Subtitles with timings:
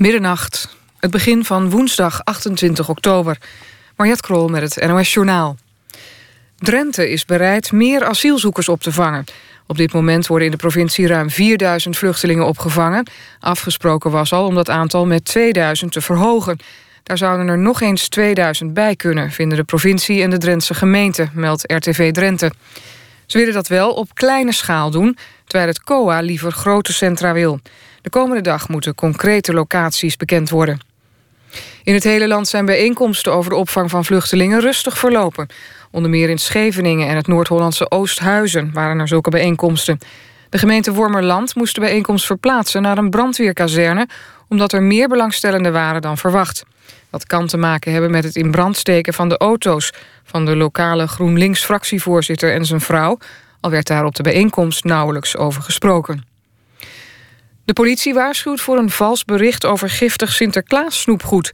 [0.00, 3.38] Middernacht, het begin van woensdag 28 oktober.
[3.96, 5.56] Mariette Krol met het NOS Journaal.
[6.58, 9.24] Drenthe is bereid meer asielzoekers op te vangen.
[9.66, 13.06] Op dit moment worden in de provincie ruim 4000 vluchtelingen opgevangen.
[13.40, 16.58] Afgesproken was al om dat aantal met 2000 te verhogen.
[17.02, 21.28] Daar zouden er nog eens 2000 bij kunnen, vinden de provincie en de Drentse gemeente,
[21.32, 22.52] meldt RTV Drenthe.
[23.26, 27.60] Ze willen dat wel op kleine schaal doen, terwijl het COA liever grote centra wil.
[28.02, 30.80] De komende dag moeten concrete locaties bekend worden.
[31.82, 35.46] In het hele land zijn bijeenkomsten over de opvang van vluchtelingen rustig verlopen.
[35.90, 39.98] Onder meer in Scheveningen en het Noord-Hollandse Oosthuizen waren er zulke bijeenkomsten.
[40.48, 44.08] De gemeente Wormerland moest de bijeenkomst verplaatsen naar een brandweerkazerne...
[44.48, 46.64] omdat er meer belangstellenden waren dan verwacht.
[47.10, 49.92] Dat kan te maken hebben met het in brand steken van de auto's...
[50.24, 53.18] van de lokale GroenLinks-fractievoorzitter en zijn vrouw...
[53.60, 56.29] al werd daar op de bijeenkomst nauwelijks over gesproken.
[57.70, 61.52] De politie waarschuwt voor een vals bericht over giftig Sinterklaas snoepgoed.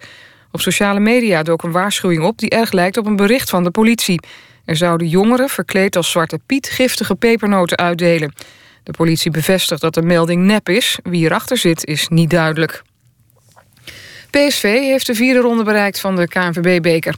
[0.50, 3.70] Op sociale media dook een waarschuwing op die erg lijkt op een bericht van de
[3.70, 4.20] politie.
[4.64, 8.32] Er zouden jongeren verkleed als Zwarte Piet giftige pepernoten uitdelen.
[8.82, 10.98] De politie bevestigt dat de melding nep is.
[11.02, 12.82] Wie erachter zit is niet duidelijk.
[14.30, 17.14] PSV heeft de vierde ronde bereikt van de KNVB-beker.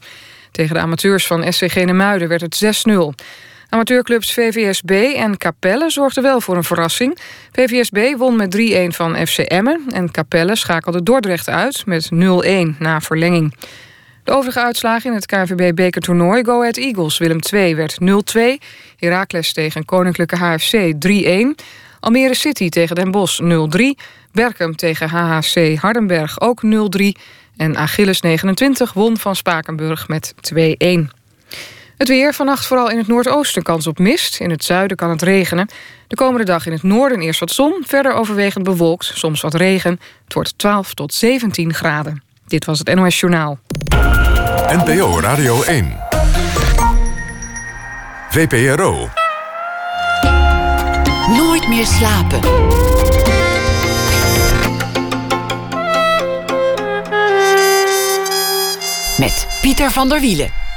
[0.50, 3.24] Tegen de amateurs van SC Genemuiden werd het 6-0.
[3.68, 7.18] Amateurclubs VVSB en Capelle zorgden wel voor een verrassing.
[7.52, 9.82] VVSB won met 3-1 van FC Emmen...
[9.92, 12.16] en Capelle schakelde Dordrecht uit met 0-1
[12.78, 13.54] na verlenging.
[14.24, 16.44] De overige uitslagen in het KNVB-bekertoernooi...
[16.44, 18.40] Go Ahead Eagles Willem II werd 0-2...
[18.96, 21.64] Heracles tegen Koninklijke HFC 3-1...
[22.00, 23.46] Almere City tegen Den Bosch 0-3...
[24.32, 26.70] Berkem tegen HHC Hardenberg ook 0-3...
[27.56, 31.17] en Achilles 29 won van Spakenburg met 2-1.
[31.98, 34.40] Het weer vannacht vooral in het noordoosten kans op mist.
[34.40, 35.68] In het zuiden kan het regenen.
[36.06, 37.82] De komende dag in het noorden eerst wat zon.
[37.86, 40.00] Verder overwegend bewolkt, soms wat regen.
[40.24, 42.22] Het wordt 12 tot 17 graden.
[42.46, 43.58] Dit was het NOS Journaal.
[44.68, 45.96] NPO Radio 1.
[48.30, 49.08] VPRO.
[51.36, 52.40] Nooit meer slapen.
[59.18, 60.67] Met Pieter van der Wielen.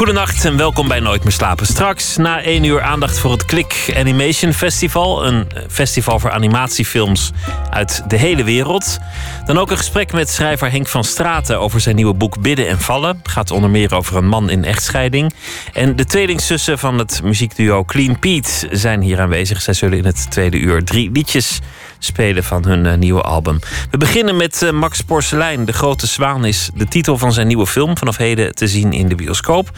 [0.00, 1.66] Goedenacht en welkom bij Nooit meer slapen.
[1.66, 5.26] Straks na één uur aandacht voor het Click Animation Festival.
[5.26, 7.30] Een eh, festival voor animatiefilms
[7.70, 8.98] uit de hele wereld.
[9.44, 12.80] Dan ook een gesprek met schrijver Henk van Straten over zijn nieuwe boek Bidden en
[12.80, 13.20] Vallen.
[13.22, 15.34] Gaat onder meer over een man in echtscheiding.
[15.72, 19.62] En de tweelingzussen van het muziekduo Clean Pete zijn hier aanwezig.
[19.62, 21.60] Zij zullen in het tweede uur drie liedjes
[22.04, 23.58] spelen van hun uh, nieuwe album.
[23.90, 25.64] We beginnen met uh, Max Porcelein.
[25.64, 27.98] De Grote Zwaan is de titel van zijn nieuwe film.
[27.98, 29.70] Vanaf heden te zien in de bioscoop.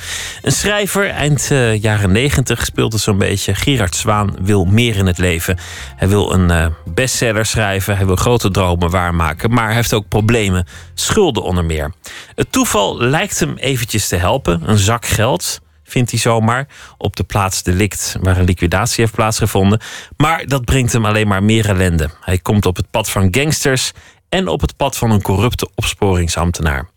[0.42, 3.54] Een schrijver, eind uh, jaren negentig speelt het zo'n beetje.
[3.54, 5.58] Gerard Zwaan wil meer in het leven.
[5.96, 7.96] Hij wil een bestseller schrijven.
[7.96, 9.50] Hij wil grote dromen waarmaken.
[9.50, 10.66] Maar hij heeft ook problemen.
[10.94, 11.92] Schulden onder meer.
[12.34, 14.62] Het toeval lijkt hem eventjes te helpen.
[14.66, 15.60] Een zak geld
[15.92, 16.69] vindt hij zomaar.
[16.98, 19.80] Op de plaats delict waar een liquidatie heeft plaatsgevonden.
[20.16, 22.10] Maar dat brengt hem alleen maar meer ellende.
[22.20, 23.92] Hij komt op het pad van gangsters
[24.28, 26.88] en op het pad van een corrupte opsporingsambtenaar.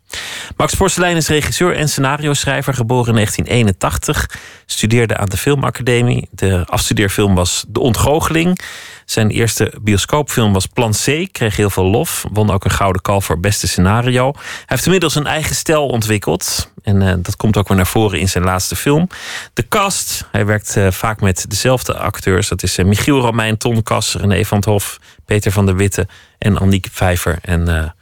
[0.58, 4.30] Max Porcelein is regisseur en scenario-schrijver, geboren in 1981.
[4.66, 6.28] Studeerde aan de Filmacademie.
[6.32, 8.60] De afstudeerfilm was De Ontgoocheling.
[9.06, 12.26] Zijn eerste bioscoopfilm was Plan C, kreeg heel veel lof.
[12.32, 14.32] Won ook een gouden kalf voor beste scenario.
[14.36, 16.72] Hij heeft inmiddels een eigen stijl ontwikkeld.
[16.84, 19.08] En uh, dat komt ook weer naar voren in zijn laatste film.
[19.54, 22.48] De cast, hij werkt uh, vaak met dezelfde acteurs.
[22.48, 26.08] Dat is uh, Michiel Romein, Ton Kas, René van het Hof, Peter van der Witte
[26.38, 27.38] en Aniek Vijver.
[27.42, 27.94] En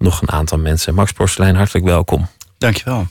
[0.00, 0.94] nog een aantal mensen.
[0.94, 2.28] Max Porselein, hartelijk welkom.
[2.58, 3.08] Dankjewel.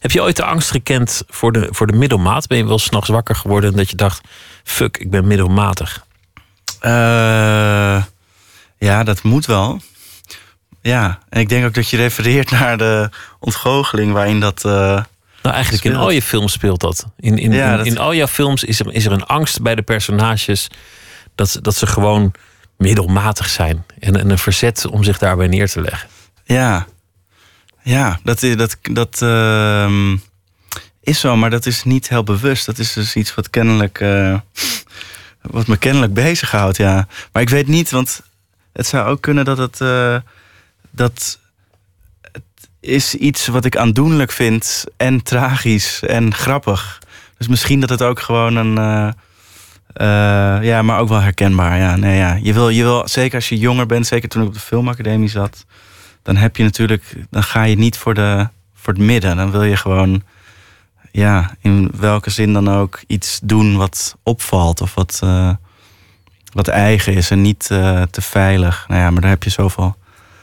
[0.00, 2.46] Heb je ooit de angst gekend voor de, voor de middelmaat?
[2.46, 4.20] Ben je wel s'nachts wakker geworden en dat je dacht:
[4.64, 6.04] fuck, ik ben middelmatig?
[6.82, 8.02] Uh,
[8.78, 9.80] ja, dat moet wel.
[10.80, 14.64] Ja, en ik denk ook dat je refereert naar de ontgoocheling waarin dat.
[14.64, 15.04] Uh, nou,
[15.42, 15.94] eigenlijk speelt.
[15.94, 17.06] in al je films speelt dat.
[17.16, 17.86] In, in, ja, in, dat...
[17.86, 20.68] in, al jouw films is er, is er een angst bij de personages
[21.34, 22.32] dat, dat ze gewoon
[22.76, 23.84] middelmatig zijn.
[23.98, 26.08] En, en een verzet om zich daarbij neer te leggen.
[26.46, 26.86] Ja,
[27.82, 30.12] ja dat, dat, dat uh,
[31.00, 32.66] is zo, maar dat is niet heel bewust.
[32.66, 34.00] Dat is dus iets wat kennelijk.
[34.00, 34.38] Uh,
[35.40, 37.06] wat me kennelijk bezighoudt, ja.
[37.32, 38.22] Maar ik weet niet, want
[38.72, 39.80] het zou ook kunnen dat het.
[39.80, 40.16] Uh,
[40.90, 41.38] dat
[42.32, 42.42] het
[42.80, 46.98] is iets wat ik aandoenlijk vind en tragisch en grappig.
[47.38, 49.14] Dus misschien dat het ook gewoon een.
[50.62, 51.78] Ja, maar ook wel herkenbaar.
[51.78, 52.38] Ja, nee, ja.
[52.42, 55.28] Je, wil, je wil, zeker als je jonger bent, zeker toen ik op de filmacademie
[55.28, 55.64] zat,
[56.26, 59.36] dan heb je natuurlijk, dan ga je niet voor, de, voor het midden.
[59.36, 60.22] Dan wil je gewoon
[61.12, 65.50] ja, in welke zin dan ook iets doen wat opvalt of wat, uh,
[66.52, 68.84] wat eigen is en niet eh, te veilig.
[68.88, 69.96] Nou ja, maar daar heb je zoveel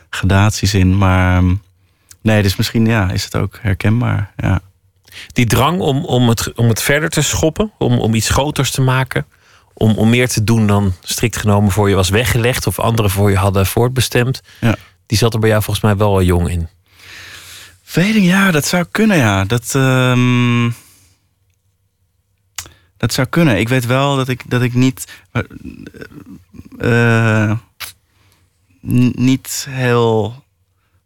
[0.09, 0.97] gradaties in.
[0.97, 1.55] Maar ehm,
[2.21, 4.33] nee, dus misschien ja, is het ook herkenbaar.
[4.37, 4.61] Ja.
[5.33, 8.81] Die drang om, om, het, om het verder te schoppen, om, om iets groters te
[8.81, 9.25] maken,
[9.73, 13.29] om, om meer te doen dan strikt genomen voor je was weggelegd of anderen voor
[13.29, 14.75] je hadden voortbestemd, Ja.
[15.13, 16.67] Die zat er bij jou volgens mij wel jong in.
[17.93, 19.45] Weet ik, ja, dat zou kunnen, ja.
[19.45, 20.69] Dat, ehm,
[22.97, 23.59] dat zou kunnen.
[23.59, 25.23] Ik weet wel dat ik, dat ik niet...
[25.31, 25.43] eh,
[27.49, 27.57] eh,
[29.15, 30.43] niet heel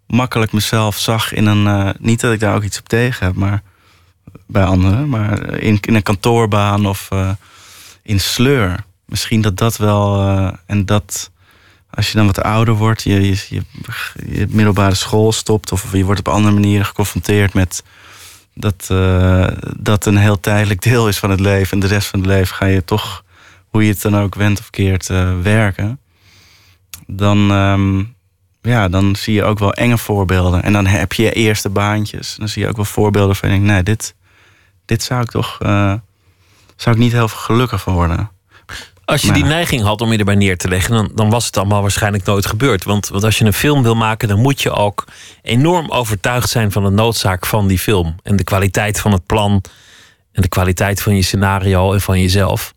[0.06, 1.68] makkelijk mezelf zag in een...
[1.68, 3.63] eh, niet dat ik daar ook iets op tegen heb, maar
[4.45, 5.09] bij anderen.
[5.09, 7.09] Maar in, in een kantoorbaan of
[8.04, 8.83] in sleur.
[9.06, 10.27] Misschien dat dat wel...
[10.65, 11.31] en dat
[11.97, 13.61] als je dan wat ouder wordt, je, je,
[14.49, 17.83] middelbare school stopt, of je wordt op andere manieren geconfronteerd met
[18.53, 19.47] dat eh,
[19.77, 21.71] dat een heel tijdelijk deel is van het leven.
[21.71, 23.23] En de rest van het leven ga je toch,
[23.67, 25.99] hoe je het dan ook wendt of keert, eh, werken.
[27.07, 28.03] Dan, ehm,
[28.61, 30.63] ja, dan zie je ook wel enge voorbeelden.
[30.63, 32.35] En dan heb je eerste baantjes.
[32.35, 34.15] Dan zie je ook wel voorbeelden van je denkt, nee, dit,
[34.85, 35.94] dit zou ik toch eh,
[36.75, 38.29] zou ik niet heel gelukkig van worden.
[39.07, 41.45] Als je Maar- die neiging had om je erbij neer te leggen, dan, dan was
[41.45, 42.83] het allemaal waarschijnlijk nooit gebeurd.
[42.83, 45.04] Want, want als je een film wil maken, dan moet je ook
[45.42, 48.15] enorm overtuigd zijn van de noodzaak van die film.
[48.24, 49.62] En de kwaliteit van het plan.
[50.31, 52.74] En de kwaliteit van je scenario en van jezelf.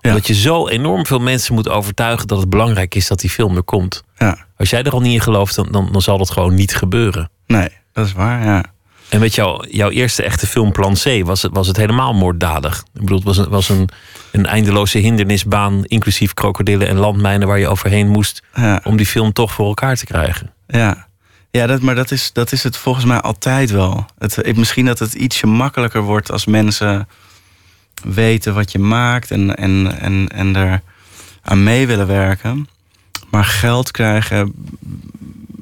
[0.00, 0.10] Ja.
[0.10, 3.56] Omdat je zo enorm veel mensen moet overtuigen dat het belangrijk is dat die film
[3.56, 4.02] er komt.
[4.18, 6.74] Ja, Als jij er al niet in gelooft, dan, dan, dan zal dat gewoon niet
[6.76, 7.30] gebeuren.
[7.46, 8.64] nee, dat is waar, ja.
[9.10, 12.84] En met jou, jouw eerste echte film Plan C was het, was het helemaal moorddadig.
[12.94, 13.88] Ik bedoel, het was, een, was een,
[14.32, 18.80] een eindeloze hindernisbaan, inclusief krokodillen en landmijnen waar je overheen moest ja.
[18.84, 20.52] om die film toch voor elkaar te krijgen.
[20.66, 21.06] Ja,
[21.50, 24.06] ja dat, maar dat is, dat is het volgens mij altijd wel.
[24.18, 27.08] Het, misschien dat het ietsje makkelijker wordt als mensen
[28.02, 30.82] weten wat je maakt en, en, en, en er
[31.42, 32.68] aan mee willen werken.
[33.30, 34.54] Maar geld krijgen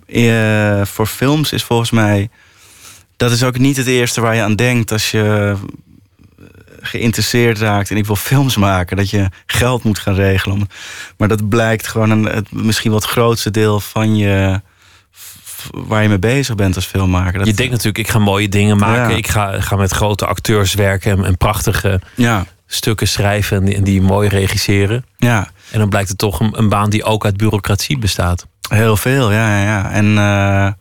[0.07, 2.31] eh, voor films is volgens mij.
[3.19, 5.57] Dat is ook niet het eerste waar je aan denkt als je
[6.81, 10.69] geïnteresseerd raakt en ik wil films maken, dat je geld moet gaan regelen.
[11.17, 14.61] Maar dat blijkt gewoon een, het, misschien wel het grootste deel van je
[15.73, 17.39] waar je mee bezig bent als filmmaker.
[17.39, 19.11] Dat, je denkt natuurlijk, ik ga mooie dingen maken.
[19.11, 19.17] Ja.
[19.17, 23.75] Ik ga, ga met grote acteurs werken en, en prachtige ja, stukken schrijven en die,
[23.75, 25.05] en die mooi regisseren.
[25.17, 28.47] ja, En dan blijkt het toch een, een baan die ook uit bureaucratie bestaat.
[28.69, 29.91] heel veel, ja, ja, ja.
[29.91, 30.73] En eh,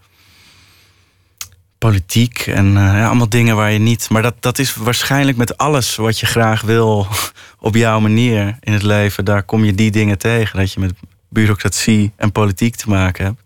[1.77, 4.09] politiek en eh, ja, allemaal dingen waar je niet.
[4.09, 7.07] Maar dat, dat is waarschijnlijk met alles wat je graag wil
[7.59, 9.25] op jouw manier in het leven.
[9.25, 10.59] Daar kom je die dingen tegen.
[10.59, 10.94] Dat je met
[11.29, 13.41] bureaucratie en politiek te maken hebt.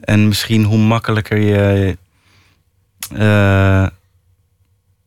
[0.00, 1.96] En misschien hoe makkelijker je.
[3.14, 3.86] eh,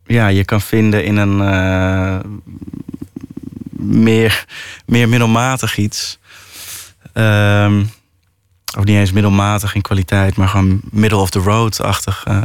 [0.06, 2.18] ja, je kan vinden in een eh,
[3.78, 4.44] meer,
[4.86, 6.18] meer middelmatig iets.
[7.12, 7.84] Ehm,
[8.76, 12.44] of niet eens middelmatig in kwaliteit, maar gewoon middle of the road-achtig eh,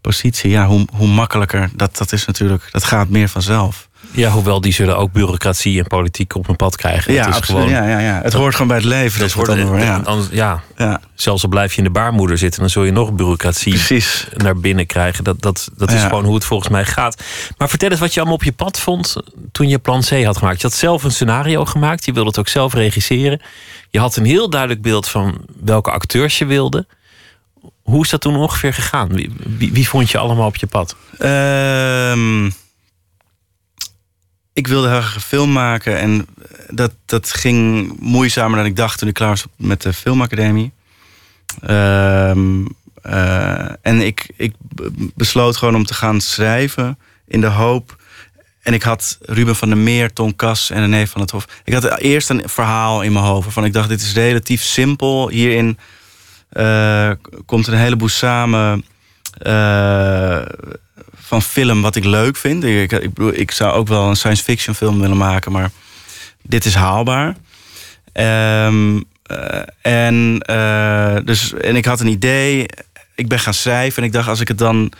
[0.00, 0.50] positie.
[0.50, 3.87] Ja, hoe, hoe makkelijker, dat, dat is natuurlijk, dat gaat meer vanzelf.
[4.10, 7.12] Ja, hoewel die zullen ook bureaucratie en politiek op een pad krijgen.
[7.12, 7.62] ja, het is absoluut.
[7.62, 7.82] gewoon.
[7.82, 8.20] ja, ja, ja.
[8.22, 9.20] Het hoort gewoon bij het leven.
[9.20, 10.00] Dat wat dan, ja.
[10.04, 13.12] anders- ja, ja, zelfs al blijf je in de baarmoeder zitten, dan zul je nog
[13.12, 14.26] bureaucratie precies.
[14.36, 15.24] naar binnen krijgen.
[15.24, 17.22] Dat, dat, dat is gewoon hoe het volgens mij gaat.
[17.58, 19.16] Maar vertel eens wat je allemaal op je pad vond
[19.52, 20.60] toen je plan C had gemaakt.
[20.60, 22.04] Je had zelf een scenario gemaakt.
[22.04, 23.40] Je wilde het ook zelf regisseren.
[23.90, 26.86] Je had een heel duidelijk beeld van welke acteurs je wilde.
[27.82, 29.08] Hoe is dat toen ongeveer gegaan?
[29.12, 30.96] Wie, wie, wie vond je allemaal op je pad?
[31.18, 32.50] Ehm,
[34.58, 35.98] ik wilde heel graag een film maken.
[35.98, 36.26] En
[36.70, 40.72] dat, dat ging moeizamer dan ik dacht toen ik klaar was met de filmacademie.
[41.60, 42.64] Ehm,
[43.02, 44.54] eh, en ik, ik
[45.14, 47.96] besloot gewoon om te gaan schrijven in de hoop.
[48.62, 51.46] En ik had Ruben van der Meer, Ton Kas en René van het Hof.
[51.64, 55.28] Ik had eerst een verhaal in mijn hoofd waarvan ik dacht: dit is relatief simpel.
[55.28, 55.78] Hierin
[56.48, 57.10] eh,
[57.46, 58.84] komt een heleboel samen.
[59.38, 60.42] eh,
[61.28, 62.64] van film wat ik leuk vind.
[62.64, 65.70] Ik, ik, ik zou ook wel een science fiction film willen maken, maar
[66.42, 67.36] dit is haalbaar.
[68.12, 72.66] Ehm, eh, en, eh, dus, en ik had een idee.
[73.14, 74.92] Ik ben gaan schrijven en ik dacht, als ik het dan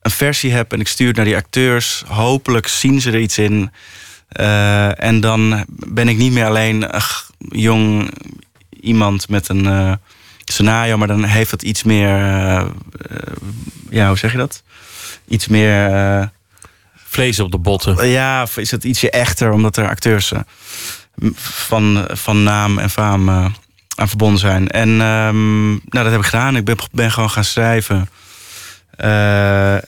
[0.00, 3.38] een versie heb en ik stuur het naar die acteurs, hopelijk zien ze er iets
[3.38, 3.70] in.
[4.28, 6.90] Eh, en dan ben ik niet meer alleen
[7.38, 8.10] jong
[8.80, 9.98] iemand met een
[10.44, 12.08] scenario, maar dan heeft het iets meer.
[13.90, 14.62] ja, hoe zeg je dat?
[15.28, 15.94] Iets meer.
[15.94, 16.26] eh,
[16.94, 18.08] Vlees op de botten.
[18.08, 20.40] ja, is het ietsje echter, omdat er acteurs eh,
[21.36, 23.46] van, van naam en faam eh,
[23.94, 24.68] aan verbonden zijn.
[24.68, 26.56] En ehm, nou, dat heb ik gedaan.
[26.56, 28.08] Ik ben, ben gewoon gaan schrijven.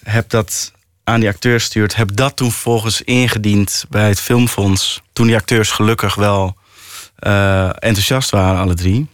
[0.03, 0.73] Heb dat
[1.05, 1.97] aan die acteurs gestuurd.
[1.97, 5.03] Heb dat toen vervolgens ingediend bij het Filmfonds.
[5.13, 6.57] Toen die acteurs gelukkig wel
[7.79, 9.07] enthousiast waren, alle drie.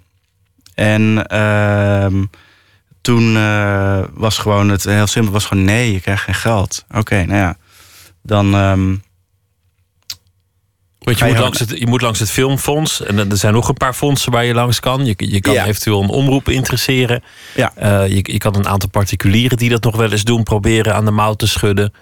[0.74, 2.24] En ehm,
[3.04, 6.84] toen eh, was gewoon het heel simpel, was gewoon nee, je krijgt geen geld.
[6.94, 7.56] Oké, nou ja,
[8.22, 8.50] dan.
[10.98, 13.02] Want je je moet, langs het, je moet langs het filmfonds.
[13.02, 15.04] En er zijn nog een paar fondsen waar je langs kan.
[15.04, 15.66] Je, je kan Ja.
[15.66, 17.22] eventueel een omroep interesseren.
[17.54, 17.72] Ja.
[17.76, 21.04] Eh, je, je kan een aantal particulieren die dat nog wel eens doen, proberen aan
[21.04, 21.92] de mouw te schudden.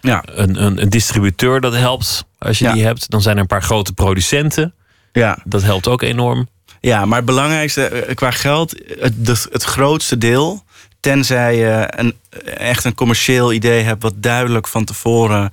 [0.00, 2.72] ja, Een, een, een distributeur dat helpt als je Ja.
[2.72, 3.10] die hebt.
[3.10, 4.74] Dan zijn er een paar grote producenten.
[5.12, 6.48] ja, Dat helpt ook enorm.
[6.82, 10.64] Ja, maar het belangrijkste eh, qua geld, het, het grootste deel,
[11.00, 15.52] tenzij je een, echt een commercieel idee hebt, wat duidelijk van tevoren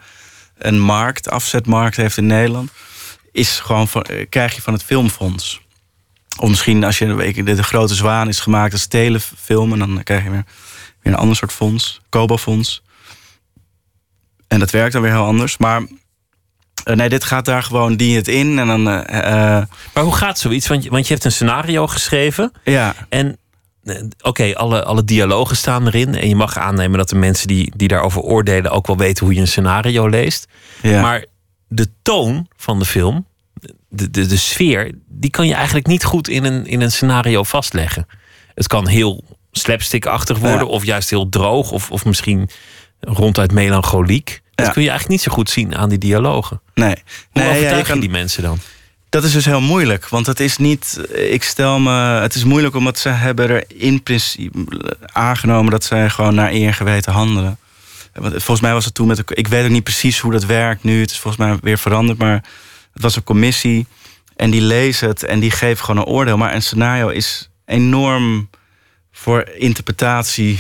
[0.58, 2.72] een markt, afzetmarkt heeft in Nederland,
[3.32, 5.62] is gewoon eh, krijg je van het filmfonds.
[6.40, 10.30] Of misschien als je de, grote zwaan is gemaakt als telefilm, en dan krijg je
[10.30, 10.46] weer,
[11.02, 12.84] weer een ander soort fonds, Kobo-fonds.
[14.48, 15.58] En dat werkt dan weer heel anders.
[15.58, 15.88] Maar
[16.96, 18.90] nee, dit gaat daar gewoon, dien je het in en dan.
[18.90, 20.68] eh, eh, Maar hoe gaat zoiets?
[20.68, 22.52] Want je, want je hebt een scenario geschreven.
[22.64, 23.38] ja, En
[23.84, 26.16] eh, oké, alle, alle dialogen staan erin.
[26.16, 29.34] En je mag aannemen dat de mensen die, die daarover oordelen ook wel weten hoe
[29.36, 30.48] je een scenario leest.
[30.82, 31.02] ja.
[31.02, 31.26] Maar
[31.68, 33.26] de toon van de film,
[33.90, 37.44] de, de, de sfeer, die kan je eigenlijk niet goed in een, in een scenario
[37.44, 38.08] vastleggen.
[38.56, 40.74] Het kan heel slapstickachtig worden, Ja.
[40.74, 42.50] of juist heel droog, of, of misschien
[43.00, 44.42] ronduit melancholiek.
[44.56, 44.72] Dat Ja.
[44.72, 46.62] kun je eigenlijk niet zo goed zien aan die dialogen.
[46.80, 46.96] Nee.
[47.32, 48.60] Hoe nee ja, je kan, die mensen dan?
[49.10, 50.08] Dat is dus heel moeilijk.
[50.10, 51.00] Want het is niet.
[51.14, 51.92] Ik stel me.
[52.22, 56.68] Het is moeilijk omdat ze hebben er in principe aangenomen dat zij gewoon naar eer
[56.68, 57.58] en geweten handelen.
[58.14, 59.18] Want volgens mij was het toen met.
[59.18, 61.02] de- Ik weet ook niet precies hoe dat werkt nu.
[61.02, 62.18] Het is volgens mij weer veranderd.
[62.18, 62.44] Maar
[62.94, 63.88] het was een commissie.
[64.36, 66.38] En die lezen het en die geven gewoon een oordeel.
[66.38, 68.50] Maar een scenario is enorm
[69.12, 70.60] voor interpretatie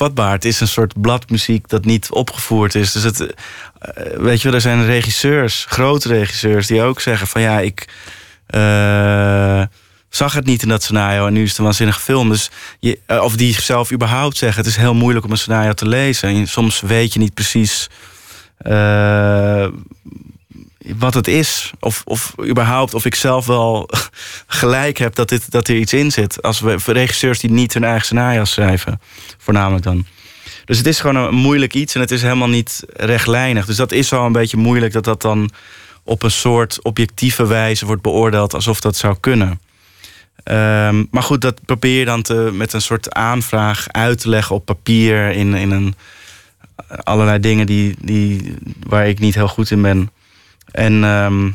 [0.00, 0.32] vatbaar.
[0.32, 2.92] Het is een soort bladmuziek dat niet opgevoerd is.
[2.92, 3.32] Dus het, eh,
[4.16, 7.88] weet je wel, er zijn regisseurs, grote regisseurs, die ook zeggen van ja, ik
[8.46, 9.62] eh,
[10.08, 12.28] zag het niet in dat scenario en nu is het een waanzinnige film.
[12.28, 15.72] Dus je, eh, of die zelf überhaupt zeggen, het is heel moeilijk om een scenario
[15.72, 16.28] te lezen.
[16.28, 17.88] En soms weet je niet precies
[20.98, 21.70] wat het is.
[21.80, 23.88] Of, of überhaupt of ik zelf wel
[24.46, 26.42] gelijk heb dat, dit, dat er iets in zit.
[26.42, 29.00] Als we regisseurs die niet hun eigen scenario's schrijven,
[29.38, 30.06] voornamelijk dan.
[30.64, 33.66] Dus het is gewoon een moeilijk iets en het is helemaal niet rechtlijnig.
[33.66, 35.50] Dus dat is wel een beetje moeilijk dat dat dan
[36.04, 39.60] op een soort objectieve wijze wordt beoordeeld alsof dat zou kunnen.
[40.42, 44.54] Ehm, maar goed, dat probeer je dan te, met een soort aanvraag uit te leggen
[44.54, 45.94] op papier in, in een,
[47.02, 48.54] allerlei dingen die, die,
[48.86, 50.10] waar ik niet heel goed in ben.
[50.72, 51.50] En ehm,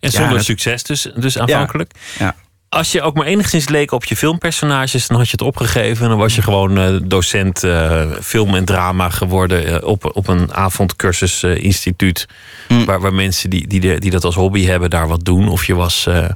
[0.00, 1.92] En zonder succes dus, dus aanvankelijk.
[2.18, 2.34] ja.
[2.68, 6.02] Als je ook maar enigszins leek op je filmpersonages, dan had je het opgegeven.
[6.02, 10.28] En dan was je gewoon eh, docent eh, film en drama geworden eh, op, op
[10.28, 12.26] een avondcursus eh, instituut.
[12.68, 12.84] Hm.
[12.84, 15.48] Waar, waar mensen die, die, de- die dat als hobby hebben daar wat doen.
[15.48, 16.34] Of je was nou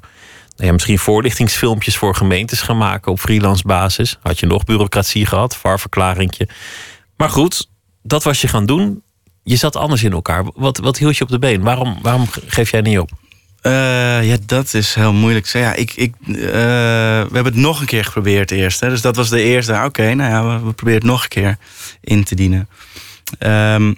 [0.56, 4.18] ja, misschien voorlichtingsfilmpjes voor gemeentes gaan maken op freelance basis.
[4.22, 6.48] Had je nog bureaucratie gehad, VAR-verklaringje.
[7.16, 7.68] Maar goed,
[8.02, 9.02] dat was je gaan doen.
[9.48, 10.44] Je zat anders in elkaar.
[10.54, 11.62] Wat, wat hield je op de been?
[11.62, 13.10] Waarom, waarom geef jij niet op?
[13.60, 15.46] Eh, ja, dat is heel moeilijk.
[15.46, 18.80] Ja, ik, ik, eh, we hebben het nog een keer geprobeerd eerst.
[18.80, 18.88] Hè.
[18.88, 19.76] Dus dat was de eerste.
[19.76, 21.56] Ah, Oké, nou ja, we, proberen het nog een keer
[22.00, 22.68] in te dienen.
[23.38, 23.94] Ehm,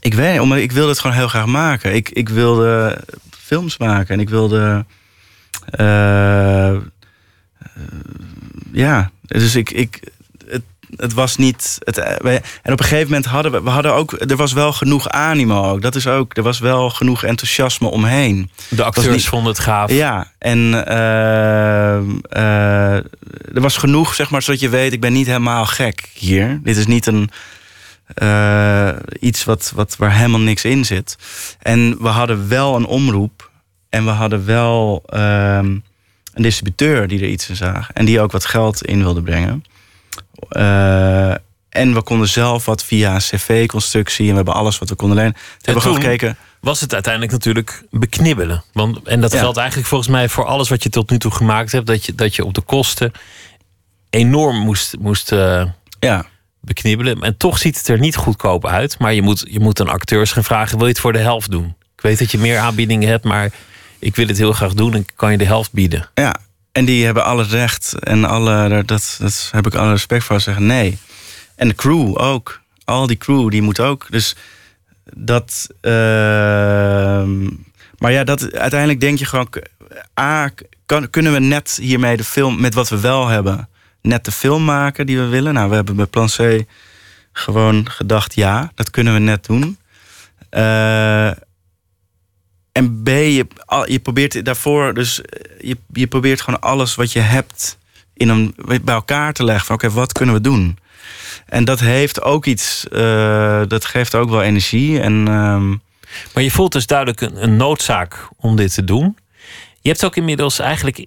[0.00, 1.94] ik weet niet, ik wilde het gewoon heel graag maken.
[1.94, 4.84] Ik, ik wilde films maken en ik wilde.
[5.70, 6.76] eh,
[8.72, 9.70] ja, dus ik.
[9.70, 10.00] ik
[10.96, 11.78] het, was niet.
[11.84, 14.12] Het, eh, wij- en op een gegeven moment hadden we, we hadden ook.
[14.12, 15.82] Er was wel genoeg animo ook.
[15.82, 16.36] Dat is ook.
[16.36, 18.50] Er was wel genoeg enthousiasme omheen.
[18.68, 19.92] De acteurs niet- vonden het gaaf.
[19.92, 22.94] Ja, en eh, eh,
[23.54, 26.60] er was genoeg, zeg maar, zodat je weet, ik ben niet helemaal gek hier.
[26.62, 27.30] Dit is niet een
[29.20, 31.16] iets wat, wat, waar helemaal niks in zit.
[31.62, 33.50] En we hadden wel een omroep
[33.88, 35.66] en we hadden wel ehm,
[36.34, 39.64] een distributeur die er iets in zag en die ook wat geld in wilde brengen.
[40.48, 41.30] Eh,
[41.68, 45.16] en we konden zelf wat via een cv-constructie en we hebben alles wat we konden
[45.16, 45.32] lenen.
[45.32, 46.36] Toen hebben we gekeken.
[46.60, 48.62] was het uiteindelijk natuurlijk beknibbelen.
[48.72, 49.38] Want, en dat Ja.
[49.38, 51.86] geldt eigenlijk volgens mij voor alles wat je tot nu toe gemaakt hebt.
[51.86, 53.12] Dat je, dat je op de kosten
[54.10, 55.64] enorm moest, moest eh,
[56.00, 56.26] Ja,
[56.60, 57.20] beknibbelen.
[57.22, 58.98] En toch ziet het er niet goedkoop uit.
[58.98, 61.50] Maar je moet, je moet dan acteurs gaan vragen: wil je het voor de helft
[61.50, 61.74] doen?
[61.96, 63.50] Ik weet dat je meer aanbiedingen hebt, maar
[63.98, 64.94] ik wil het heel graag doen.
[64.94, 66.08] En kan je de helft bieden?
[66.14, 66.36] Ja,
[66.72, 70.66] en die hebben alle recht en alle, dat, dat heb ik alle respect voor, zeggen
[70.66, 70.98] nee.
[71.56, 72.60] En de crew ook.
[72.84, 74.06] Al die crew, die moet ook.
[74.10, 74.36] Dus
[75.16, 75.68] dat.
[75.80, 77.42] ehm,
[77.98, 79.48] maar ja, dat, uiteindelijk denk je gewoon.
[80.20, 80.50] A,
[81.10, 83.68] kunnen we net hiermee de film, met wat we wel hebben,
[84.02, 85.54] net de film maken die we willen?
[85.54, 86.64] Nou, we hebben bij Plan C
[87.32, 89.78] gewoon gedacht, ja, dat kunnen we net doen.
[90.50, 91.30] Eh,
[92.72, 93.46] en B, je,
[93.86, 97.78] je probeert daarvoor, dus eh, je, je probeert gewoon alles wat je hebt
[98.14, 99.66] in een, bij elkaar te leggen.
[99.66, 100.78] Van oké, wat kunnen we doen?
[101.46, 105.00] En dat heeft ook iets, eh, dat geeft ook wel energie.
[105.00, 105.68] En ehm,
[106.34, 109.16] Maar je voelt dus duidelijk een, een noodzaak om dit te doen.
[109.80, 111.06] Je hebt ook inmiddels eigenlijk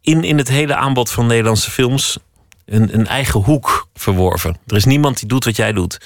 [0.00, 2.18] in, in het hele aanbod van Nederlandse films
[2.66, 4.56] een, een eigen hoek verworven.
[4.66, 6.00] Er is niemand die doet wat jij doet.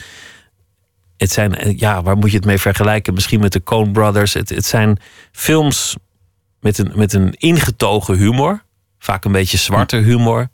[1.18, 3.14] Het zijn, ja, waar moet je het mee vergelijken?
[3.14, 4.34] Misschien met de Coen Brothers.
[4.34, 4.98] Het, het zijn
[5.32, 5.96] films
[6.60, 8.62] met een, met een ingetogen humor.
[8.98, 10.48] Vaak een beetje zwarte humor.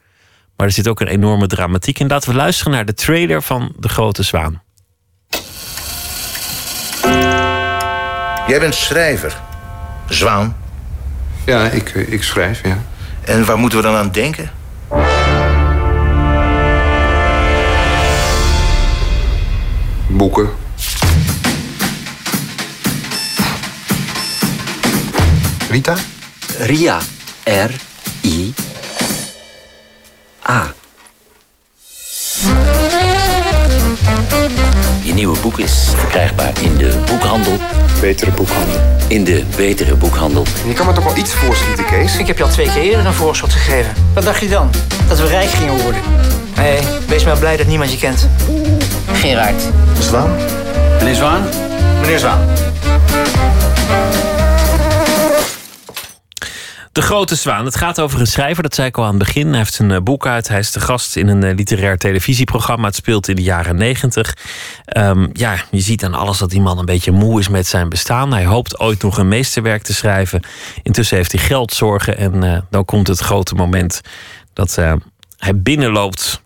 [0.56, 2.06] Maar er zit ook een enorme dramatiek in.
[2.08, 4.62] Laten we luisteren naar de trailer van De Grote Zwaan.
[8.46, 9.40] Jij bent schrijver.
[10.08, 10.56] Zwaan.
[11.46, 12.82] Ja, ik, ik schrijf, ja.
[13.20, 14.50] En waar moeten we dan aan denken?
[20.14, 20.48] Boeken.
[25.70, 25.94] Rita?
[26.58, 26.98] Ria.
[27.44, 28.52] R-I-A.
[35.02, 37.58] Je nieuwe boek is verkrijgbaar in de boekhandel.
[38.00, 38.80] Betere boekhandel.
[39.08, 40.44] In de betere boekhandel.
[40.66, 42.16] Je kan me toch wel iets voorschieten, Kees?
[42.16, 43.92] Ik heb je al twee keer eerder een voorschot gegeven.
[44.14, 44.70] Wat dacht je dan?
[45.08, 46.00] Dat we rijk gingen worden?
[46.54, 46.78] Hé,
[47.08, 48.28] wees maar blij dat niemand je kent.
[49.24, 49.70] Gerard.
[49.98, 50.30] Zwaan?
[50.98, 51.42] Meneer Zwaan?
[52.00, 52.46] Meneer Zwaan.
[56.92, 57.64] De Grote Zwaan.
[57.64, 59.48] Het gaat over een schrijver, dat zei ik al aan het begin.
[59.48, 60.48] Hij heeft zijn eh, boek uit.
[60.48, 62.86] Hij is de gast in een eh, literair televisieprogramma.
[62.86, 64.36] Het speelt in de jaren negentig.
[64.84, 67.88] Ehm, ja, je ziet aan alles dat die man een beetje moe is met zijn
[67.88, 68.32] bestaan.
[68.32, 70.42] Hij hoopt ooit nog een meesterwerk te schrijven.
[70.82, 72.18] Intussen heeft hij geldzorgen.
[72.18, 74.00] En eh, dan komt het grote moment
[74.52, 74.74] dat
[75.38, 76.42] hij binnenloopt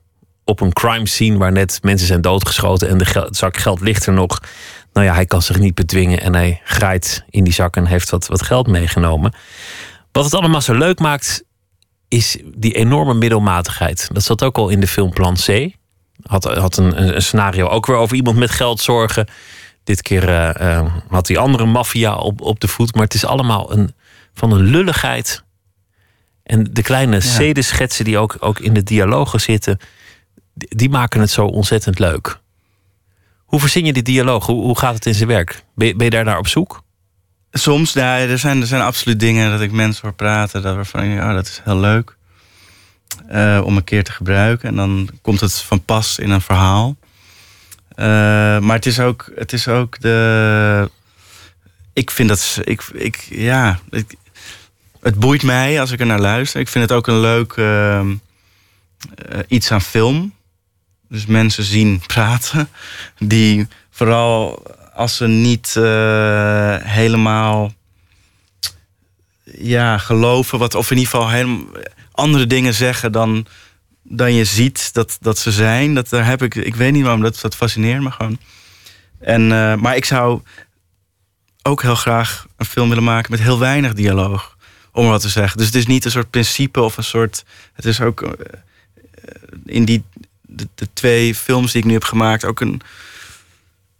[0.49, 4.07] op een crime scene waar net mensen zijn doodgeschoten en de gel- zak geld ligt
[4.07, 4.41] er nog.
[4.93, 8.11] Nou ja, hij kan zich niet bedwingen en hij graait in die zak en heeft
[8.11, 9.33] wat, wat geld meegenomen.
[10.13, 11.45] Wat het allemaal zo leuk maakt,
[12.09, 14.09] is die enorme middelmatigheid.
[14.13, 15.71] Dat zat ook al in de film Plan C.
[16.23, 19.29] Had, had een, scenario ook weer over iemand met geldzorgen.
[19.85, 22.95] Dit keer eh, eh, had die andere maffia op, op de voet.
[22.95, 23.95] Maar het is allemaal een,
[24.35, 25.45] van een lulligheid.
[26.43, 29.79] En de kleine zedenschetsen die ook, ook in de dialogen zitten...
[30.59, 32.41] die, maken het zo ontzettend leuk.
[33.45, 34.47] Hoe verzin je die dialoog?
[34.47, 35.65] Hoe, gaat het in zijn werk?
[35.75, 36.83] Ben je, ben je daar naar op zoek?
[37.53, 40.63] soms, ja, er, zijn, er zijn absoluut dingen dat ik mensen hoor praten...
[40.63, 42.17] Dat waarvan ik oh, dat is heel leuk
[43.29, 44.69] eh, om een keer te gebruiken.
[44.69, 46.97] En dan komt het van pas in een verhaal.
[47.89, 48.07] Eh,
[48.59, 50.91] maar het is ook, het is ook de...
[51.93, 52.61] Ik vind dat...
[52.65, 54.15] Ik, ik, ja, ik,
[55.01, 56.61] het boeit mij als ik er naar luister.
[56.61, 58.15] Ik vind het ook een leuk ehm,
[59.29, 60.33] eh, iets aan film.
[61.09, 62.69] Dus mensen zien praten.
[63.19, 64.63] Die vooral
[64.95, 67.73] als ze niet eh, helemaal
[69.45, 71.67] ja, geloven, wat, of in ieder geval helemaal
[72.13, 73.47] andere dingen zeggen dan,
[74.03, 75.95] dan je ziet dat, dat ze zijn.
[75.95, 78.39] Dat daar heb ik, ik weet niet waarom, dat, dat fascineert me gewoon.
[79.19, 80.41] En, eh, maar ik zou
[81.63, 84.57] ook heel graag een film willen maken met heel weinig dialoog.
[84.93, 85.59] Om wat te zeggen.
[85.59, 87.45] Dus het is niet een soort principe of een soort.
[87.73, 88.31] Het is ook eh,
[89.67, 90.05] in die
[90.49, 92.81] de, twee films die ik nu heb gemaakt ook een.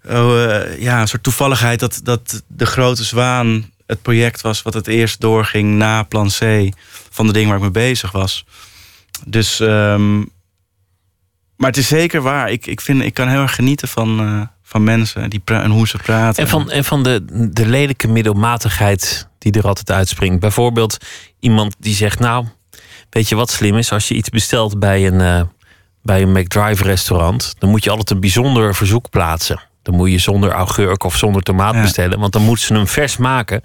[0.05, 4.75] Oh, eh, ja, een soort toevalligheid dat, dat De Grote Zwaan het project was wat
[4.75, 6.71] het eerst doorging na plan C
[7.11, 8.45] van de dingen waar ik mee bezig was.
[9.27, 10.19] Dus, ehm,
[11.57, 12.51] maar het is zeker waar.
[12.51, 15.89] Ik, ik, vind, ik kan heel erg genieten van, eh, van mensen die en hoe
[15.89, 16.43] ze praten.
[16.43, 20.41] En van, en van de, de lelijke middelmatigheid die er altijd uitspringt.
[20.41, 20.97] Bijvoorbeeld
[21.41, 22.47] iemand die zegt: Nou,
[23.11, 23.93] weet je wat slim is?
[23.93, 25.43] Als je iets bestelt bij een, eh,
[26.09, 29.61] bij een McDrive restaurant, dan moet je altijd een bijzonder verzoek plaatsen.
[29.83, 31.81] Dan moet je zonder augurk of zonder tomaat Ja.
[31.81, 33.57] bestellen, want dan moeten ze hem vers maken.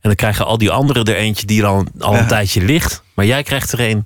[0.00, 3.02] En dan krijgen al die anderen er eentje die er al, al een tijdje ligt.
[3.14, 4.04] Maar jij krijgt er een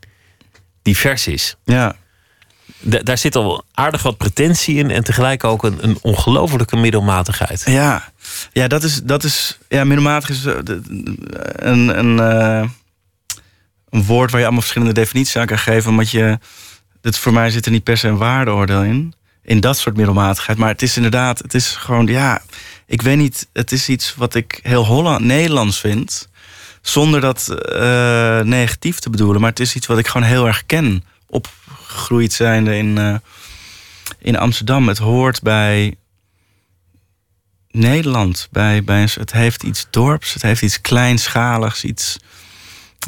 [0.82, 1.56] die vers is.
[1.64, 1.96] Ja,
[2.82, 7.62] Da- daar zit al aardig wat pretentie in en tegelijk ook een, een ongelofelijke middelmatigheid.
[7.66, 8.12] Ja,
[8.52, 10.54] ja dat is, dat is ja, middelmatig is eh,
[11.52, 12.68] een, een, eh,
[13.90, 15.90] een woord waar je allemaal verschillende definities aan kan geven.
[15.90, 16.38] Omdat je,
[17.02, 19.14] het, voor mij zit er niet per se een waardeoordeel in.
[19.42, 20.58] In dat soort middelmatigheid.
[20.58, 22.42] Maar het is inderdaad, het is gewoon, ja,
[22.86, 26.28] ik weet niet, het is iets wat ik heel Holland, Nederlands vind.
[26.80, 29.40] Zonder dat eh, negatief te bedoelen.
[29.40, 31.04] Maar het is iets wat ik gewoon heel erg ken.
[31.26, 33.14] Opgegroeid zijnde in, eh,
[34.18, 34.88] in Amsterdam.
[34.88, 35.94] Het hoort bij
[37.70, 38.48] Nederland.
[38.50, 42.18] Bij, bij, het heeft iets dorps, het heeft iets kleinschaligs, iets,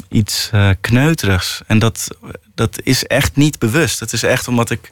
[0.09, 1.61] iets eh, kneuterigs.
[1.67, 2.07] En dat,
[2.55, 3.99] dat is echt niet bewust.
[3.99, 4.91] Het is echt omdat ik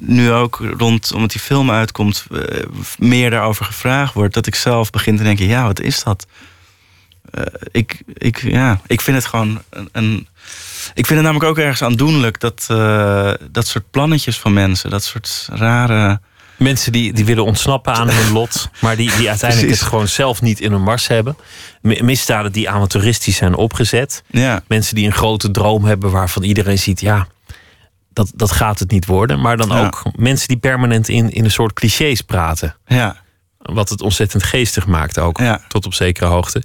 [0.00, 2.64] nu ook rond, omdat die film uitkomt, eh,
[2.98, 6.26] meer daarover gevraagd wordt, dat ik zelf begin te denken: ja, wat is dat?
[7.30, 10.28] eh, ik, ik, ja, ik vind het gewoon een, een.
[10.94, 12.66] Ik vind het namelijk ook ergens aandoenlijk dat
[13.50, 16.20] dat soort plannetjes van mensen, dat soort rare.
[16.60, 19.80] Mensen die, die willen ontsnappen aan hun lot, maar die, die uiteindelijk Precies.
[19.80, 21.36] het gewoon zelf niet in hun mars hebben.
[21.82, 24.22] Mi- Misdaden die amateuristisch zijn opgezet.
[24.26, 27.26] Ja, Mensen die een grote droom hebben waarvan iedereen ziet, ja,
[28.12, 29.40] dat, dat gaat het niet worden.
[29.40, 29.84] Maar dan Ja.
[29.86, 32.76] ook mensen die permanent in, in een soort clichés praten.
[32.86, 33.16] ja,
[33.58, 35.60] Wat het ontzettend geestig maakt ook, Ja.
[35.68, 36.62] tot op zekere hoogte.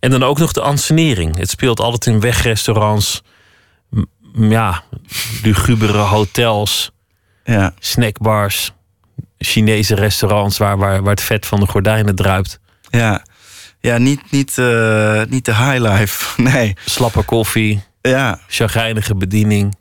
[0.00, 1.36] En dan ook nog de ansenering.
[1.36, 3.22] Het speelt altijd in wegrestaurants,
[4.34, 4.82] ja,
[5.42, 6.90] lugubere hotels,
[7.44, 8.72] ja, snackbars,
[9.38, 12.58] Chinese restaurants waar, waar, waar het vet van de gordijnen druipt.
[12.90, 13.26] ja.
[13.80, 16.24] Ja, niet, niet, eh, niet de high life.
[16.42, 16.76] Nee.
[16.84, 19.78] Slappe koffie, Ja, chagrijnige bediening.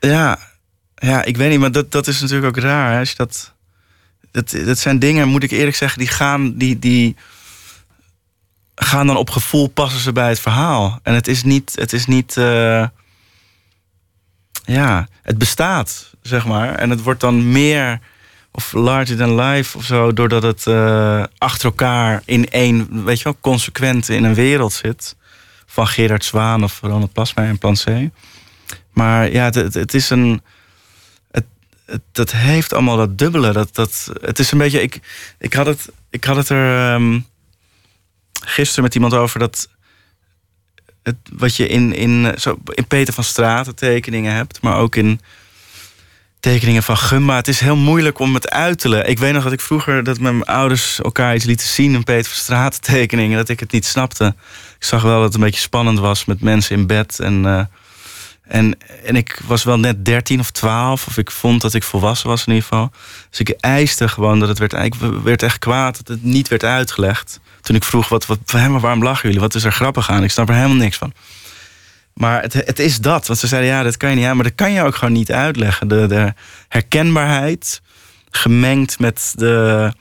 [0.00, 0.38] ja.
[0.94, 2.92] Ja, ik weet niet, maar dat, dat is natuurlijk ook raar.
[2.92, 2.98] Hè?
[2.98, 3.54] Als je dat,
[4.30, 7.16] dat, dat zijn dingen, moet ik eerlijk zeggen, die gaan, die, die
[8.74, 10.98] gaan dan op gevoel passen ze bij het verhaal.
[11.02, 12.86] En het is niet, het is niet, eh,
[14.64, 16.74] ja, het bestaat, zeg maar.
[16.74, 18.00] En het wordt dan meer
[18.52, 23.24] of larger than life of zo, doordat het eh, achter elkaar in één, weet je
[23.24, 25.16] wel, consequent in een wereld zit.
[25.66, 28.10] Van Gerard Zwaan of Ronald Plasma en Plan C.
[28.92, 30.42] Maar ja, het, het, is een.
[31.30, 31.44] Het,
[31.86, 33.52] het, dat heeft allemaal dat dubbele.
[33.52, 34.82] Dat, dat, het is een beetje.
[34.82, 35.00] Ik,
[35.38, 37.20] ik, had, het, ik had het er ehm,
[38.32, 39.68] gisteren met iemand over dat.
[41.02, 45.20] Het, wat je in, in, zo, in Peter van Straten tekeningen hebt, maar ook in
[46.42, 47.36] tekeningen van Gumma.
[47.36, 49.10] Het is heel moeilijk om het uit te leggen.
[49.10, 52.30] Ik weet nog dat ik vroeger dat mijn ouders elkaar iets lieten zien in Peter
[52.30, 54.34] van Straten tekeningen, dat ik het niet snapte.
[54.78, 57.46] Ik zag wel dat het een beetje spannend was met mensen in bed en.
[57.46, 57.64] eh,
[58.42, 62.28] en, en ik was wel net 13 of 12, of ik vond dat ik volwassen
[62.28, 62.90] was in ieder geval.
[63.30, 64.72] Dus ik eiste gewoon dat het werd.
[64.72, 67.40] Ik werd echt kwaad dat het niet werd uitgelegd.
[67.60, 69.40] Toen ik vroeg: wat, wat, waarom lachen jullie?
[69.40, 70.24] Wat is er grappig aan?
[70.24, 71.12] Ik snap er helemaal niks van.
[72.14, 73.26] Maar het, het is dat.
[73.26, 74.34] Want ze zeiden: ja, dat kan je niet aan.
[74.34, 75.88] Maar dat kan je ook gewoon niet uitleggen.
[75.88, 76.32] De, de
[76.68, 77.80] herkenbaarheid
[78.30, 79.92] gemengd met de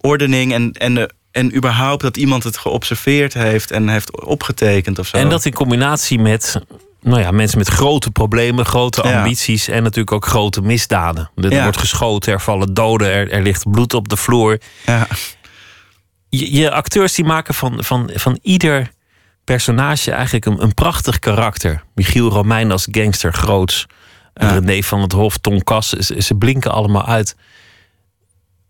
[0.00, 5.06] ordening en, en, de, en überhaupt dat iemand het geobserveerd heeft en heeft opgetekend of
[5.06, 5.16] zo.
[5.16, 6.60] En dat in combinatie met
[7.00, 9.16] nou ja, mensen met grote problemen, grote Ja.
[9.18, 11.30] ambities en natuurlijk ook grote misdaden.
[11.36, 11.62] Er Ja.
[11.62, 14.58] wordt geschoten, er vallen doden, er, er ligt bloed op de vloer.
[14.86, 15.06] Ja.
[16.28, 18.90] Je, je acteurs die maken van, van, van ieder
[19.44, 21.82] personage eigenlijk een, een prachtig karakter.
[21.94, 23.86] Michiel Romein als gangster, groots.
[24.34, 24.50] Ja.
[24.58, 27.36] René van het Hof, Ton Kas, ze, ze blinken allemaal uit.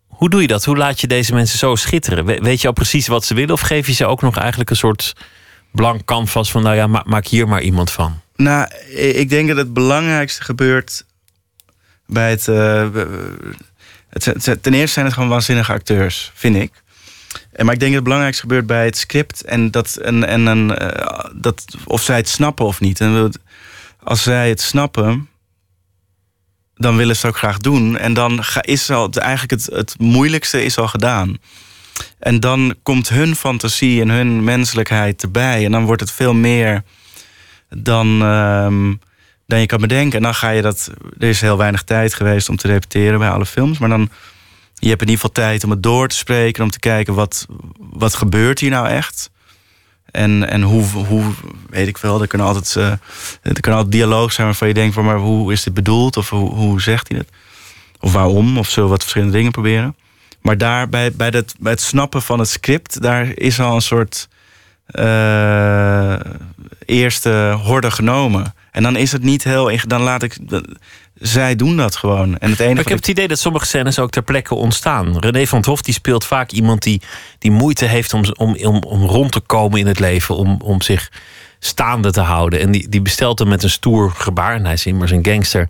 [0.07, 0.65] Hoe doe je dat?
[0.65, 2.25] Hoe laat je deze mensen zo schitteren?
[2.25, 3.53] We- Weet je al precies wat ze willen?
[3.53, 5.13] Of geef je ze ook nog eigenlijk een soort
[5.71, 6.63] blank canvas van...
[6.63, 8.19] nou ja, ma- maak hier maar iemand van?
[8.35, 11.05] Nou, ik denk dat het belangrijkste gebeurt
[12.07, 12.87] bij het, eh,
[14.09, 16.83] het, het- Ten eerste zijn het gewoon waanzinnige acteurs, vind ik.
[17.63, 21.31] Maar ik denk dat het belangrijkste gebeurt bij het script en dat, en, en, eh,
[21.33, 22.99] dat of zij het snappen of niet.
[22.99, 23.31] En
[24.03, 25.29] als zij het snappen,
[26.75, 27.97] dan willen ze het ook graag doen.
[27.97, 31.37] En dan ga, is al, eigenlijk het, het moeilijkste is al gedaan.
[32.19, 35.65] En dan komt hun fantasie en hun menselijkheid erbij.
[35.65, 36.83] En dan wordt het veel meer
[37.69, 38.93] dan, ehm,
[39.47, 40.17] dan je kan bedenken.
[40.17, 40.91] En dan ga je dat.
[41.19, 43.77] Er is heel weinig tijd geweest om te repeteren bij alle films.
[43.77, 44.09] Maar dan.
[44.79, 46.63] Je hebt in ieder geval tijd om het door te spreken.
[46.63, 47.45] Om te kijken wat,
[47.77, 49.29] wat gebeurt hier nou echt.
[50.11, 51.23] En, en hoe, hoe,
[51.69, 52.75] weet ik wel, er kan altijd,
[53.41, 56.17] er kan altijd dialoog zijn waarvan je denkt: van, maar hoe is dit bedoeld?
[56.17, 57.29] Of hoe, hoe zegt hij het?
[57.99, 58.57] Of waarom?
[58.57, 59.95] Of we wat verschillende dingen proberen?
[60.41, 63.81] Maar daar, bij, bij, dat, bij het snappen van het script, daar is al een
[63.81, 64.27] soort
[64.85, 66.19] eh,
[66.85, 68.53] eerste horde genomen.
[68.71, 69.71] En dan is het niet heel.
[69.87, 70.37] Dan laat ik.
[71.15, 72.37] Zij doen dat gewoon.
[72.37, 75.19] En het enige Maar ik heb het idee dat sommige scènes ook ter plekke ontstaan.
[75.19, 77.01] René van het Hof die speelt vaak iemand die,
[77.39, 80.35] die moeite heeft om, om, om, om rond te komen in het leven.
[80.35, 81.11] Om, om zich
[81.59, 82.59] staande te houden.
[82.59, 84.55] En die, die bestelt hem met een stoer gebaar.
[84.55, 85.69] En hij is immers een gangster.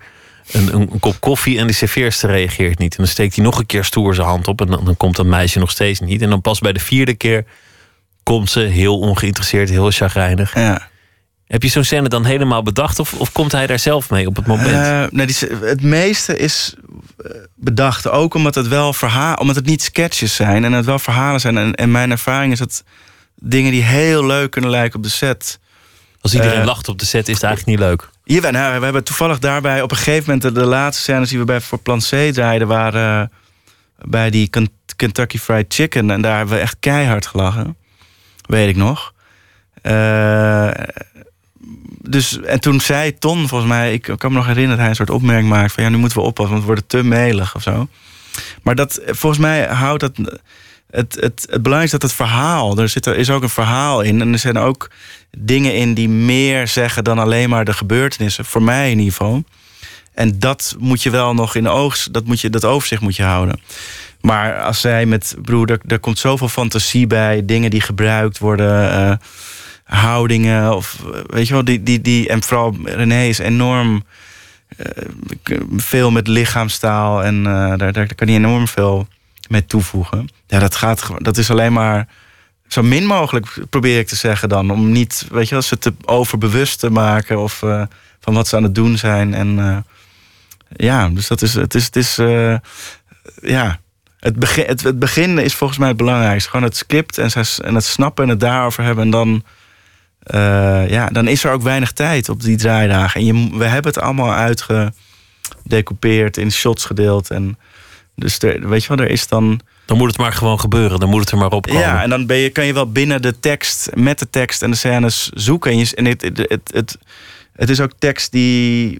[0.51, 2.91] Een, een, een kop koffie en de serveerster reageert niet.
[2.91, 4.61] En dan steekt hij nog een keer stoer zijn hand op.
[4.61, 6.21] En dan, dan komt dat meisje nog steeds niet.
[6.21, 7.45] En dan pas bij de vierde keer
[8.23, 10.55] komt ze heel ongeïnteresseerd, heel chagrijnig.
[10.55, 10.87] Ja.
[11.47, 12.99] Heb je zo'n scène dan helemaal bedacht?
[12.99, 14.71] Of, of komt hij daar zelf mee op het moment?
[14.71, 16.75] Eh, nee, die, het meeste is
[17.17, 18.07] eh, bedacht.
[18.09, 21.57] Ook omdat het wel verhaal, omdat het niet sketches zijn en het wel verhalen zijn.
[21.57, 22.83] En, en mijn ervaring is dat
[23.35, 25.59] dingen die heel leuk kunnen lijken op de set.
[26.21, 28.09] Als iedereen eh, lacht op de set, is het eigenlijk niet leuk.
[28.23, 31.39] Jawel, nou, we hebben toevallig daarbij op een gegeven moment de, de laatste scènes die
[31.39, 33.31] we bij voor Plan C draaiden waren
[34.01, 37.77] bij die Ken- Kentucky Fried Chicken en daar hebben we echt keihard gelachen,
[38.47, 39.13] weet ik nog.
[39.81, 40.69] Eh,
[42.01, 44.95] dus en toen zei Ton volgens mij, ik kan me nog herinneren dat hij een
[44.95, 47.61] soort opmerking maakt van ja nu moeten we oppassen want we worden te melig of
[47.61, 47.87] zo.
[48.63, 50.17] Maar dat volgens mij houdt dat
[50.95, 54.01] het, het, het belangrijkste is dat het verhaal, er, zit, er is ook een verhaal
[54.01, 54.21] in.
[54.21, 54.89] En er zijn ook
[55.37, 58.45] dingen in die meer zeggen dan alleen maar de gebeurtenissen.
[58.45, 59.43] Voor mij in ieder geval.
[60.13, 63.23] En dat moet je wel nog in oog, dat, moet je, dat overzicht moet je
[63.23, 63.59] houden.
[64.21, 68.91] Maar als zij met, broer, er, er komt zoveel fantasie bij, dingen die gebruikt worden,
[68.91, 69.17] eh,
[69.85, 74.03] houdingen, of eh, weet je wel, die, die, die, en vooral René is enorm
[74.77, 75.03] eh,
[75.75, 79.07] veel met lichaamstaal en eh, daar, daar kan hij enorm veel
[79.47, 80.27] mee toevoegen.
[80.47, 82.07] Ja, dat gaat, dat is alleen maar
[82.67, 85.93] zo min mogelijk, probeer ik te zeggen dan, om niet, weet je wel, ze te
[86.05, 87.59] overbewust te maken of
[88.19, 89.85] van wat ze aan het doen zijn en
[90.69, 92.15] ja, dus dat is, het is, het is,
[93.41, 93.79] ja,
[94.19, 96.49] het begin, het, het begin is volgens mij het belangrijkste.
[96.49, 97.29] Gewoon het script en,
[97.63, 99.03] en het snappen en het daarover hebben.
[99.03, 99.43] En dan,
[100.25, 103.19] eh, ja, dan is er ook weinig tijd op die draaidagen.
[103.19, 107.31] En je, we hebben het allemaal uitgedecoupeerd, in shots gedeeld.
[107.31, 107.57] En
[108.15, 109.59] dus er, weet je wel, er is dan...
[109.85, 110.99] Dan moet het maar gewoon gebeuren.
[110.99, 111.81] Dan moet het er maar op komen.
[111.81, 114.71] Ja, en dan ben je, kan je wel binnen de tekst, met de tekst en
[114.71, 115.71] de scènes zoeken.
[115.71, 116.97] En, je, en het, het, het, het,
[117.55, 118.99] het is ook tekst die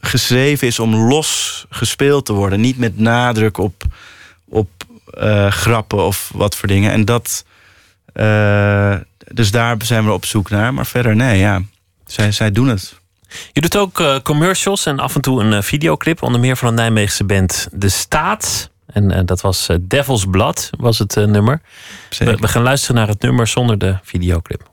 [0.00, 2.60] geschreven is om los gespeeld te worden.
[2.60, 3.82] Niet met nadruk op,
[4.48, 4.68] op
[5.10, 6.92] eh, grappen of wat voor dingen.
[6.92, 7.44] En dat.
[8.12, 8.94] eh,
[9.32, 10.74] dus daar zijn we op zoek naar.
[10.74, 11.62] Maar verder, nee, ja.
[12.06, 13.02] Zij, zij doen het.
[13.52, 16.22] Je doet ook eh, commercials en af en toe een eh, videoclip.
[16.22, 18.70] Onder meer van een Nijmeegse band De Staat.
[18.86, 21.60] En eh, dat was Devil's Blood, was het nummer.
[22.18, 24.72] We, we gaan luisteren naar het nummer zonder de videoclip.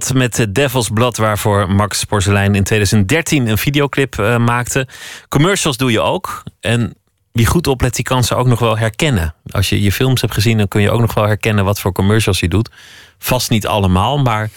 [0.00, 4.88] Dat met Devil's Blood, waarvoor Max Porcelein in 2013 een videoclip eh, maakte.
[5.28, 6.42] Commercials doe je ook.
[6.60, 6.94] En
[7.32, 9.34] wie goed oplet, die kan ze ook nog wel herkennen.
[9.50, 11.92] Als je je films hebt gezien, dan kun je ook nog wel herkennen wat voor
[11.92, 12.70] commercials je doet.
[13.18, 14.50] Vast niet allemaal, maar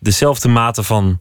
[0.00, 1.20] dezelfde mate van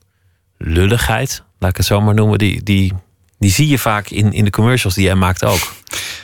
[0.57, 2.93] lulligheid, laat ik het zo maar noemen, die, die,
[3.39, 5.73] die zie je vaak in, in de commercials die jij maakt ook.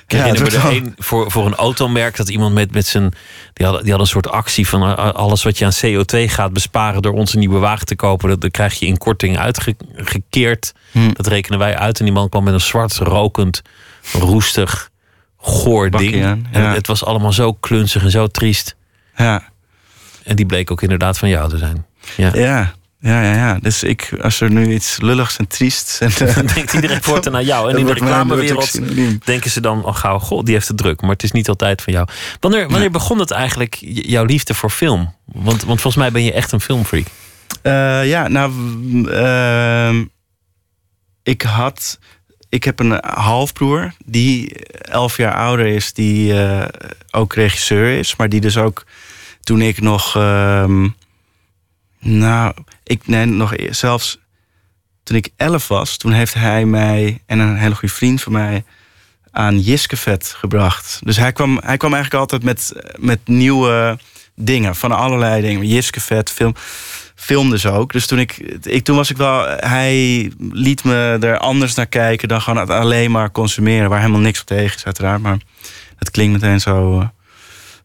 [0.07, 3.13] Ik Ja, herinner me er een voor, voor een automerk dat iemand met, met zijn.
[3.53, 6.53] Die had, die had een soort actie van eh, alles wat je aan CO2 gaat
[6.53, 8.29] besparen door onze nieuwe wagen te kopen.
[8.29, 10.73] Dat, dat krijg je in korting uitgekeerd.
[10.91, 11.11] Hm.
[11.13, 11.99] Dat rekenen wij uit.
[11.99, 13.61] En die man kwam met een zwart, rokend,
[14.13, 14.89] roestig,
[15.37, 16.23] goor ding.
[16.51, 18.75] En het was allemaal zo klunzig en zo triest.
[19.15, 19.43] Ja.
[20.23, 21.85] En die bleek ook inderdaad van jou te zijn.
[22.17, 22.31] Ja.
[22.33, 22.73] Ja,
[23.05, 23.57] ja, ja, ja.
[23.61, 25.99] Dus ik, als er nu iets lulligs en triests...
[25.99, 27.71] En, Dan denkt iedereen voortaan naar jou.
[27.71, 28.79] En in de reclamewereld
[29.25, 31.01] denken ze dan, oh gauw, god, die heeft het druk.
[31.01, 32.07] Maar het is niet altijd van jou.
[32.39, 35.13] Wanneer, wanneer begon het eigenlijk, jouw liefde voor film?
[35.25, 37.05] Want, want volgens mij ben je echt een filmfreak.
[37.61, 38.51] Eh, ja, nou,
[39.11, 40.03] ehm,
[41.23, 41.99] ik had,
[42.49, 46.67] ik heb een halfbroer die elf jaar ouder is, die eh,
[47.11, 48.85] ook regisseur is, maar die dus ook
[49.41, 50.87] toen ik nog, ehm,
[52.05, 54.19] nou, ik nee, nog e- zelfs
[55.03, 58.63] toen ik elf was, toen heeft hij mij en een hele goede vriend van mij
[59.31, 60.99] aan Jiskevet gebracht.
[61.03, 63.99] Dus hij kwam, hij kwam eigenlijk altijd met, met nieuwe
[64.35, 65.67] dingen, van allerlei dingen.
[65.67, 66.55] Jiskevet, film,
[67.15, 67.91] film dus ook.
[67.91, 72.27] Dus toen ik, ik, toen was ik wel, hij liet me er anders naar kijken
[72.27, 75.21] dan gewoon het alleen maar consumeren, waar helemaal niks op tegen is uiteraard.
[75.21, 75.37] Maar
[75.97, 77.07] het klinkt meteen zo eh,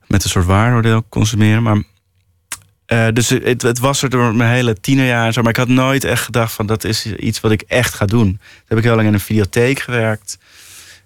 [0.06, 1.62] met een soort waardeoordeel consumeren.
[1.62, 1.82] Maar
[2.90, 5.40] eh, dus het, het was er door mijn hele tienerjaar en zo.
[5.40, 8.26] Maar ik had nooit echt gedacht van dat is iets wat ik echt ga doen.
[8.26, 10.38] Toen heb ik heel lang in een videotheek gewerkt.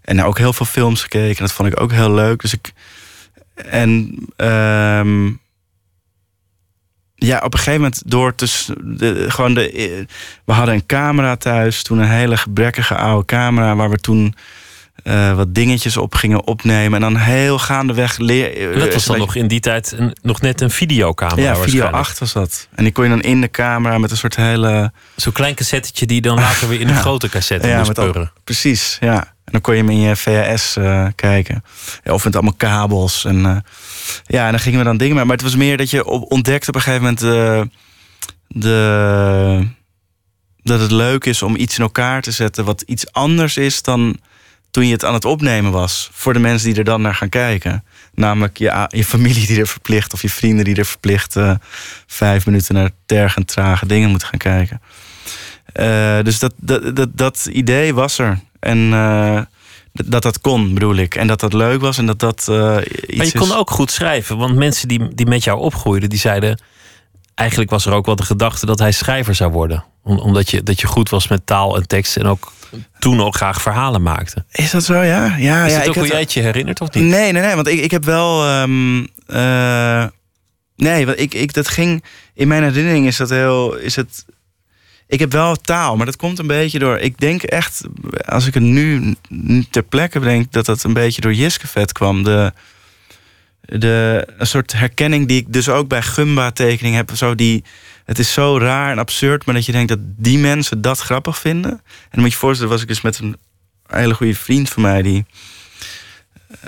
[0.01, 1.43] En ook heel veel films gekeken.
[1.43, 2.41] Dat vond ik ook heel leuk.
[2.41, 2.73] Dus ik.
[3.55, 4.17] En.
[4.37, 5.27] ehm,
[7.15, 8.47] ja, op een gegeven moment door te.
[9.29, 10.05] gewoon de, eh,
[10.45, 11.83] we hadden een camera thuis.
[11.83, 13.77] Toen een hele gebrekkige oude camera.
[13.77, 14.35] Waar we toen
[15.03, 16.95] eh, wat dingetjes op gingen opnemen.
[16.95, 18.79] En dan heel gaandeweg leer.
[18.79, 21.61] Dat was dan eh, nog in die tijd een, nog net een videocamera Ja, video
[21.61, 21.97] waarschijnlijk.
[21.97, 22.69] 8 was dat.
[22.75, 24.93] En die kon je dan in de camera met een soort hele...
[25.17, 27.01] Zo'n klein cassettetje die dan later weer in een Ja.
[27.01, 28.29] grote cassette ja, moest al-.
[28.45, 29.33] Precies, ja.
[29.45, 31.65] En dan kon je hem in je VHS eh, kijken.
[32.05, 33.25] Ja, of met allemaal kabels.
[33.25, 33.57] En, eh,
[34.27, 35.25] ja, en dan gingen we dan dingen mee.
[35.25, 37.23] Maar het was meer dat je op, ontdekt op een gegeven moment...
[37.23, 37.63] eh,
[38.49, 39.69] de,
[40.63, 42.65] dat het leuk is om iets in elkaar te zetten...
[42.65, 44.17] wat iets anders is dan
[44.75, 46.11] toen je het aan het opnemen was.
[46.13, 47.85] Voor de mensen die er dan naar gaan kijken.
[48.15, 50.13] Namelijk je, je familie die er verplicht...
[50.13, 51.37] of je vrienden die er verplicht...
[51.37, 51.55] eh,
[52.07, 54.81] vijf minuten naar tergend trage dingen moeten gaan kijken.
[55.73, 58.39] Eh, dus dat, dat, dat, dat idee was er.
[58.61, 59.41] En eh,
[59.93, 61.15] dat dat kon, bedoel ik.
[61.15, 63.91] En dat dat leuk was en dat dat iets Maar je kon is- ook goed
[63.91, 64.37] schrijven.
[64.37, 66.61] Want mensen die, die met jou opgroeiden, die zeiden...
[67.35, 69.85] Eigenlijk was er ook wel de gedachte dat hij schrijver zou worden.
[70.03, 72.17] Om- omdat je, dat je goed was met taal en tekst.
[72.17, 72.53] En ook
[72.99, 74.45] toen ook graag verhalen maakte.
[74.51, 75.37] Is dat zo, ja?
[75.37, 77.05] ja Is ja, dat ook hoe jij het je herinnert of niet?
[77.05, 77.55] Nee, nee, nee.
[77.55, 78.45] Want ik, ik heb wel...
[78.47, 80.05] ehm, eh,
[80.77, 82.05] nee, want ik, ik, dat ging...
[82.35, 83.75] In mijn herinnering is dat heel...
[83.75, 84.25] Is het,
[85.07, 86.99] ik heb wel taal, maar dat komt een beetje door...
[86.99, 87.81] Ik denk echt,
[88.27, 89.17] als ik het nu
[89.71, 90.53] ter plekke bedenk...
[90.53, 92.23] dat dat een beetje door Jiskevet kwam.
[92.23, 92.53] De,
[93.65, 97.11] de, een soort herkenning die ik dus ook bij Gumba-tekening heb.
[97.15, 97.65] Zo die,
[98.05, 101.39] het is zo raar en absurd, maar dat je denkt dat die mensen dat grappig
[101.39, 101.71] vinden.
[101.71, 103.37] En dan moet je voorstellen, was ik dus met een
[103.87, 105.03] hele goede vriend van mij...
[105.03, 105.25] die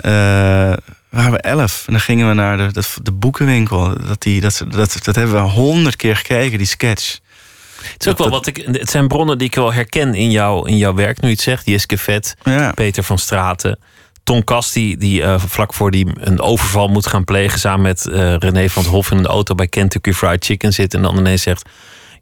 [0.01, 0.73] eh,
[1.09, 1.83] waren we elf.
[1.85, 3.93] En dan gingen we naar de, de, de boekenwinkel.
[4.07, 7.19] Dat, die, dat, dat, dat hebben we honderd keer gekeken, die sketch.
[7.81, 10.69] Het, is ook wel wat ik, het zijn bronnen die ik wel herken in, jou,
[10.69, 11.21] in jouw werk.
[11.21, 12.71] Nu je het zegt, Jiske Vet, Ja.
[12.71, 13.79] Peter van Straten.
[14.27, 17.59] Tom Kast, die, die eh, vlak voor die een overval moet gaan plegen...
[17.59, 20.93] samen met eh, René van het Hof in een auto bij Kentucky Fried Chicken zit...
[20.93, 21.69] en dan ineens zegt,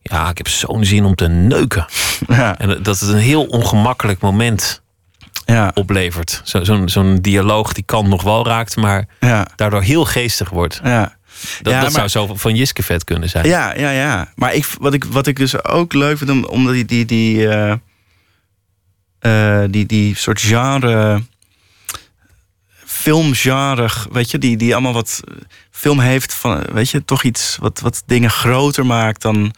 [0.01, 1.85] ja, ik heb zo'n zin om te neuken.
[2.27, 2.57] Ja.
[2.59, 4.81] En dat het een heel ongemakkelijk moment
[5.45, 5.71] Ja.
[5.73, 6.41] oplevert.
[6.43, 9.47] Zo- Zo'n zo'n dialoog die kan nog wel raakt, maar Ja.
[9.55, 10.79] daardoor heel geestig wordt.
[10.83, 11.17] Ja.
[11.61, 13.45] Dat, Ja, dat maar- zou zo van Jiske Vet kunnen zijn.
[13.47, 14.31] Ja, ja, ja.
[14.35, 17.47] Maar ik, wat, ik, wat ik dus ook leuk vind, om- omdat die, die, die,
[19.19, 21.21] eh, die, die soort genre,
[23.05, 25.19] filmgenre, weet je, die, die allemaal wat
[25.71, 29.53] film heeft van, weet je, toch iets wat, wat dingen groter maakt dan,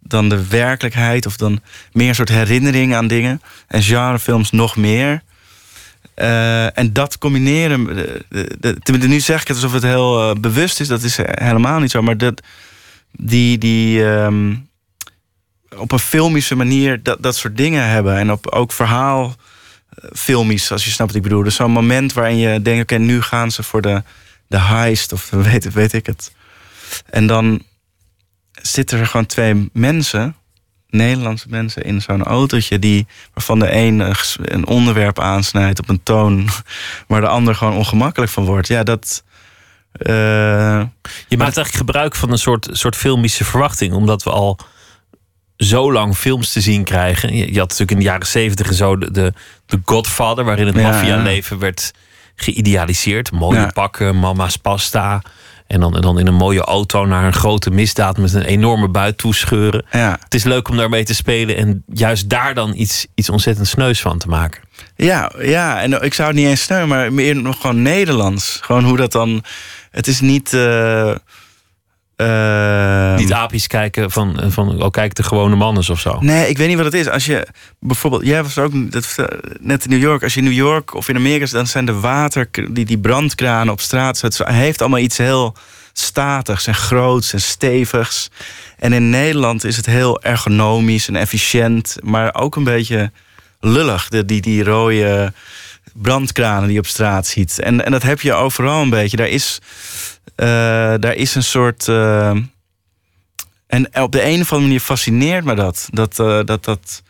[0.00, 1.60] dan de werkelijkheid of dan
[1.92, 3.42] meer een soort herinnering aan dingen.
[3.66, 5.22] En genrefilms nog meer.
[6.14, 7.84] Eh, en dat combineren.
[8.28, 10.88] De, de, nu zeg ik het alsof het heel eh, bewust is.
[10.88, 12.02] Dat is helemaal niet zo.
[12.02, 12.42] Maar dat,
[13.12, 14.54] die, die ehm,
[15.76, 18.16] op een filmische manier dat, dat soort dingen hebben.
[18.16, 19.32] En op ook verhaal eh,
[20.12, 21.42] filmisch, als je snapt wat ik bedoel.
[21.42, 24.02] Dus zo'n moment waarin je denkt, oké, nu gaan ze voor de,
[24.46, 26.32] de heist of weet, weet ik het.
[27.10, 27.62] En dan
[28.62, 30.36] zitten er gewoon twee mensen,
[30.90, 36.48] Nederlandse mensen, in zo'n autootje, die, waarvan de een een onderwerp aansnijdt op een toon
[37.08, 38.68] waar de ander gewoon ongemakkelijk van wordt.
[38.68, 39.24] Ja, dat.
[39.92, 40.82] eh,
[41.28, 44.58] Je maakt eigenlijk gebruik van een soort, soort filmische verwachting, omdat we al
[45.56, 47.32] zo lang films te zien krijgen.
[47.36, 49.32] Je, je had natuurlijk in de jaren zeventig en zo de, de,
[49.68, 51.92] de Godfather, waarin het Ja, maffialeven werd
[52.36, 53.32] geïdealiseerd.
[53.32, 53.70] Mooie Ja.
[53.74, 55.22] pakken, mama's pasta.
[55.66, 58.88] En dan, en dan in een mooie auto naar een grote misdaad met een enorme
[58.88, 59.84] buit toescheuren.
[59.92, 60.18] ja.
[60.24, 64.00] Het is leuk om daarmee te spelen en juist daar dan iets, iets ontzettend sneus
[64.00, 64.60] van te maken.
[64.96, 68.58] Ja, ja, en ik zou het niet eens snel, maar meer nog gewoon Nederlands.
[68.62, 69.44] Gewoon hoe dat dan.
[69.90, 70.52] Het is niet.
[70.54, 71.14] eh,
[72.18, 76.18] eh, Niet apisch kijken van, van oh kijk de gewone man is of zo.
[76.20, 77.08] Nee, ik weet niet wat het is.
[77.08, 77.46] Als je
[77.80, 79.14] bijvoorbeeld, jij was ook dat,
[79.60, 80.22] net in New York.
[80.22, 82.98] Als je in New York of in Amerika is, dan zijn de water, die, die
[82.98, 84.20] brandkranen op straat.
[84.20, 85.56] Het heeft allemaal iets heel
[85.92, 88.30] statigs en groots en stevigs.
[88.78, 93.10] En in Nederland is het heel ergonomisch en efficiënt, maar ook een beetje
[93.60, 94.08] lullig.
[94.08, 95.32] De, die, die rode
[96.02, 97.58] brandkranen die je op straat ziet.
[97.58, 99.16] En, en dat heb je overal een beetje.
[99.16, 99.58] Daar is,
[100.34, 100.46] eh,
[100.98, 101.88] daar is een soort.
[101.88, 102.36] eh,
[103.66, 105.88] en op de een of andere manier fascineert me dat.
[105.90, 107.02] Dat eh, dat, dat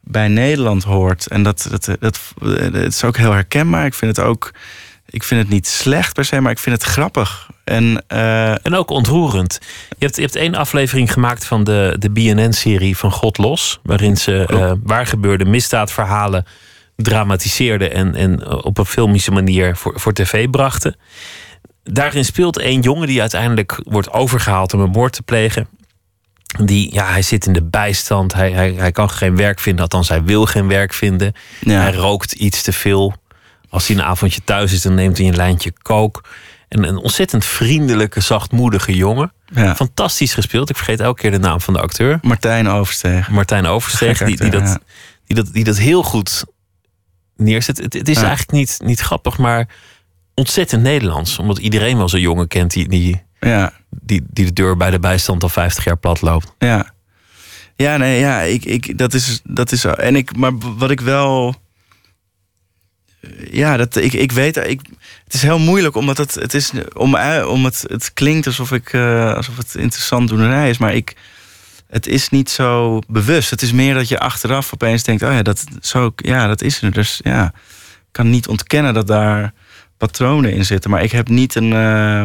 [0.00, 1.26] bij Nederland hoort.
[1.26, 3.86] En dat, dat, dat, het is ook heel herkenbaar.
[3.86, 4.52] Ik vind het ook.
[5.12, 7.50] Ik vind het niet slecht per se, maar ik vind het grappig.
[7.64, 8.04] En,
[8.62, 9.58] En ook ontroerend.
[9.98, 13.80] Je hebt, je hebt één aflevering gemaakt van de, de BNN-serie van God Los.
[13.82, 16.44] Waarin ze waar gebeurde misdaadverhalen
[17.02, 17.92] dramatiseerden.
[17.92, 20.96] En, en eh, op een filmische manier voor, voor tv brachten.
[21.82, 25.68] Daarin speelt één jongen die uiteindelijk wordt overgehaald om een moord te plegen.
[26.58, 28.34] Die, ja, hij zit in de bijstand.
[28.34, 31.32] Hij, hij, hij kan geen werk vinden, althans hij wil geen werk vinden.
[31.60, 31.80] Ja.
[31.80, 33.14] Hij rookt iets te veel.
[33.68, 36.24] Als hij een avondje thuis is, dan neemt hij een lijntje kook.
[36.68, 39.32] En een ontzettend vriendelijke, zachtmoedige jongen.
[39.54, 39.74] Ja.
[39.74, 40.70] Fantastisch gespeeld.
[40.70, 42.18] Ik vergeet elke keer de naam van de acteur.
[42.22, 43.34] Martijn Overstegen.
[43.34, 44.78] Martijn Oversteeg, die, die, dat, ja.
[45.26, 46.44] die, dat, die dat heel goed
[47.40, 47.78] neerzet.
[47.78, 48.22] Het, het is Ja.
[48.26, 49.68] eigenlijk niet, niet grappig, maar
[50.34, 51.38] ontzettend Nederlands.
[51.38, 54.98] Omdat iedereen wel zo'n jongen kent die, die, Ja, die, die de deur bij de
[54.98, 56.54] bijstand al 50 jaar plat loopt.
[56.58, 56.92] ja.
[57.76, 61.54] Ja, nee, ja, ik, ik, dat is, dat is, en ik, maar wat ik wel,
[63.50, 64.80] ja, dat, ik, ik weet, ik,
[65.24, 67.16] het is heel moeilijk, omdat het, het is, om,
[67.46, 71.16] om het, het klinkt alsof ik, eh, alsof het interessant doenerij is, maar ik,
[71.90, 73.50] het is niet zo bewust.
[73.50, 76.82] Het is meer dat je achteraf opeens denkt, oh ja, dat, zo, ja, dat is
[76.82, 76.92] er.
[76.92, 77.52] Dus ja,
[77.84, 79.52] ik kan niet ontkennen dat daar
[79.96, 82.22] patronen in zitten, maar ik heb niet een, eh,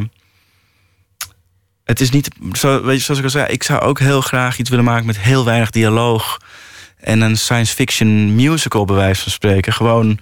[1.83, 4.57] het is niet, zo, weet je, zoals ik al zei, ik zou ook heel graag
[4.57, 6.37] iets willen maken met heel weinig dialoog.
[6.99, 9.73] En een science fiction musical, bij wijze van spreken.
[9.73, 10.19] Gewoon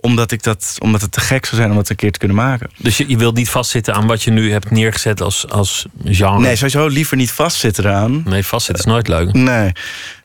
[0.00, 2.36] omdat, ik dat, omdat het te gek zou zijn om dat een keer te kunnen
[2.36, 2.70] maken.
[2.78, 6.40] Dus je, je wilt niet vastzitten aan wat je nu hebt neergezet als, als genre.
[6.40, 8.22] Nee, sowieso liever niet vastzitten eraan.
[8.24, 9.32] Nee, vastzitten is nooit leuk.
[9.32, 9.72] Nee.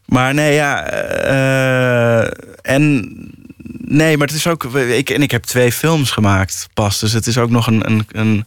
[0.06, 0.84] Maar nee, ja.
[0.84, 3.14] eh, en.
[3.88, 4.64] Nee, maar het is ook.
[4.76, 7.00] Ik, en ik heb twee films gemaakt pas.
[7.00, 7.90] Dus het is ook nog een.
[7.90, 8.46] een, een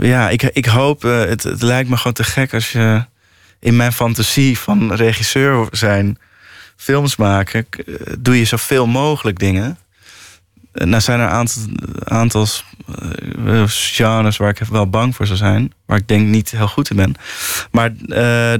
[0.00, 1.04] ja, ik, ik hoop.
[1.04, 3.04] eh, het, het lijkt me gewoon te gek als je
[3.60, 6.18] in mijn fantasie van regisseur zijn,
[6.80, 9.78] films maken, eh, doe je zoveel mogelijk dingen.
[10.72, 11.62] Eh, Nou zijn er een aantal,
[12.04, 12.46] aantal
[13.46, 15.72] eh, genres waar ik wel bang voor zou zijn.
[15.86, 17.14] Waar ik denk niet heel goed in ben.
[17.70, 17.92] Maar,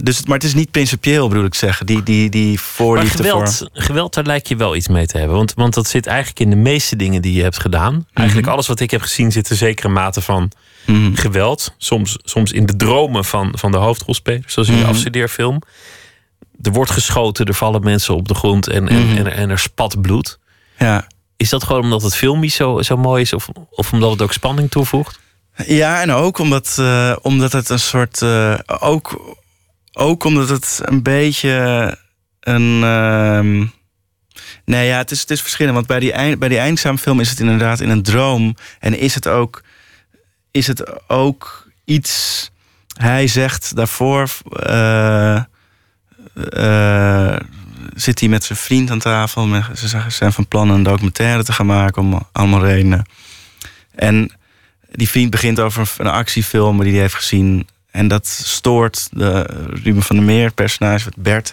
[0.03, 1.87] dus, maar het is niet principieel, bedoel ik zeggen.
[1.87, 3.69] Die, die, die Maar voorliefde geweld, voor...
[3.73, 5.37] geweld, daar lijkt je wel iets mee te hebben.
[5.37, 8.07] Want, want dat zit eigenlijk in de meeste dingen die je hebt gedaan.
[8.13, 10.51] Eigenlijk alles wat ik heb gezien zit een zekere mate van
[10.87, 11.15] Mhm.
[11.15, 11.75] geweld.
[11.77, 14.91] Soms, soms in de dromen van, van de hoofdrolspelers, zoals in de Mhm.
[14.91, 15.63] afstudeerfilm.
[16.63, 19.17] Er wordt geschoten, er vallen mensen op de grond en, en, Mhm.
[19.17, 20.39] en, er- en er spat bloed.
[20.79, 21.07] Ja.
[21.37, 23.33] Is dat gewoon omdat het filmisch zo, zo mooi is?
[23.33, 25.19] Of, of omdat het ook spanning toevoegt?
[25.67, 28.23] Ja, en ook omdat, eh, omdat het een soort.
[28.23, 29.37] eh, ook,
[29.93, 31.51] ook omdat het een beetje
[32.41, 32.83] een.
[32.85, 33.67] ehm,
[34.65, 35.75] nee, ja, het is, het is verschillend.
[35.75, 38.57] Want bij die, eind, bij die eindzaamfilm is het inderdaad in een droom.
[38.79, 39.63] En is het ook,
[40.51, 42.51] is het ook iets.
[42.99, 44.31] Hij zegt daarvoor.
[44.63, 45.43] eh,
[46.35, 47.37] eh,
[47.95, 49.63] zit hij met zijn vriend aan tafel.
[49.75, 53.05] Ze zijn van plan een documentaire te gaan maken om allemaal redenen.
[53.95, 54.33] En
[54.91, 57.69] die vriend begint over een actiefilm die hij heeft gezien.
[57.91, 59.47] En dat stoort de
[59.83, 61.53] Ruben van der Meer, personage, wat Bert.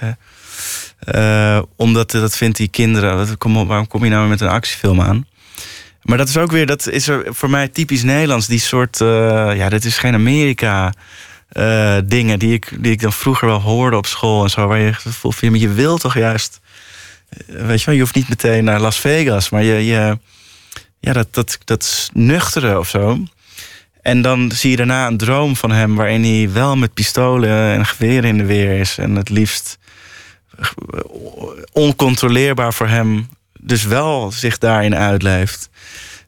[1.00, 3.38] Eh, omdat dat vindt die kinderen.
[3.38, 5.26] Kom waarom kom je nou met een actiefilm aan?
[6.02, 8.48] Maar dat is ook weer, dat is voor mij typisch Nederlands.
[8.48, 9.08] Die soort, eh,
[9.56, 10.94] ja, dit is geen Amerika.
[11.50, 14.68] Eh, dingen die ik, die ik dan vroeger wel hoorde op school en zo.
[14.68, 16.60] Waar je gevoel van, je wil toch juist.
[17.30, 20.18] eh, Weet je wel, je hoeft niet meteen naar Las Vegas, maar je, je
[21.00, 23.20] ja, dat, dat, dat nuchtere of zo.
[24.02, 27.86] En dan zie je daarna een droom van hem waarin hij wel met pistolen en
[27.86, 28.98] geweren in de weer is.
[28.98, 29.78] En het liefst
[31.72, 33.30] oncontroleerbaar voor hem
[33.60, 35.70] dus wel zich daarin uitleeft.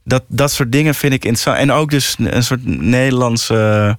[0.03, 1.57] Dat, dat soort dingen vind ik interessant.
[1.57, 3.97] En ook dus een soort Nederlandse...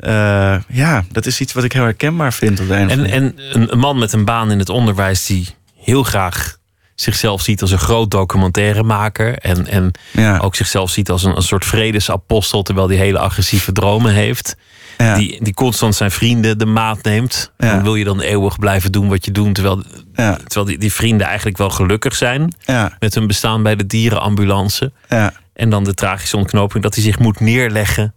[0.00, 2.60] eh, ja, dat is iets wat ik heel herkenbaar vind.
[2.60, 5.48] Op de En, en een, een man met een baan in het onderwijs die
[5.82, 6.56] heel graag
[6.94, 9.38] zichzelf ziet als een groot documentairemaker.
[9.38, 10.38] En, en Ja.
[10.38, 14.56] ook zichzelf ziet als een, een soort vredesapostel, terwijl hij hele agressieve dromen heeft.
[14.98, 15.16] Ja.
[15.16, 17.52] Die, die constant zijn vrienden de maat neemt.
[17.58, 17.70] Ja.
[17.74, 19.54] Dan wil je dan eeuwig blijven doen wat je doet.
[19.54, 19.82] Terwijl,
[20.14, 22.54] terwijl die, die vrienden eigenlijk wel gelukkig zijn
[22.98, 24.92] met hun bestaan bij de dierenambulance.
[25.08, 28.14] ja, En dan de tragische ontknoping dat hij zich moet neerleggen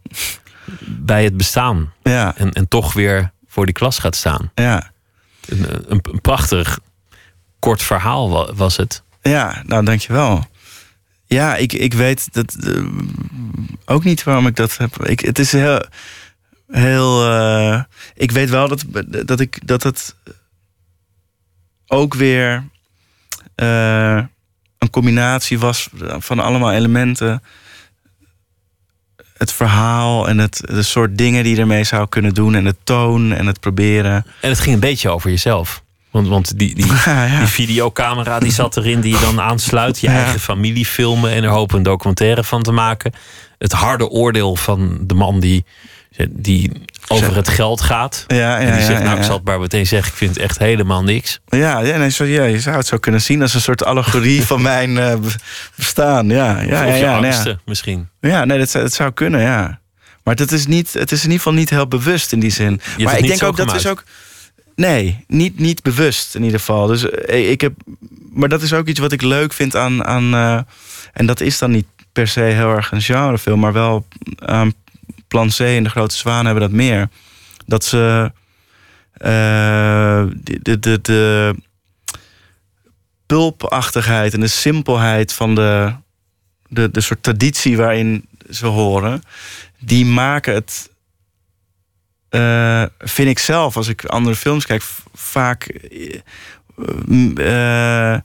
[0.85, 1.93] bij het bestaan.
[2.03, 4.51] ja, En, en toch weer voor die klas gaat staan.
[4.55, 4.91] ja.
[5.47, 6.79] Een, een, een prachtig
[7.59, 9.03] kort verhaal wa- was het.
[9.21, 10.45] Ja, nou dankjewel.
[11.25, 12.83] Ja, ik, ik weet dat eh,
[13.85, 15.05] ook niet waarom ik dat heb.
[15.05, 15.83] Ik, het is heel.
[16.67, 18.83] heel eh, ik weet wel dat,
[19.25, 20.15] dat ik dat het
[21.87, 22.63] ook weer
[23.55, 24.23] eh,
[24.77, 27.43] een combinatie was van allemaal elementen.
[29.39, 32.55] Het verhaal en het de soort dingen die je ermee zou kunnen doen.
[32.55, 34.25] En de toon en het proberen.
[34.41, 35.83] En het ging een beetje over jezelf.
[36.11, 37.37] Want, want die, die, Ja, ja.
[37.39, 39.99] die videocamera die zat erin die je dan aansluit.
[39.99, 40.13] Je Ja.
[40.23, 43.13] eigen familie filmen en er hopen een documentaire van te maken.
[43.57, 45.65] Het harde oordeel van de man die,
[46.29, 46.71] die
[47.09, 48.23] over het geld gaat.
[48.27, 50.11] Ja, ja, en die zegt, nou ik zal het maar meteen zeggen.
[50.11, 51.39] Ik vind het echt helemaal niks.
[51.47, 54.41] Ja, ja, nee, zo, ja, je zou het zo kunnen zien als een soort allegorie
[54.51, 55.19] van mijn be-
[55.75, 56.29] bestaan.
[56.29, 57.59] Ja, ja, of ja, je angsten ja.
[57.65, 58.09] misschien.
[58.19, 59.79] ja nee, dat, zou- dat zou kunnen, ja.
[60.23, 62.81] Maar het is, niet, het is in ieder geval niet heel bewust in die zin.
[62.83, 64.03] het maar ik denk ook dat is ook.
[64.75, 66.87] Nee, niet, niet bewust in ieder geval.
[66.87, 67.73] Dus eh, ik heb.
[68.33, 70.05] Maar dat is ook iets wat ik leuk vind aan.
[70.05, 70.59] aan eh,
[71.13, 74.05] en dat is dan niet per se heel erg een genrefilm, maar wel
[74.39, 74.73] aan
[75.29, 77.09] Plan C en de Grote Zwaan hebben dat meer.
[77.65, 78.31] Dat ze.
[79.13, 80.25] eh,
[80.61, 81.55] de, de, de,
[83.25, 85.93] pulpachtigheid en de simpelheid van de,
[86.67, 89.23] de, de soort traditie waarin ze horen,
[89.79, 90.89] die maken het,
[92.29, 95.63] eh, vind ik zelf, als ik andere films kijk, vaak.
[97.35, 98.17] eh,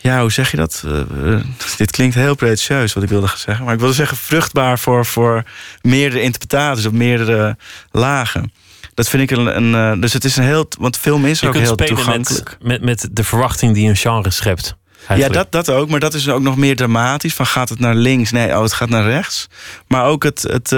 [0.00, 0.82] ja, hoe zeg je dat?
[0.86, 1.40] Eh, eh,
[1.76, 3.64] dit klinkt heel pretentieus wat ik wilde zeggen.
[3.64, 5.44] Maar ik wilde zeggen vruchtbaar voor, voor
[5.82, 7.56] meerdere interpretaties op meerdere
[7.90, 8.52] lagen.
[8.94, 9.56] Dat vind ik een.
[9.56, 10.68] een eh, dus het is een heel.
[10.78, 12.56] Want film is Je ook heel toegankelijk.
[12.60, 14.76] met, met, met de verwachting die een genre schept.
[15.14, 15.88] Ja, dat, dat ook.
[15.88, 17.34] Maar dat is ook nog meer dramatisch.
[17.34, 18.30] Van gaat het naar links?
[18.30, 19.48] Nee, oh, het gaat naar rechts.
[19.86, 20.70] Maar ook het, het,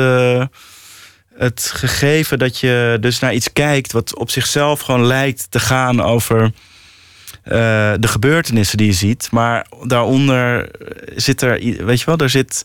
[1.35, 3.93] het gegeven dat je dus naar iets kijkt...
[3.93, 6.53] wat op zichzelf gewoon lijkt te gaan over
[7.43, 7.53] eh,
[7.99, 9.29] de gebeurtenissen die je ziet.
[9.31, 10.71] Maar daaronder
[11.17, 11.85] zit er...
[11.85, 12.65] Weet je wel, daar zit...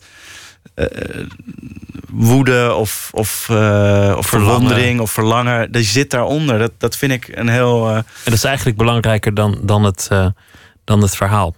[0.74, 0.86] eh,
[2.10, 5.72] woede of, of, eh, of verwondering of verlangen.
[5.72, 6.58] Die zit daaronder.
[6.58, 7.88] Dat, dat vind ik een heel...
[7.88, 10.08] En dat is eigenlijk belangrijker dan, dan, het,
[10.84, 11.54] dan het verhaal.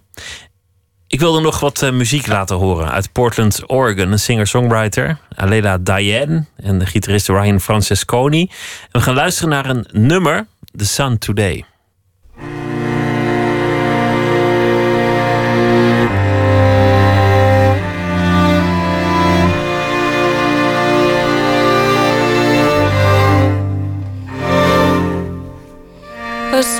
[1.07, 4.11] Ik wilde nog wat muziek laten horen uit Portland, Oregon.
[4.11, 8.41] Een singer-songwriter, Alela Diane en de gitarist Ryan Francesconi.
[8.41, 8.49] En
[8.91, 11.65] we gaan luisteren naar een nummer, The Sun Today.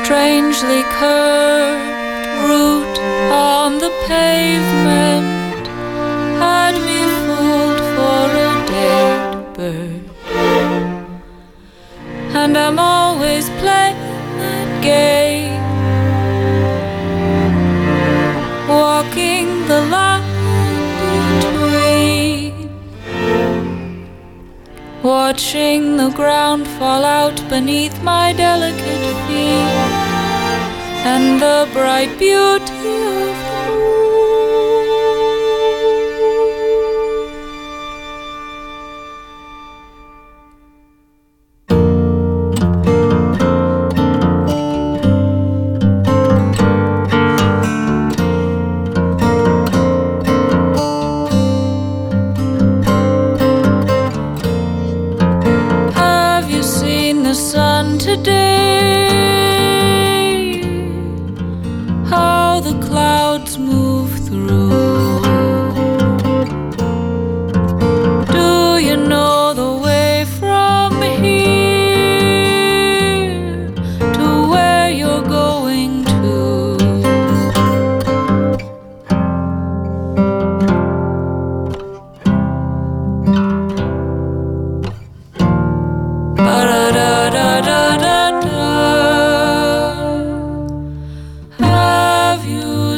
[0.10, 3.00] Strangely curved route
[3.32, 5.68] on the pavement
[6.42, 10.04] had me fooled for a dead bird.
[12.42, 13.98] And I'm always playing
[14.42, 15.62] that game,
[18.68, 20.26] walking the line
[21.38, 22.70] between.
[25.04, 29.89] Watching the ground fall out beneath my delicate feet
[31.06, 33.59] and the bright beauty of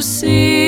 [0.02, 0.61] see.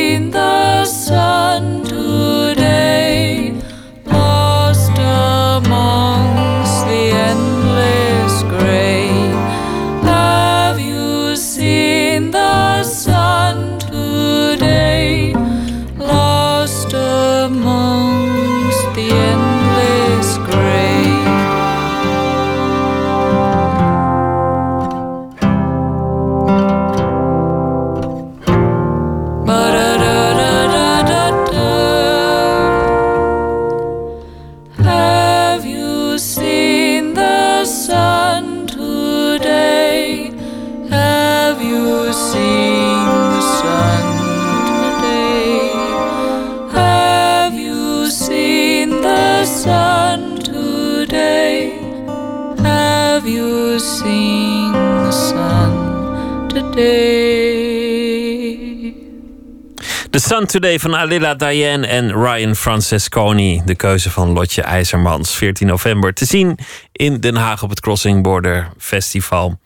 [60.29, 63.63] Sun Today van Alila Diane en Ryan Francesconi.
[63.65, 65.35] De keuze van Lotje IJzermans.
[65.35, 66.59] 14 november te zien
[66.93, 69.59] in Den Haag op het Crossing Border Festival.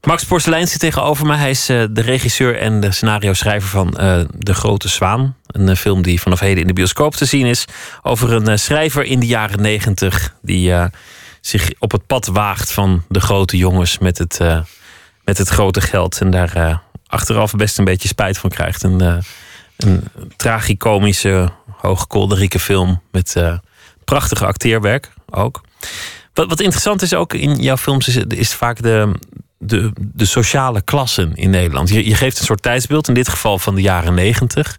[0.00, 1.36] Max Porselein zit tegenover me.
[1.36, 5.36] Hij is eh, de regisseur en de scenario-schrijver van eh, De Grote Zwaan.
[5.46, 7.64] Een eh, film die vanaf heden in de bioscoop te zien is.
[8.02, 10.34] Over een schrijver in de jaren negentig.
[10.42, 10.74] Die
[11.40, 14.38] zich op het pad waagt van de grote jongens met het,
[15.24, 16.20] met het grote geld.
[16.20, 16.82] En daar
[17.14, 18.84] achteraf best een beetje spijt van krijgt.
[18.84, 19.16] Eh,
[19.76, 20.04] een
[20.36, 23.58] tragicomische, hoogkolderieke film met eh,
[24.04, 25.60] prachtige acteerwerk ook.
[26.32, 29.14] Wat, wat interessant is ook in jouw films, is, is vaak de,
[29.58, 31.88] de, de sociale klassen in Nederland.
[31.88, 34.78] Je, je geeft een soort tijdsbeeld, in dit geval van de jaren negentig.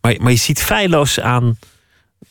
[0.00, 1.58] Maar, maar je ziet feilloos aan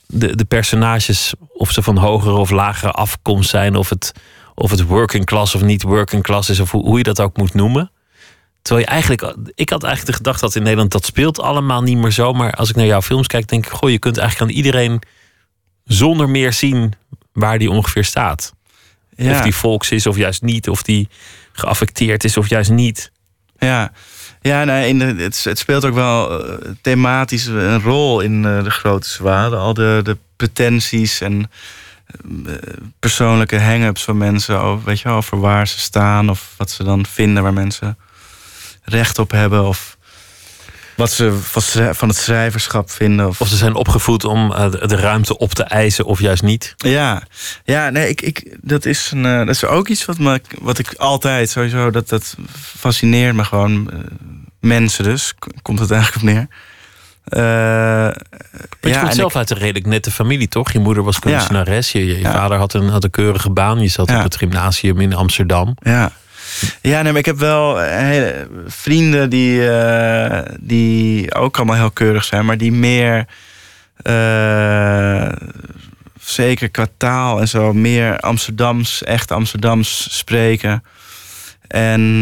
[0.06, 4.12] de, de personages of ze van hogere of lagere afkomst zijn, of het,
[4.56, 7.38] of het working class of niet working class is, of hoe, hoe je dat ook
[7.38, 7.92] moet noemen.
[8.64, 11.98] Terwijl je eigenlijk, ik had eigenlijk de gedachte dat in Nederland dat speelt allemaal niet
[11.98, 12.34] meer zo.
[12.34, 15.02] Maar als ik naar jouw films kijk, denk ik, goh, je kunt eigenlijk aan iedereen
[15.86, 16.94] zonder meer zien
[17.34, 18.54] waar die ongeveer staat.
[19.16, 19.32] Ja.
[19.32, 21.10] Of die volks is of juist niet, of die
[21.52, 23.12] geaffecteerd is of juist niet.
[23.58, 23.92] Ja,
[24.42, 28.64] ja nee, in de, het, het speelt ook wel eh, thematisch een rol in eh,
[28.64, 29.60] de grote zwaarden.
[29.60, 31.52] Al de, de pretenties en
[32.46, 32.54] eh,
[33.00, 37.06] persoonlijke hang-ups van mensen over, weet je, over waar ze staan of wat ze dan
[37.06, 37.98] vinden waar mensen
[38.84, 39.68] recht op hebben.
[39.68, 39.98] Of
[40.96, 41.38] wat ze
[41.94, 43.28] van, het schrijverschap vinden.
[43.28, 46.74] Of, Of ze zijn opgevoed om eh, de ruimte op te eisen of juist niet.
[46.78, 47.22] Ja,
[47.64, 50.80] ja nee, ik, ik, dat, is een, eh, dat is ook iets wat, me, wat
[50.80, 52.36] ik altijd sowieso, dat, dat
[52.78, 53.92] fascineert me gewoon.
[53.92, 53.98] eh,
[54.60, 56.48] mensen dus, komt het eigenlijk op neer.
[57.24, 58.14] Maar
[58.82, 60.72] je ja, komt zelf ik- uit een redelijk nette familie, toch?
[60.72, 62.32] Je moeder was kunstenares, je, je Ja.
[62.32, 63.80] vader had een, had een keurige baan.
[63.82, 65.76] Je zat op het gymnasium in Amsterdam.
[65.82, 66.12] Ja.
[66.82, 72.24] Ja, nee, ik heb wel eh, hele vrienden die, eh, die ook allemaal heel keurig
[72.24, 73.28] zijn, maar die meer,
[73.96, 75.32] eh,
[76.20, 80.84] zeker qua taal en zo, meer Amsterdams, echt Amsterdams spreken.
[81.68, 82.20] En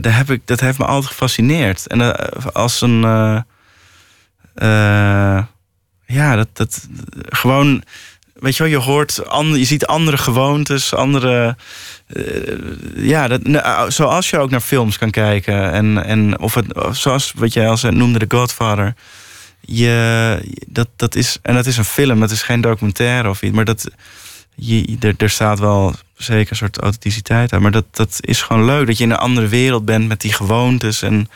[0.00, 1.86] daar heb ik, dat heeft me altijd gefascineerd.
[1.86, 2.16] En
[2.52, 3.00] als een.
[6.06, 6.88] ja, dat, dat.
[7.28, 7.82] Gewoon.
[8.42, 9.22] Weet je wel, je hoort.
[9.52, 11.56] Je ziet andere gewoontes, andere.
[12.06, 12.22] eh,
[12.96, 15.72] ja, dat, nou, zoals je ook naar films kan kijken.
[15.72, 16.66] En, en of het.
[16.90, 18.94] Zoals wat jij al zei, noemde The Godfather.
[19.60, 23.54] Je, dat, dat is, en dat is een film, dat is geen documentaire of iets.
[23.54, 23.88] Maar dat,
[24.54, 27.62] je, er, er staat wel zeker een soort authenticiteit aan.
[27.62, 30.32] Maar dat, dat is gewoon leuk dat je in een andere wereld bent met die
[30.32, 31.02] gewoontes.
[31.02, 31.28] En,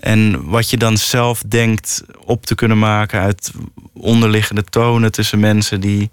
[0.00, 3.50] en wat je dan zelf denkt op te kunnen maken uit
[3.94, 6.10] onderliggende tonen tussen mensen die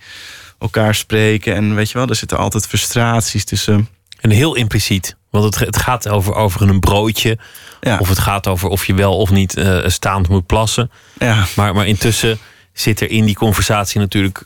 [0.59, 1.55] elkaar spreken.
[1.55, 3.87] En weet je wel, er zitten altijd frustraties tussen.
[4.21, 5.15] En heel impliciet.
[5.29, 7.37] Want het, het gaat over, over een broodje.
[7.81, 7.97] Ja.
[7.97, 10.91] Of het gaat over of je wel of niet eh, staand moet plassen.
[11.19, 11.45] Ja.
[11.55, 12.37] Maar, maar intussen
[12.73, 14.43] zit er in die conversatie natuurlijk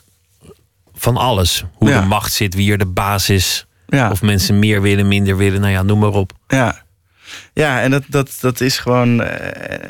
[0.94, 1.64] van alles.
[1.74, 2.00] Hoe Ja.
[2.00, 3.66] de macht zit, wie er de baas is.
[4.10, 5.60] Of mensen meer willen, minder willen.
[5.60, 6.32] Nou ja, noem maar op.
[6.48, 6.81] Ja.
[7.52, 9.22] Ja, en dat, dat, dat is gewoon.
[9.22, 9.88] eh,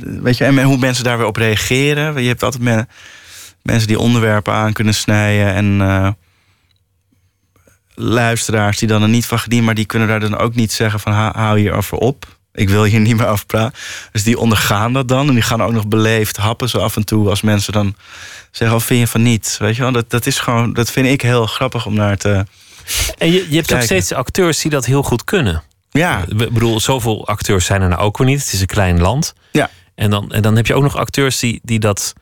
[0.00, 2.22] weet je, en hoe mensen daar weer op reageren.
[2.22, 2.86] Je hebt altijd me-
[3.62, 5.54] mensen die onderwerpen aan kunnen snijden.
[5.54, 6.08] En eh,
[7.94, 11.00] luisteraars die dan er niet van gedienen, maar die kunnen daar dan ook niet zeggen
[11.00, 12.34] van "Ha- hou hier over op.
[12.52, 13.78] Ik wil hier niet meer over praten.
[14.12, 15.28] Dus die ondergaan dat dan.
[15.28, 17.28] En die gaan ook nog beleefd happen zo af en toe.
[17.28, 17.94] Als mensen dan
[18.50, 19.56] zeggen, of vind je van niet?
[19.60, 22.46] Weet je wel, dat, dat is gewoon, dat vind ik heel grappig om naar te.
[23.18, 25.62] En je, je hebt ook steeds acteurs die dat heel goed kunnen.
[25.96, 26.24] Ja.
[26.28, 28.44] Ik bedoel, zoveel acteurs zijn er nou ook weer niet.
[28.44, 29.34] Het is een klein land.
[29.52, 29.70] Ja.
[29.94, 32.12] En dan, en dan heb je ook nog acteurs die, die dat.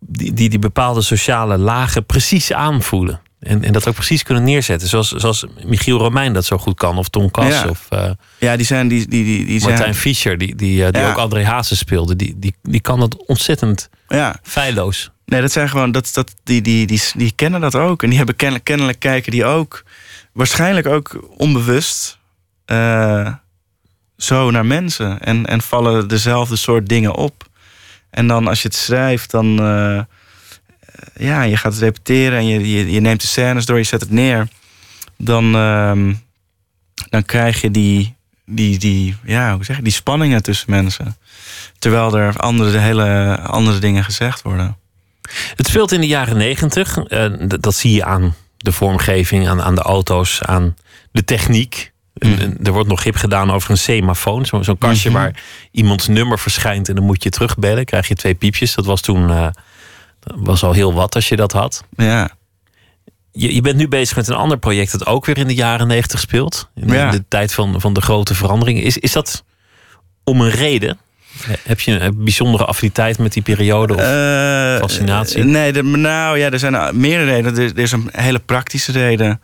[0.00, 3.20] Die, die die bepaalde sociale lagen precies aanvoelen.
[3.40, 4.88] En, en dat ook precies kunnen neerzetten.
[4.88, 6.98] Zoals, zoals Michiel Romein dat zo goed kan.
[6.98, 7.48] Of Tom Kas.
[7.48, 7.68] Ja.
[7.68, 8.88] Of uh, Ja, die zijn...
[8.88, 11.10] Die, die, die, die Martijn zijn, Fischer, die, die, uh, die Ja.
[11.10, 12.16] ook André Hazes speelde.
[12.16, 14.38] Die, die, die kan dat ontzettend ja.
[14.42, 15.10] feilloos.
[15.24, 15.92] Nee, dat zijn gewoon...
[15.92, 18.02] Dat, dat, die, die, die, die kennen dat ook.
[18.02, 19.84] En die hebben kennelijk, kennelijk kijken die ook...
[20.32, 22.17] Waarschijnlijk ook onbewust...
[22.68, 23.32] eh,
[24.16, 25.20] zo naar mensen.
[25.20, 27.46] En, en vallen dezelfde soort dingen op.
[28.10, 29.58] En dan als je het schrijft, dan...
[29.60, 30.00] eh,
[31.16, 34.00] ja, je gaat het repeteren en je, je, je neemt de scènes door, je zet
[34.00, 34.48] het neer.
[35.16, 36.14] Dan, ehm,
[37.10, 41.16] dan krijg je die, die, die, ja, hoe zeg je, die spanningen tussen mensen.
[41.78, 44.76] Terwijl er andere, hele andere dingen gezegd worden.
[45.54, 46.96] Het speelt in de jaren negentig.
[47.08, 50.76] Uh, dat zie je aan de vormgeving, aan, aan de auto's, aan
[51.12, 51.92] de techniek.
[52.18, 52.56] Mm.
[52.62, 54.46] Er wordt nog hip gedaan over een semafoon.
[54.46, 55.18] Zo- Zo'n kastje Mhm.
[55.18, 57.84] waar iemands nummer verschijnt en dan moet je terugbellen.
[57.84, 58.74] Krijg je twee piepjes.
[58.74, 59.46] Dat was toen eh,
[60.20, 61.84] dat was al heel wat als je dat had.
[61.96, 62.30] Ja.
[63.32, 65.86] Je, je bent nu bezig met een ander project dat ook weer in de jaren
[65.86, 66.68] negentig speelt.
[66.74, 67.10] In de, Ja.
[67.10, 68.82] de tijd van, van de grote veranderingen.
[68.82, 69.44] Is, is dat
[70.24, 70.98] om een reden?
[71.62, 73.94] Heb je een bijzondere affiniteit met die periode?
[73.94, 75.44] Of Eh, fascinatie?
[75.44, 77.56] nee, de, nou ja, er zijn meerdere redenen.
[77.58, 79.40] Er, er is een hele praktische reden.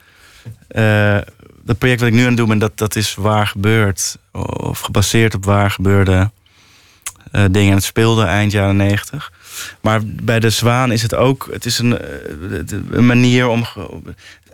[0.68, 1.16] Eh
[1.64, 4.18] dat project wat ik nu aan het doen ben, dat, dat is waar gebeurd.
[4.56, 6.30] Of gebaseerd op waar gebeurde
[7.32, 7.68] eh, dingen.
[7.68, 9.32] En het speelde eind jaren negentig.
[9.80, 11.48] Maar bij de Zwaan is het ook...
[11.52, 13.64] Het is een, eh, een manier om...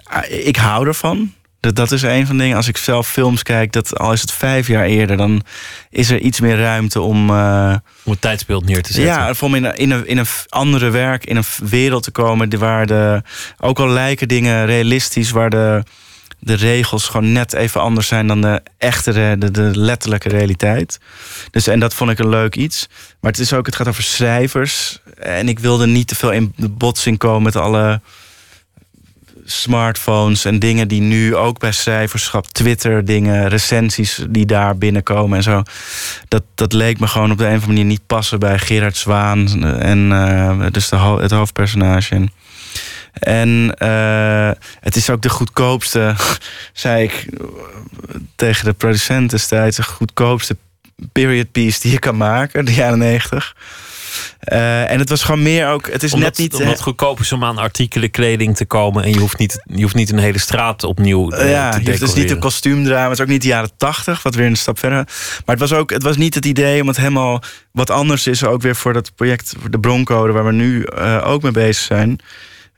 [0.02, 1.32] Ah, Ik hou ervan.
[1.60, 2.56] Dat, dat is een van de dingen.
[2.56, 5.16] Als ik zelf films kijk, dat, al is het vijf jaar eerder...
[5.16, 5.42] dan
[5.90, 7.30] is er iets meer ruimte om...
[7.30, 9.14] eh, om het tijdsbeeld neer te zetten.
[9.14, 12.58] ja, om in een, in, een, in een andere werk, in een wereld te komen...
[12.58, 13.22] waar de,
[13.58, 15.30] ook al lijken dingen realistisch...
[15.30, 15.82] waar de,
[16.40, 18.26] de regels gewoon net even anders zijn...
[18.26, 21.00] dan de echte, de, de letterlijke realiteit.
[21.50, 22.88] Dus, en dat vond ik een leuk iets.
[23.20, 25.00] Maar het, is ook, het gaat over schrijvers.
[25.18, 28.00] En ik wilde niet te veel in de botsing komen met alle
[29.44, 35.42] smartphones en dingen die nu ook bij schrijverschap, Twitter dingen, recensies die daar binnenkomen en
[35.42, 35.62] zo.
[36.28, 38.96] Dat, dat leek me gewoon op de een of andere manier niet passen bij Gerard
[38.96, 42.28] Zwaan en eh, dus de, het hoofdpersonage.
[43.12, 44.50] En eh,
[44.80, 46.14] het is ook de goedkoopste,
[46.72, 47.46] zei ik eh,
[48.36, 50.56] tegen de producent destijds, de goedkoopste
[51.12, 53.54] period piece die je kan maken, de jaren negentig.
[54.40, 55.90] Eh, en het was gewoon meer ook.
[55.92, 56.54] Het is omdat, net niet.
[56.54, 59.04] Omdat het goedkoop is om aan artikelen, kleding te komen.
[59.04, 61.80] En je hoeft niet, je hoeft niet een hele straat opnieuw eh, Uh, ja, te
[61.82, 63.02] je hoeft dus niet een kostuumdrama.
[63.02, 65.04] Het is ook niet de jaren tachtig, wat weer een stap verder.
[65.44, 67.42] Maar het was ook, het was niet het idee om het helemaal
[67.72, 68.44] wat anders is.
[68.44, 72.18] Ook weer voor dat project, de broncode, waar we nu eh, ook mee bezig zijn.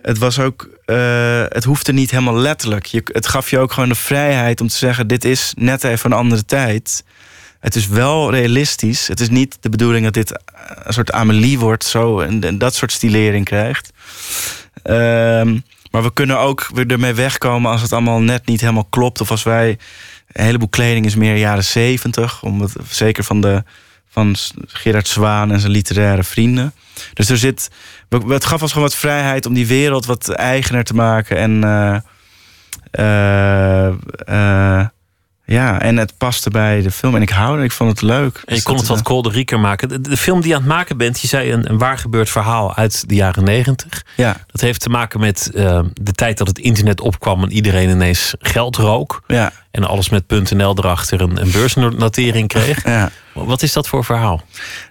[0.03, 2.87] Het was ook, eh, het hoefde niet helemaal letterlijk.
[2.87, 6.11] Je, het gaf je ook gewoon de vrijheid om te zeggen: dit is net even
[6.11, 7.05] een andere tijd.
[7.61, 9.07] Het is wel realistisch.
[9.07, 10.41] Het is niet de bedoeling dat dit
[10.83, 13.91] een soort Amelie wordt, zo en, dat soort stilering krijgt.
[14.83, 15.59] Ehm,
[15.91, 19.21] maar we kunnen ook weer ermee wegkomen als het allemaal net niet helemaal klopt.
[19.21, 19.79] Of als wij.
[20.33, 22.43] Een heleboel kleding is meer jaren zeventig.
[22.89, 23.63] Zeker van, de,
[24.13, 24.37] van
[24.67, 26.75] Gerard Zwaan en zijn literaire vrienden.
[27.15, 27.71] Dus er zit.
[28.29, 31.37] Het gaf ons gewoon wat vrijheid om die wereld wat eigener te maken.
[31.37, 31.65] En.
[31.65, 31.97] eh,
[32.93, 33.87] eh,
[34.27, 34.87] eh,
[35.45, 37.15] ja, en het paste bij de film.
[37.15, 38.35] En ik hou ik vond het leuk.
[38.35, 39.89] En je Dus kon het wat is, kolderiker maken.
[39.89, 42.31] De, de film die je aan het maken bent, je zei een, een waar gebeurd
[42.31, 44.05] verhaal uit de jaren negentig.
[44.17, 44.37] Ja.
[44.47, 48.35] Dat heeft te maken met eh, de tijd dat het internet opkwam en iedereen ineens
[48.39, 49.23] geld rook.
[49.27, 49.53] Ja.
[49.71, 52.85] En alles met .nl erachter een, een beursnotering kreeg.
[52.85, 53.11] Ja.
[53.33, 54.43] Wat is dat voor verhaal?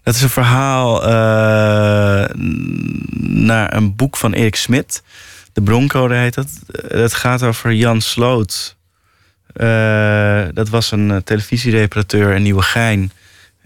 [0.04, 1.10] Dat is een verhaal eh,
[3.20, 5.04] naar een boek van Erik Smit.
[5.54, 6.48] De Broncode heet dat.
[6.90, 8.80] Dat gaat over Jan Sloot.
[9.54, 13.12] Eh, dat was een eh, televisiereparateur in Nieuwegein.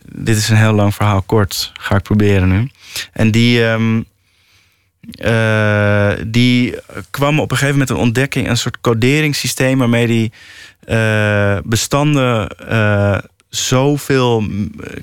[0.06, 1.72] Dit is een heel lang verhaal, kort.
[1.74, 2.70] Ga ik proberen nu.
[3.14, 4.02] En die, ehm,
[5.12, 6.76] eh, die
[7.10, 8.50] kwam op een gegeven moment een ontdekking...
[8.50, 10.32] een soort coderingssysteem waarmee die
[11.64, 12.48] bestanden...
[13.50, 14.44] zoveel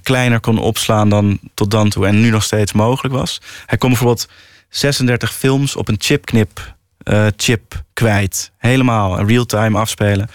[0.02, 3.40] kleiner kon opslaan dan tot dan toe en nu nog steeds mogelijk was.
[3.66, 4.28] Hij kon bijvoorbeeld
[4.68, 6.74] 36 films op een chipknip
[7.36, 8.52] chip kwijt.
[8.58, 10.28] Helemaal real-time afspelen.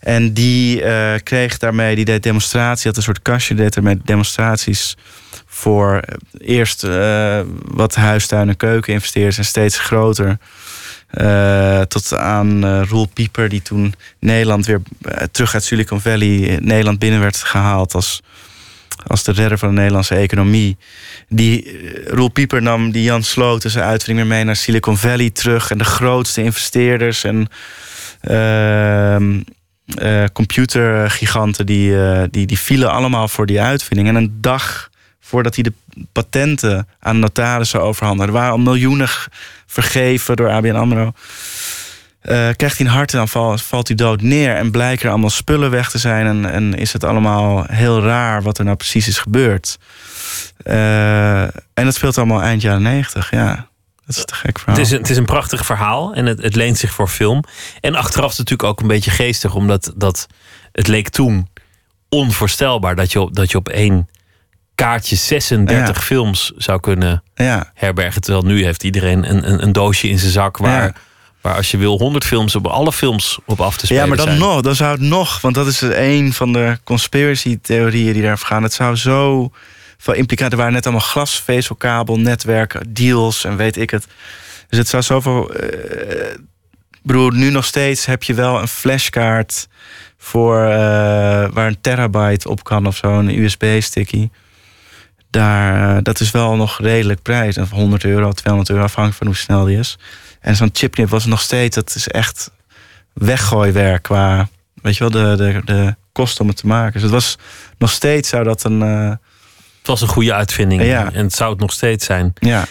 [0.00, 4.96] En die eh, kreeg daarmee, die deed demonstratie, had een soort kastje, deed ermee demonstraties
[5.56, 10.38] voor eh, eerst eh, wat huistuin en keuken investeerders en steeds groter.
[11.88, 14.82] Tot aan eh, Roel Pieper, die toen Nederland weer
[15.30, 18.22] terug uit Silicon Valley Nederland binnen werd gehaald als,
[19.06, 20.76] als de redder van de Nederlandse economie.
[21.28, 25.70] Die, Roel Pieper nam die Jan Sloten zijn uitvinding weer mee naar Silicon Valley terug.
[25.70, 27.48] En de grootste investeerders en
[29.94, 34.08] eh, computergiganten die, eh, die, die vielen allemaal voor die uitvinding.
[34.08, 35.72] En een dag voordat hij de
[36.12, 38.32] patenten aan notarissen overhandigde.
[38.32, 39.08] Er waren al miljoenen
[39.66, 41.12] vergeven door ABN AMRO.
[42.20, 45.90] eh, krijgt hij een hartaanval, valt hij dood neer en blijken er allemaal spullen weg
[45.90, 49.78] te zijn en, en is het allemaal heel raar wat er nou precies is gebeurd.
[50.64, 53.68] En dat speelt allemaal eind jaren negentig, ja.
[54.06, 54.76] Dat is te gek verhaal.
[54.76, 57.42] Het is, een, het is een prachtig verhaal en het, het leent zich voor film.
[57.80, 60.26] En achteraf is het natuurlijk ook een beetje geestig, omdat dat,
[60.72, 61.48] het leek toen
[62.08, 64.08] onvoorstelbaar dat je op, dat je op één
[64.74, 66.02] kaartje 36 Ja.
[66.02, 67.70] films zou kunnen Ja.
[67.74, 68.20] herbergen.
[68.20, 70.92] Terwijl nu heeft iedereen een, een, een doosje in zijn zak waar, Ja.
[71.40, 74.16] waar als je wil 100 films op alle films op af te spelen Ja, maar
[74.16, 74.38] dan zijn.
[74.38, 78.62] nog, dan zou het nog, want dat is een van de conspiracy-theorieën die daarover gaan.
[78.62, 79.50] Het zou zo
[79.98, 80.52] veel implicaties.
[80.52, 84.06] Er waren net allemaal glasvezelkabel, netwerken, deals en weet ik het.
[84.68, 85.54] Dus het zou zoveel.
[87.02, 89.68] bedoel, nu nog steeds heb je wel een flashkaart
[90.18, 94.30] voor eh, waar een terabyte op kan of zo, een USB-sticky.
[95.30, 97.58] Daar, eh, dat is wel nog redelijk prijs.
[97.58, 99.98] Of 100 euro, 200 euro, afhankelijk van hoe snel die is.
[100.40, 102.50] En zo'n chipknip was nog steeds, dat is echt
[103.12, 104.48] weggooiwerk qua,
[104.82, 106.92] weet je wel, de, de, de kosten om het te maken.
[106.92, 107.38] Dus het was
[107.78, 109.18] nog steeds zou dat een.
[109.86, 111.12] Het was een goede uitvinding Ja.
[111.12, 112.32] en het zou het nog steeds zijn.
[112.38, 112.64] ja,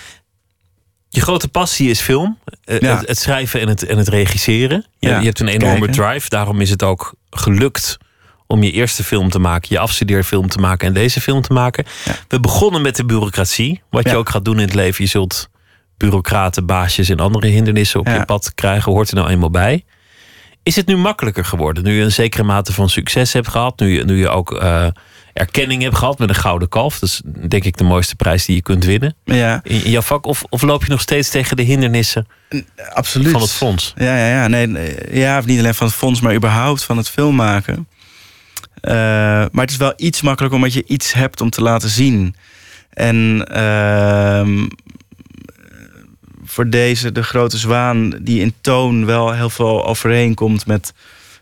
[1.10, 2.40] Je grote passie is film.
[2.64, 2.98] Eh, Ja.
[2.98, 4.86] Het, het schrijven en het, en het regisseren.
[5.00, 5.96] Je, Ja, je hebt een enorme kijken.
[6.06, 6.30] drive.
[6.30, 7.98] Daarom is het ook gelukt
[8.48, 11.86] om je eerste film te maken, je afstudeerfilm te maken en deze film te maken.
[12.28, 13.82] We begonnen met de bureaucratie.
[13.90, 15.04] Wat je ook gaat doen in het leven.
[15.04, 15.50] Je zult
[15.98, 18.92] bureaucraten, baasjes en andere hindernissen op je pad krijgen.
[18.92, 19.84] Hoort er nou eenmaal bij.
[20.64, 21.84] Is het nu makkelijker geworden?
[21.84, 23.80] Nu je een zekere mate van succes hebt gehad.
[23.80, 24.88] Nu je, nu je ook eh,
[25.36, 27.00] erkenning hebt gehad met een gouden kalf.
[27.00, 30.26] Dat is denk ik de mooiste prijs die je kunt winnen ja, in, jouw vak?
[30.26, 32.28] Of, of loop je nog steeds tegen de hindernissen
[32.94, 33.32] absoluut.
[33.32, 33.94] van het fonds?
[33.98, 34.48] Ja, ja, ja.
[34.48, 37.88] Nee, ja, niet alleen van het fonds, maar überhaupt van het film maken.
[38.82, 38.94] Eh,
[39.52, 42.36] maar het is wel iets makkelijker omdat je iets hebt om te laten zien.
[42.90, 44.68] En ehm,
[46.46, 50.94] voor deze, de grote zwaan, die in toon wel heel veel overeenkomt met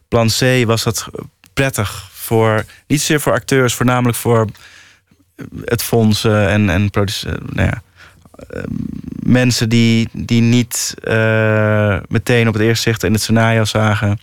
[0.07, 1.07] plan C, was dat
[1.53, 4.47] prettig voor, niet zozeer voor acteurs, voornamelijk voor
[5.65, 7.81] het fonds eh, en, en produce- nou ja,
[8.49, 8.63] eh,
[9.23, 14.19] mensen die, die niet eh, meteen op het eerste zicht in het scenario zagen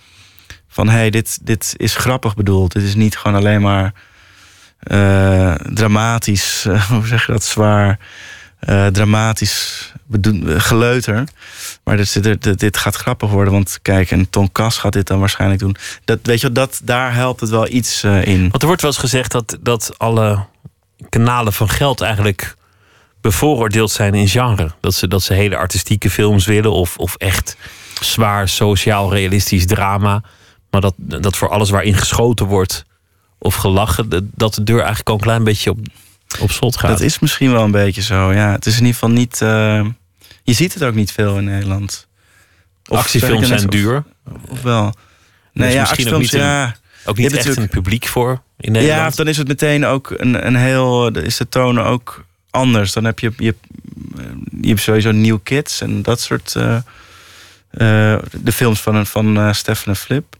[0.68, 2.72] van hé, hey, dit, dit is grappig bedoeld.
[2.72, 3.92] Dit is niet gewoon alleen maar
[4.78, 7.98] eh, dramatisch, eh, hoe zeg je dat, zwaar,
[8.60, 9.92] eh, dramatisch
[10.46, 11.24] geleuter.
[11.84, 15.06] Maar dit, dit, dit, dit gaat grappig worden, want kijk, en Ton Kas gaat dit
[15.06, 15.76] dan waarschijnlijk doen.
[16.04, 18.40] Dat, weet je, dat, daar helpt het wel iets eh, in.
[18.40, 20.44] Want er wordt wel eens gezegd dat, dat alle
[21.08, 22.56] kanalen van geld eigenlijk
[23.20, 24.70] bevooroordeeld zijn in genre.
[24.80, 27.56] Dat ze, dat ze hele artistieke films willen of, of echt
[28.00, 30.22] zwaar sociaal realistisch drama.
[30.70, 32.84] Maar dat, dat voor alles waarin geschoten wordt
[33.38, 35.78] of gelachen, dat de deur eigenlijk al een klein beetje op,
[36.38, 36.90] op slot gaat.
[36.90, 38.50] Dat is misschien wel een beetje zo, ja.
[38.52, 39.40] Het is in ieder geval niet...
[39.42, 39.86] eh,
[40.42, 42.08] je ziet het ook niet veel in Nederland.
[42.88, 44.04] Of Actiefilms zijn duur.
[44.48, 44.94] Of wel.
[45.52, 46.76] Nee, ja, misschien ook niet, een, ja.
[47.04, 49.08] ook Je niet echt een publiek voor in Ja, Nederland.
[49.08, 51.08] of dan is het meteen ook een, een heel...
[51.08, 52.92] Is de toon ook anders.
[52.92, 53.32] Dan heb je...
[53.36, 53.54] Je,
[54.60, 56.54] je hebt sowieso New Kids en dat soort...
[56.56, 56.82] eh, eh,
[58.32, 60.36] de films van, van eh Stefan en Flip.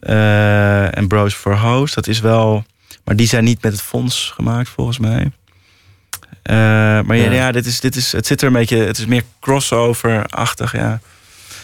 [0.00, 1.94] Eh, en Bros for Host.
[1.94, 2.64] Dat is wel...
[3.10, 5.30] Maar die zijn niet met het fonds gemaakt, volgens mij.
[6.42, 6.54] Eh,
[7.00, 7.30] maar ja, Ja.
[7.32, 8.76] ja, dit is, dit is, het zit er een beetje...
[8.76, 11.00] Het is meer crossover-achtig, ja.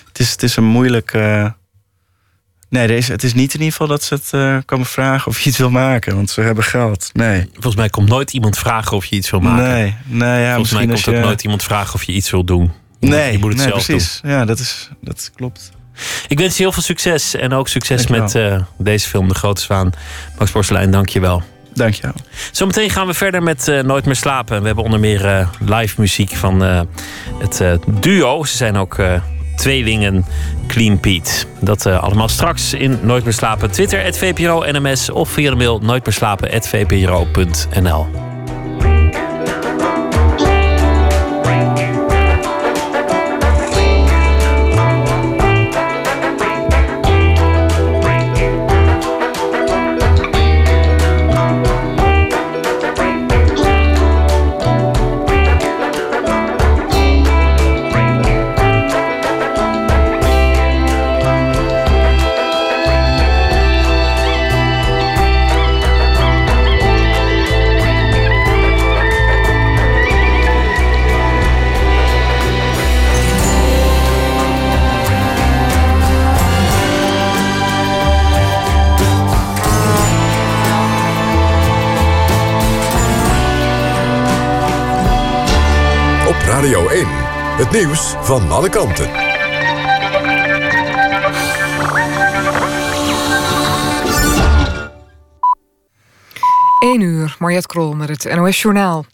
[0.09, 1.13] Het is, het is een moeilijk...
[1.13, 1.51] eh,
[2.69, 5.27] Nee, er is, het is niet in ieder geval dat ze het eh, komen vragen
[5.27, 6.15] of je iets wil maken.
[6.15, 7.11] Want ze hebben geld.
[7.13, 7.49] Nee.
[7.53, 9.65] Volgens mij komt nooit iemand vragen of je iets wil maken.
[9.73, 11.17] Nee, nee ja, Volgens mij komt je...
[11.17, 12.63] ook nooit iemand vragen of je iets wil doen.
[13.01, 14.21] Je moet- Nee, je moet het nee zelf precies.
[14.23, 15.71] Ja, dat, is, dat klopt.
[16.29, 18.51] Ik wens je heel veel succes en ook succes Dankjewel.
[18.53, 19.93] met eh, deze film, De Grote Zwaan.
[20.39, 21.43] Max Porcelein, dank je wel.
[21.75, 22.15] Dank je wel.
[22.53, 24.61] Zometeen gaan we verder met eh, Nooit meer slapen.
[24.61, 26.61] We hebben onder meer eh, live muziek van
[27.39, 27.65] het
[28.01, 28.45] duo.
[28.45, 28.97] Ze zijn ook
[29.57, 30.25] tweelingen
[30.67, 31.45] Clean Pete.
[31.61, 33.71] Dat allemaal straks in Nooit meer slapen.
[33.71, 36.05] Twitter, het VPRO NMS of via de mail nooit
[87.57, 89.11] Het nieuws van alle kanten.
[96.79, 99.07] 1 uur, Mariette Krol met het NOS Journaal.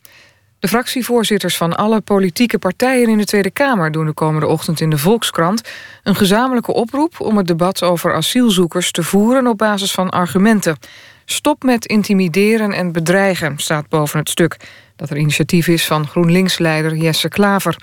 [0.58, 3.92] De fractievoorzitters van alle politieke partijen in de Tweede Kamer...
[3.92, 5.68] doen de komende ochtend in de Volkskrant
[6.02, 7.20] een gezamenlijke oproep...
[7.20, 10.78] om het debat over asielzoekers te voeren op basis van argumenten.
[11.24, 14.56] Stop met intimideren en bedreigen, staat boven het stuk...
[14.96, 17.76] dat er initiatief is van GroenLinks-leider Jesse Klaver...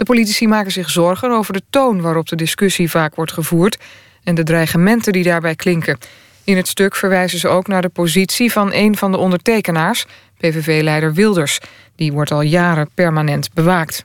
[0.00, 3.78] De politici maken zich zorgen over de toon waarop de discussie vaak wordt gevoerd...
[4.24, 5.98] en de dreigementen die daarbij klinken...
[6.44, 10.06] In het stuk verwijzen ze ook naar de positie van een van de ondertekenaars,
[10.38, 11.60] PVV-leider Wilders.
[11.96, 14.02] Die wordt al jaren permanent bewaakt.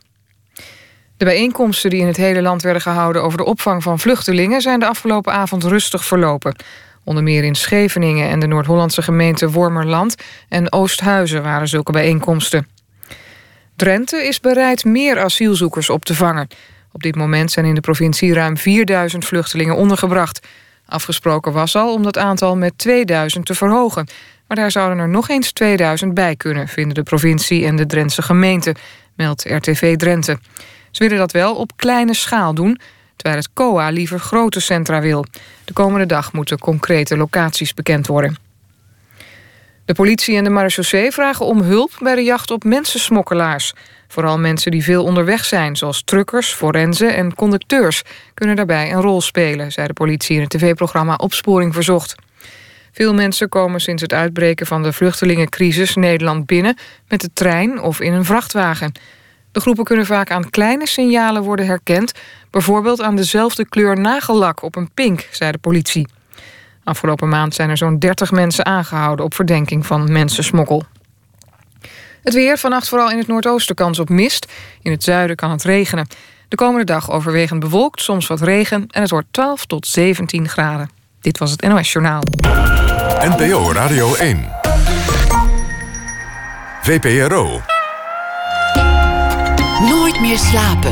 [1.18, 4.80] De bijeenkomsten die in het hele land werden gehouden over de opvang van vluchtelingen zijn
[4.80, 6.56] de afgelopen avond rustig verlopen.
[7.04, 10.16] Onder meer in Scheveningen en de Noord-Hollandse gemeenten Wormerland
[10.50, 12.68] en Oosthuizen waren zulke bijeenkomsten.
[13.76, 16.48] Drenthe is bereid meer asielzoekers op te vangen.
[16.92, 20.48] Op dit moment zijn in de provincie ruim 4000 vluchtelingen ondergebracht.
[20.86, 24.08] Afgesproken was al om dat aantal met 2000 te verhogen.
[24.48, 28.22] Maar daar zouden er nog eens 2000 bij kunnen, vinden de provincie en de Drentse
[28.22, 28.76] gemeente,
[29.16, 30.40] meldt RTV Drenthe.
[30.92, 32.80] Ze willen dat wel op kleine schaal doen,
[33.16, 35.26] terwijl het COA liever grote centra wil.
[35.66, 38.45] De komende dag moeten concrete locaties bekend worden.
[39.86, 43.74] De politie en de marechaussee vragen om hulp bij de jacht op mensensmokkelaars.
[44.08, 48.02] Vooral mensen die veel onderweg zijn, zoals truckers, forensen en conducteurs...
[48.34, 52.16] kunnen daarbij een rol spelen, zei de politie in het tv-programma Opsporing Verzocht.
[52.92, 56.78] Veel mensen komen sinds het uitbreken van de vluchtelingencrisis Nederland binnen...
[57.08, 58.92] met de trein of in een vrachtwagen.
[59.52, 62.12] De groepen kunnen vaak aan kleine signalen worden herkend...
[62.50, 66.08] bijvoorbeeld aan dezelfde kleur nagellak op een pink, zei de politie.
[66.86, 69.26] Afgelopen maand zijn er zo'n 30 mensen aangehouden...
[69.26, 70.84] op verdenking van mensensmokkel.
[72.24, 74.52] Het weer, vannacht vooral in het noordoosten kans op mist.
[74.82, 76.08] In het zuiden kan het regenen.
[76.48, 78.88] De komende dag overwegend bewolkt, soms wat regen...
[78.90, 80.90] en het wordt 12 tot 17 graden.
[81.22, 82.22] Dit was het NOS Journaal.
[83.20, 84.50] NPO Radio 1.
[86.82, 87.62] VPRO.
[89.80, 90.92] Nooit meer slapen.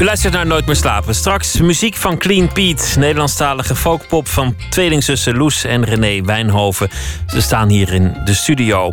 [0.00, 1.14] U luistert naar Nooit meer slapen.
[1.14, 6.88] Straks muziek van Clean Pete, Nederlandstalige folkpop van tweelingzussen Loes en René Wijnhoven.
[7.26, 8.92] Ze staan hier in de studio.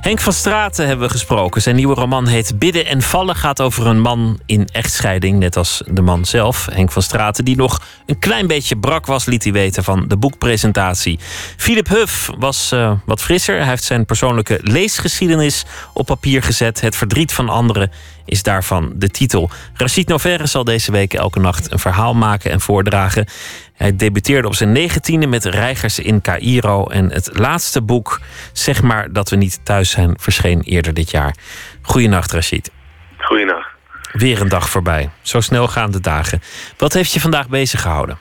[0.00, 1.62] Henk van Straten hebben we gesproken.
[1.62, 3.36] Zijn nieuwe roman heet Bidden en Vallen.
[3.36, 7.56] Gaat over een man in echtscheiding, net als de man zelf, Henk van Straten, die
[7.56, 11.18] nog een klein beetje brak was, liet hij weten van de boekpresentatie.
[11.56, 13.58] Philip Huff was uh, wat frisser.
[13.58, 16.80] Hij heeft zijn persoonlijke leesgeschiedenis op papier gezet.
[16.80, 17.90] Het verdriet van anderen
[18.24, 19.50] is daarvan de titel.
[19.74, 23.26] Rachid Noverre zal deze week elke nacht een verhaal maken en voordragen.
[23.74, 26.86] Hij debuteerde op zijn negentiende met Reigers in Cairo.
[26.86, 28.20] En het laatste boek,
[28.52, 31.34] Zeg maar dat we niet thuis zijn, verscheen eerder dit jaar.
[31.82, 32.70] Goedenacht, Rachid.
[33.18, 33.68] Goedenacht.
[34.12, 35.10] Weer een dag voorbij.
[35.22, 36.40] Zo snel gaan de dagen.
[36.76, 38.18] Wat heeft je vandaag bezig gehouden?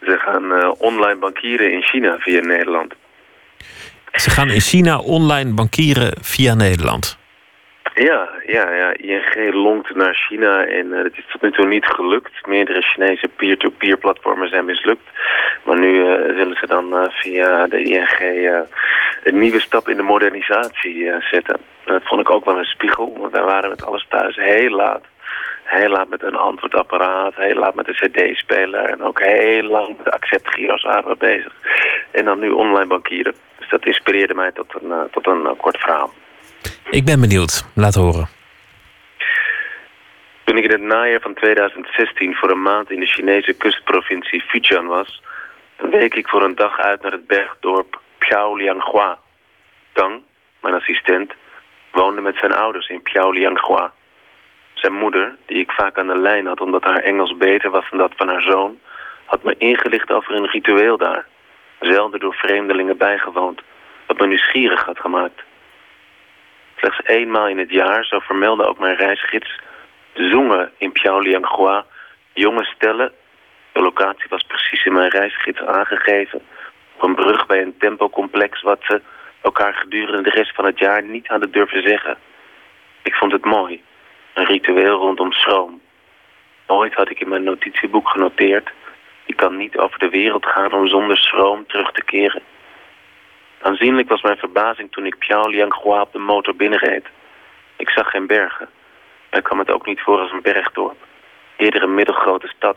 [0.00, 2.94] Ze gaan uh, online bankieren in China via Nederland.
[4.12, 7.18] Ze gaan in China online bankieren via Nederland.
[7.98, 8.92] Ja, ja, ja.
[8.96, 12.46] ING longt naar China en uh, het is tot nu toe niet gelukt.
[12.46, 15.08] Meerdere Chinese peer-to-peer platformen zijn mislukt.
[15.64, 18.18] Maar nu uh, willen ze dan uh, via de ING
[19.22, 21.56] een nieuwe stap in de modernisatie zetten.
[21.84, 24.70] En dat vond ik ook wel een spiegel, want wij waren met alles thuis heel
[24.70, 25.04] laat.
[25.64, 28.84] Heel laat met een antwoordapparaat, heel laat met een cd-speler...
[28.84, 31.52] en ook heel lang met de acceptgiro's waren bezig.
[32.10, 33.34] En dan nu online bankieren.
[33.58, 36.12] Dus dat inspireerde mij tot een, tot een kort verhaal.
[36.90, 37.64] Ik ben benieuwd.
[37.74, 38.28] Laat horen.
[40.44, 44.86] Toen ik in het najaar van 2016 voor een maand in de Chinese kustprovincie Fujian
[44.86, 45.22] was...
[45.76, 49.18] week ik voor een dag uit naar het bergdorp Piaolianghua.
[49.92, 50.22] Tang,
[50.60, 51.32] mijn assistent,
[51.92, 53.92] woonde met zijn ouders in Piaolianghua.
[54.74, 57.98] Zijn moeder, die ik vaak aan de lijn had omdat haar Engels beter was dan
[57.98, 58.78] dat van haar zoon...
[59.24, 61.26] had me ingelicht over een ritueel daar.
[61.80, 63.60] Zelden door vreemdelingen bijgewoond,
[64.06, 65.42] wat me nieuwsgierig had gemaakt.
[66.76, 69.58] Slechts eenmaal in het jaar, zo vermeldde ook mijn reisgids,
[70.14, 71.86] zongen in Piaolianghua
[72.32, 73.12] jonge stellen.
[73.72, 76.42] De locatie was precies in mijn reisgids aangegeven.
[76.96, 79.00] Op een brug bij een tempelcomplex wat ze
[79.42, 82.16] elkaar gedurende de rest van het jaar niet hadden durven zeggen.
[83.02, 83.82] Ik vond het mooi.
[84.34, 85.80] Een ritueel rondom schroom.
[86.66, 88.70] Ooit had ik in mijn notitieboek genoteerd...
[89.24, 92.42] je kan niet over de wereld gaan om zonder schroom terug te keren.
[93.60, 97.06] Aanzienlijk was mijn verbazing toen ik Piaolianghua op de motor binnenreed.
[97.76, 98.68] Ik zag geen bergen.
[99.30, 100.96] Mij kwam het ook niet voor als een bergdorp.
[101.56, 102.76] Eerder een middelgrote stad.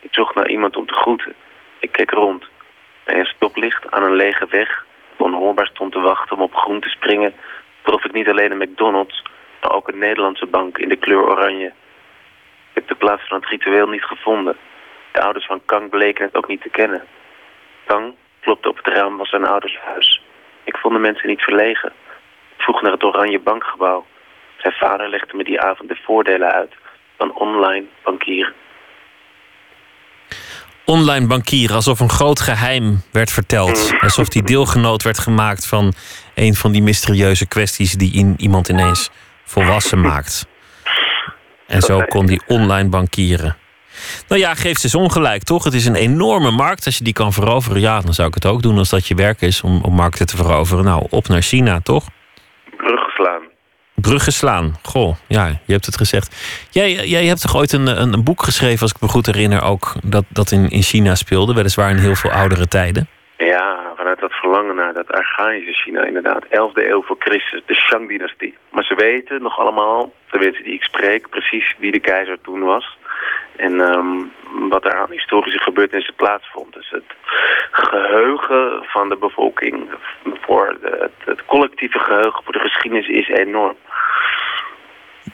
[0.00, 1.34] Ik zocht naar iemand om te groeten.
[1.78, 2.48] Ik keek rond.
[3.04, 4.84] Bij een stoplicht aan een lege weg...
[5.16, 7.34] onhoorbaar stond te wachten om op groen te springen...
[7.82, 9.22] trof ik niet alleen een McDonald's...
[9.60, 11.66] Maar ook een Nederlandse bank in de kleur oranje.
[11.66, 14.56] Ik heb de plaats van het ritueel niet gevonden.
[15.12, 17.04] De ouders van Kang bleken het ook niet te kennen.
[17.84, 20.22] Kang klopte op het raam van zijn ouders huis.
[20.64, 21.92] Ik vond de mensen niet verlegen.
[22.56, 24.06] Ik vroeg naar het oranje bankgebouw.
[24.58, 26.74] Zijn vader legde me die avond de voordelen uit
[27.16, 28.52] van online bankieren.
[30.84, 33.92] Online bankieren, alsof een groot geheim werd verteld.
[34.00, 35.92] Alsof die deelgenoot werd gemaakt van
[36.34, 39.10] een van die mysterieuze kwesties die in, iemand ineens
[39.44, 40.46] volwassen maakt.
[41.66, 43.56] En zo kon die online bankieren.
[44.28, 45.64] Nou ja, geef ze eens ongelijk, toch?
[45.64, 46.86] Het is een enorme markt.
[46.86, 49.14] Als je die kan veroveren, ja, dan zou ik het ook doen als dat je
[49.14, 50.84] werk is om, om markten te veroveren.
[50.84, 52.04] Nou, op naar China, toch?
[52.76, 53.42] Bruggen slaan.
[53.94, 54.74] Bruggen slaan.
[54.82, 56.36] Goh, ja, je hebt het gezegd.
[56.70, 59.62] Jij, jij hebt toch ooit een, een, een boek geschreven, als ik me goed herinner,
[59.62, 63.08] ook dat, dat in, in China speelde, weliswaar in heel veel oudere tijden.
[63.36, 66.44] Ja, vanuit dat verlangen naar dat archaïsche China inderdaad.
[66.44, 68.54] 11e eeuw voor Christus, de Shang-dynastie.
[68.70, 72.60] Maar ze weten nog allemaal, de mensen die ik spreek, precies wie de keizer toen
[72.60, 72.98] was.
[73.56, 74.06] En ehm,
[74.68, 76.74] wat er aan historische gebeurtenissen plaatsvond.
[76.74, 77.04] Dus het
[77.70, 79.90] geheugen van de bevolking,
[80.40, 83.76] voor de, het, collectieve geheugen voor de geschiedenis is enorm.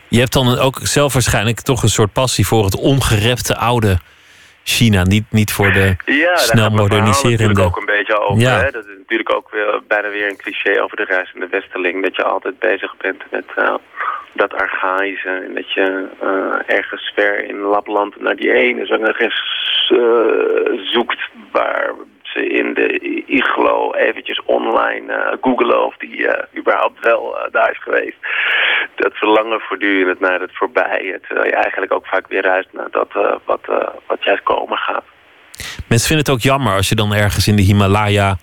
[0.08, 3.98] Je hebt dan ook zelf waarschijnlijk toch een soort passie voor het ongerepte oude
[4.62, 5.02] China.
[5.02, 7.30] Niet, niet voor de Ja, snel daar moderniserende.
[7.30, 8.42] natuurlijk ook een beetje over.
[8.42, 8.58] Ja.
[8.58, 8.70] Hè?
[8.70, 12.02] Dat is natuurlijk ook weer, bijna weer een cliché over de reizende westerling.
[12.02, 13.74] Dat je altijd bezig bent met eh,
[14.36, 15.28] dat archaïsche.
[15.28, 19.54] En dat je eh, ergens ver in Lapland naar die ene zangeres
[19.88, 21.28] eh zoekt...
[21.52, 27.82] waar ze in de iglo eventjes online eh googelen of die überhaupt wel daar is
[27.82, 28.16] geweest.
[28.94, 31.20] Dat verlangen voortdurend naar het voorbije.
[31.20, 33.12] Terwijl je eigenlijk ook vaak weer reist naar dat
[33.44, 33.60] wat,
[34.06, 35.04] wat juist komen gaat.
[35.88, 38.36] Mensen vinden het ook jammer als je dan ergens in de Himalaya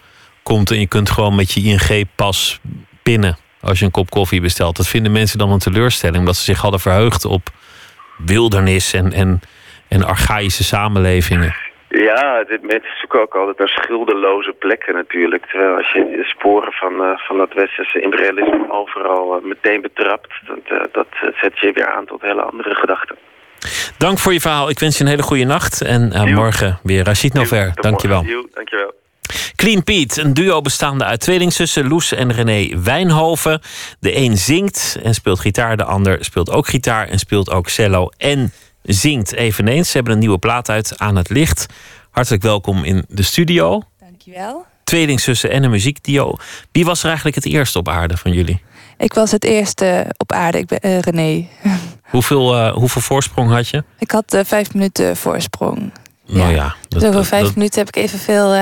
[0.43, 2.59] komt en je kunt gewoon met je ING-pas
[3.03, 4.77] pinnen als je een kop koffie bestelt.
[4.77, 7.41] Dat vinden mensen dan een teleurstelling, omdat ze zich hadden verheugd op
[8.17, 9.41] wildernis en, en,
[9.87, 11.55] en archaïsche samenlevingen.
[11.87, 15.45] Ja, dit, mensen zoeken ook altijd naar schilderloze plekken natuurlijk.
[15.45, 20.31] Terwijl als je de sporen van, eh, van dat westerse imperialisme overal eh, meteen betrapt...
[20.47, 21.07] Dat, eh, dat
[21.41, 23.15] zet je weer aan tot hele andere gedachten.
[23.97, 24.69] Dank voor je verhaal.
[24.69, 25.81] Ik wens je een hele goede nacht.
[25.81, 27.71] En morgen weer Rachid Nover.
[27.73, 28.25] Dankjewel.
[28.53, 28.93] Dankjewel.
[29.63, 33.61] Clean Pete, een duo bestaande uit tweelingzussen Loes en René Wijnhoven.
[33.99, 38.09] De een zingt en speelt gitaar, de ander speelt ook gitaar en speelt ook cello
[38.17, 39.87] en zingt eveneens.
[39.89, 41.65] Ze hebben een nieuwe plaat uit aan het licht.
[42.11, 43.81] Hartelijk welkom in de studio.
[43.99, 44.65] Dankjewel.
[44.83, 46.35] Tweelingzussen en een muziekduo.
[46.71, 48.61] Wie was er eigenlijk het eerste op aarde van jullie?
[48.97, 51.47] Ik was het eerste op aarde, ik ben eh, René.
[52.03, 53.83] Hoeveel, eh, hoeveel voorsprong had je?
[53.99, 55.91] Ik had eh, vijf minuten voorsprong.
[56.27, 58.53] Nou ja, dat, dus over dat- vijf dat- minuten heb ik evenveel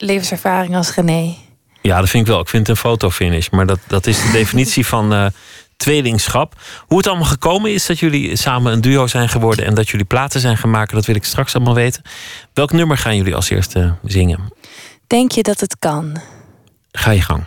[0.00, 1.34] levenservaring als René.
[1.82, 2.40] ja, dat vind ik wel.
[2.40, 3.48] Ik vind het een fotofinish.
[3.48, 5.26] Maar dat, dat is de definitie van eh,
[5.76, 6.54] tweelingschap.
[6.86, 9.64] Hoe het allemaal gekomen is dat jullie samen een duo zijn geworden...
[9.64, 12.02] en dat jullie platen zijn gemaakt, dat wil ik straks allemaal weten.
[12.52, 14.52] Welk nummer gaan jullie als eerste zingen?
[15.06, 16.20] Denk je dat het kan?
[16.92, 17.44] Ga je gang.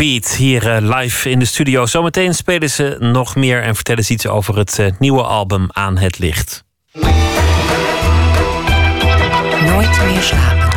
[0.00, 1.86] Pete hier eh, live in de studio.
[1.86, 5.98] Zometeen spelen ze nog meer en vertellen ze iets over het eh, nieuwe album Aan
[5.98, 6.64] het Licht.
[9.64, 10.69] Nooit meer slapen.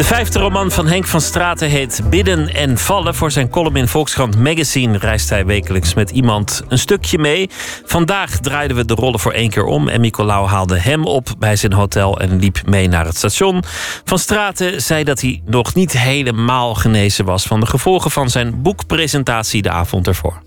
[0.00, 3.14] De vijfde roman van Henk van Straten heet Bidden en Vallen.
[3.14, 7.50] Voor zijn column in Volkskrant Magazine reist hij wekelijks met iemand een stukje mee.
[7.84, 11.56] Vandaag draaiden we de rollen voor één keer om en Nicolaou haalde hem op bij
[11.56, 13.62] zijn hotel en liep mee naar het station.
[14.04, 18.62] Van Straten zei dat hij nog niet helemaal genezen was van de gevolgen van zijn
[18.62, 20.42] boekpresentatie de avond ervoor.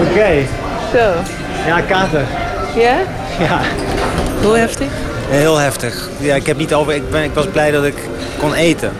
[0.00, 0.46] Oké.
[0.92, 1.12] Zo.
[1.66, 2.26] Ja, kater.
[2.76, 2.98] Ja?
[3.38, 3.60] Ja.
[4.42, 5.08] Hoe heftig?
[5.28, 6.08] Heel heftig.
[6.18, 8.92] Ja, ik, heb niet over, ik, ben, ik was blij dat ik kon eten.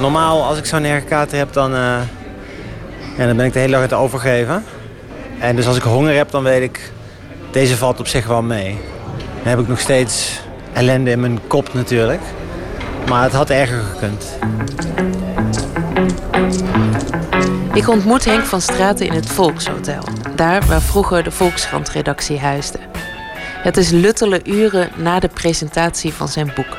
[0.00, 2.06] Normaal, als ik zo'n erg kater heb, dan, ja,
[3.16, 4.64] dan ben ik de hele dag het overgeven.
[5.38, 6.92] En dus als ik honger heb, dan weet ik,
[7.50, 8.78] deze valt op zich wel mee.
[9.16, 10.40] Dan heb ik nog steeds
[10.72, 12.22] ellende in mijn kop natuurlijk.
[13.08, 14.38] Maar het had erger gekund.
[17.72, 20.02] Ik ontmoet Henk van Straten in het Volkshotel.
[20.34, 22.78] Daar waar vroeger de Volkskrant-redactie huisde.
[23.66, 26.76] Het is luttele uren na de presentatie van zijn boek.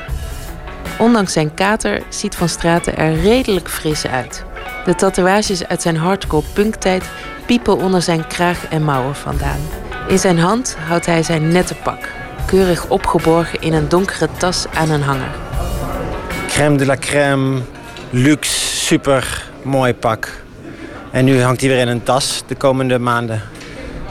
[0.98, 4.44] Ondanks zijn kater ziet Van Straten er redelijk fris uit.
[4.84, 7.04] De tatoeages uit zijn hardcore punktijd
[7.46, 9.60] piepen onder zijn kraag en mouwen vandaan.
[10.08, 12.08] In zijn hand houdt hij zijn nette pak,
[12.46, 15.34] keurig opgeborgen in een donkere tas aan een hanger.
[16.46, 17.60] Crème de la crème,
[18.10, 20.42] luxe, super mooi pak.
[21.10, 23.42] En nu hangt hij weer in een tas de komende maanden.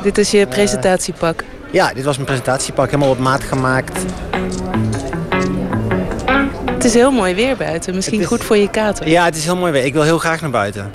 [0.01, 1.43] Dit is je presentatiepak.
[1.71, 3.99] Ja, dit was mijn presentatiepak, helemaal op maat gemaakt.
[6.65, 7.95] Het is heel mooi weer buiten.
[7.95, 9.07] Misschien goed voor je kater.
[9.07, 9.85] Ja, het is heel mooi weer.
[9.85, 10.91] Ik wil heel graag naar buiten.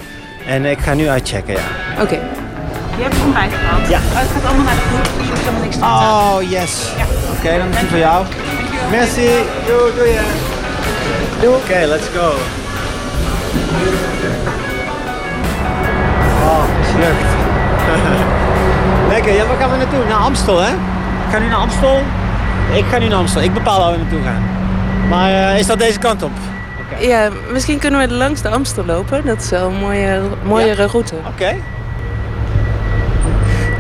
[0.47, 2.03] En ik ga nu uitchecken, ja.
[2.03, 2.15] Oké.
[2.97, 3.89] Je hebt ontbijt gehad.
[3.89, 3.99] Ja.
[4.03, 6.89] Het gaat allemaal naar de groep, dus je hoeft helemaal niks te Oh, yes.
[7.39, 8.27] Oké, dan is die voor jou.
[8.91, 9.29] Merci.
[9.67, 10.19] Doei, doei.
[11.41, 11.57] Doei.
[11.57, 12.29] Oké, let's go.
[16.45, 18.21] Oh, het is lukt.
[19.13, 19.33] Lekker.
[19.35, 20.05] Ja, waar gaan we naartoe?
[20.05, 20.73] Naar Amstel, hè?
[20.73, 22.01] Ik ga nu naar Amstel.
[22.75, 23.43] Ik ga nu naar Amstel.
[23.43, 24.43] Ik bepaal waar we naartoe gaan.
[25.09, 26.31] Maar eh, is dat deze kant op?
[27.01, 29.27] Ja, misschien kunnen we langs de Amstel lopen.
[29.27, 31.15] Dat is wel een mooie, mooiere route.
[31.27, 31.57] Oké.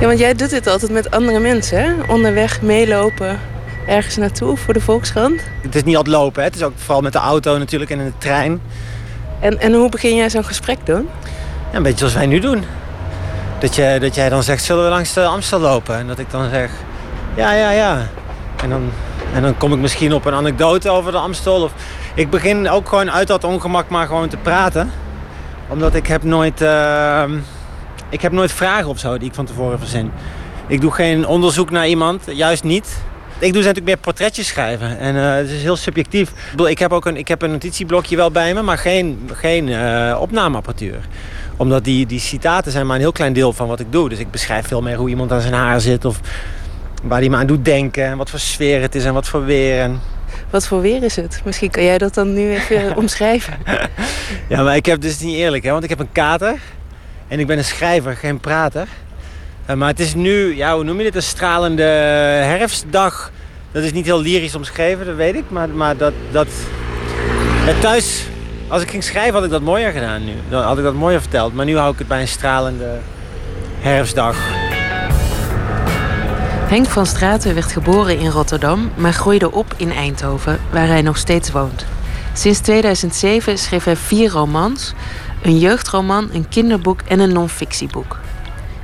[0.00, 1.92] Ja, want jij doet dit altijd met andere mensen, hè?
[2.08, 3.40] Onderweg meelopen
[3.86, 5.40] ergens naartoe voor de Volkskrant.
[5.60, 6.48] Het is niet altijd lopen, hè?
[6.48, 8.60] het is ook vooral met de auto natuurlijk en in de trein.
[9.40, 11.08] En, en hoe begin jij zo'n gesprek dan?
[11.70, 12.64] Ja, een beetje zoals wij nu doen.
[13.62, 15.96] Dat, je, dat jij dan zegt, zullen we langs de Amstel lopen?
[15.96, 16.70] En dat ik dan zeg,
[17.34, 18.08] ja, ja, ja.
[18.62, 18.90] En dan,
[19.34, 21.62] en dan kom ik misschien op een anekdote over de Amstel.
[21.62, 21.72] Of,
[22.14, 24.90] ik begin ook gewoon uit dat ongemak maar gewoon te praten.
[25.68, 27.24] Omdat ik heb nooit, eh,
[28.08, 30.12] ik heb nooit vragen of zo die ik van tevoren verzin.
[30.66, 33.02] Ik doe geen onderzoek naar iemand, juist niet.
[33.38, 34.98] Ik doe natuurlijk meer portretjes schrijven.
[34.98, 36.28] En eh, het is heel subjectief.
[36.28, 39.30] Ik, bedoel, ik heb ook een, ik heb een notitieblokje wel bij me, maar geen,
[39.32, 41.00] geen eh, opnameapparatuur
[41.56, 44.08] omdat die, die citaten zijn maar een heel klein deel van wat ik doe.
[44.08, 46.04] Dus ik beschrijf veel meer hoe iemand aan zijn haar zit.
[46.04, 46.20] Of
[47.02, 48.04] waar hij me aan doet denken.
[48.04, 49.80] En wat voor sfeer het is en wat voor weer.
[49.80, 50.00] En...
[50.50, 51.40] Wat voor weer is het?
[51.44, 53.54] Misschien kan jij dat dan nu even omschrijven.
[54.48, 56.58] Ja, maar ik heb dus niet eerlijk, hè, want ik heb een kater.
[57.28, 58.86] En ik ben een schrijver, geen prater.
[59.70, 61.14] Uh, maar het is nu, ja, hoe noem je dit?
[61.14, 63.32] Een stralende herfstdag.
[63.72, 65.44] Dat is niet heel lyrisch omschreven, dat weet ik.
[65.48, 66.48] Maar, maar dat, dat,
[67.66, 68.24] Ja, thuis,
[68.72, 70.32] als ik ging schrijven, had ik dat mooier gedaan nu.
[70.48, 71.54] Dan had ik dat mooier verteld.
[71.54, 72.98] Maar nu hou ik het bij een stralende
[73.80, 74.36] herfstdag.
[76.68, 81.16] Henk van Straten werd geboren in Rotterdam, maar groeide op in Eindhoven, waar hij nog
[81.16, 81.84] steeds woont.
[82.32, 84.92] Sinds 2007 schreef hij vier romans,
[85.42, 88.18] een jeugdroman, een kinderboek en een non-fictieboek.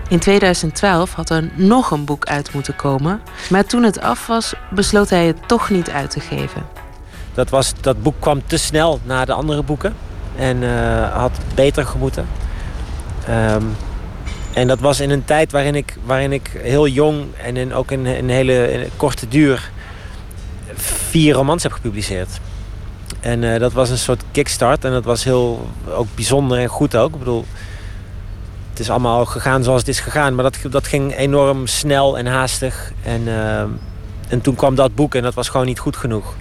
[0.09, 3.21] In 2012 had er nog een boek uit moeten komen,
[3.51, 6.78] maar toen het af was, besloot hij het toch niet uit te geven.
[7.39, 9.95] Dat, was, dat boek kwam te snel na de andere boeken
[10.37, 12.27] en eh, had beter gemoeten.
[13.27, 13.63] Ehm,
[14.53, 17.91] en dat was in een tijd waarin ik, waarin ik heel jong en in, ook
[17.91, 19.71] in een hele korte duur
[20.75, 22.29] vier romans heb gepubliceerd.
[23.21, 26.97] En eh, dat was een soort kickstart en dat was heel ook bijzonder en goed
[26.97, 27.13] ook.
[27.13, 27.45] Ik bedoel,
[28.71, 32.27] het is allemaal gegaan zoals het is gegaan, maar dat, dat ging enorm snel en
[32.27, 32.93] haastig.
[33.03, 33.61] En, uh,
[34.29, 36.35] en toen kwam dat boek en dat was gewoon niet goed genoeg.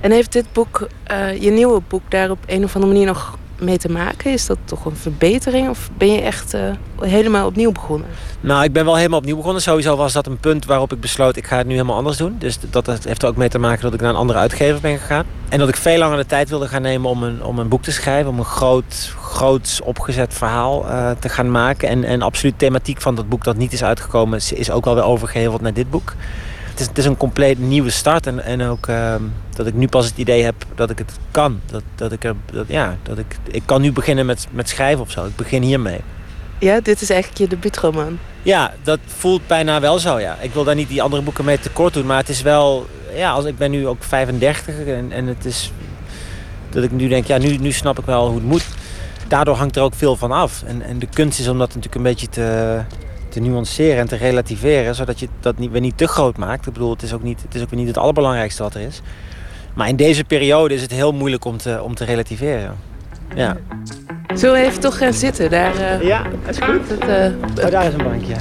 [0.00, 3.38] En heeft dit boek, uh, je nieuwe boek, daar op een of andere manier nog
[3.58, 4.32] mee te maken?
[4.32, 6.60] Is dat toch een verbetering of ben je echt uh,
[7.00, 8.08] helemaal opnieuw begonnen?
[8.40, 9.62] Nou, ik ben wel helemaal opnieuw begonnen.
[9.62, 12.36] Sowieso was dat een punt waarop ik besloot, ik ga het nu helemaal anders doen.
[12.38, 14.98] Dus dat heeft er ook mee te maken dat ik naar een andere uitgever ben
[14.98, 15.24] gegaan.
[15.48, 17.82] En dat ik veel langer de tijd wilde gaan nemen om een, om een boek
[17.82, 18.30] te schrijven.
[18.30, 21.88] Om een groot, groot opgezet verhaal uh, te gaan maken.
[21.88, 25.04] En, en absoluut thematiek van dat boek dat niet is uitgekomen, is ook wel weer
[25.04, 26.14] overgeheveld naar dit boek.
[26.76, 28.26] Het is, het is een compleet nieuwe start.
[28.26, 29.14] En, en ook uh,
[29.54, 31.60] dat ik nu pas het idee heb dat ik het kan.
[31.66, 35.00] Dat, dat ik er, dat, ja, dat ik, ik kan nu beginnen met, met schrijven
[35.00, 35.24] of zo.
[35.24, 36.00] Ik begin hiermee.
[36.58, 38.18] Ja, dit is eigenlijk je debuutroman.
[38.42, 40.36] Ja, dat voelt bijna wel zo, ja.
[40.40, 42.06] Ik wil daar niet die andere boeken mee tekort doen.
[42.06, 42.86] Maar het is wel...
[43.14, 45.72] Ja, als, ik ben nu ook 35 en, en het is...
[46.70, 48.66] Dat ik nu denk, ja, nu, nu snap ik wel hoe het moet.
[49.28, 50.62] Daardoor hangt er ook veel van af.
[50.66, 52.80] En, en de kunst is om dat natuurlijk een beetje te,
[53.36, 54.94] te nuanceren en te relativeren.
[54.94, 56.66] Zodat je dat niet, weer niet te groot maakt.
[56.66, 58.80] Ik bedoel, het is ook niet het, is ook weer niet het allerbelangrijkste wat er
[58.80, 59.00] is.
[59.74, 62.76] Maar in deze periode is het heel moeilijk om te, om te relativeren.
[63.34, 63.56] Ja.
[64.34, 65.50] Zullen we even toch gaan zitten?
[65.50, 66.88] Daar, uh, ja, is goed.
[66.88, 68.34] Het, uh, oh, daar is een bankje.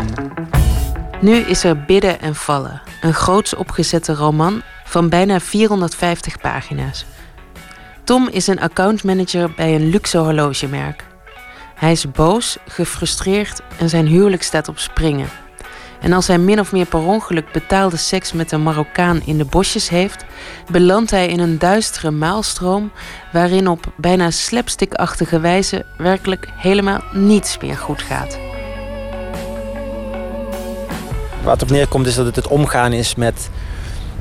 [1.22, 2.82] Nu is er Bidden en Vallen.
[3.02, 7.06] Een groots opgezette roman van bijna 450 pagina's.
[8.04, 11.04] Tom is een accountmanager bij een luxe horlogemerk.
[11.76, 15.30] Hij is boos, gefrustreerd en zijn huwelijk staat op springen.
[16.02, 19.46] En als hij min of meer per ongeluk betaalde seks met een Marokkaan in de
[19.46, 20.26] bosjes heeft,
[20.72, 22.92] belandt hij in een duistere maalstroom
[23.32, 28.38] waarin op bijna slapstickachtige wijze werkelijk helemaal niets meer goed gaat.
[31.44, 33.50] Het op neerkomt is dat het het omgaan is met,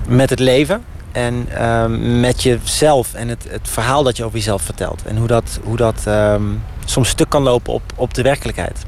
[0.09, 4.63] met het leven en um, met jezelf en het, het verhaal dat je over jezelf
[4.63, 5.03] vertelt.
[5.05, 8.85] En hoe dat, hoe dat um, soms stuk kan lopen op, op de werkelijkheid.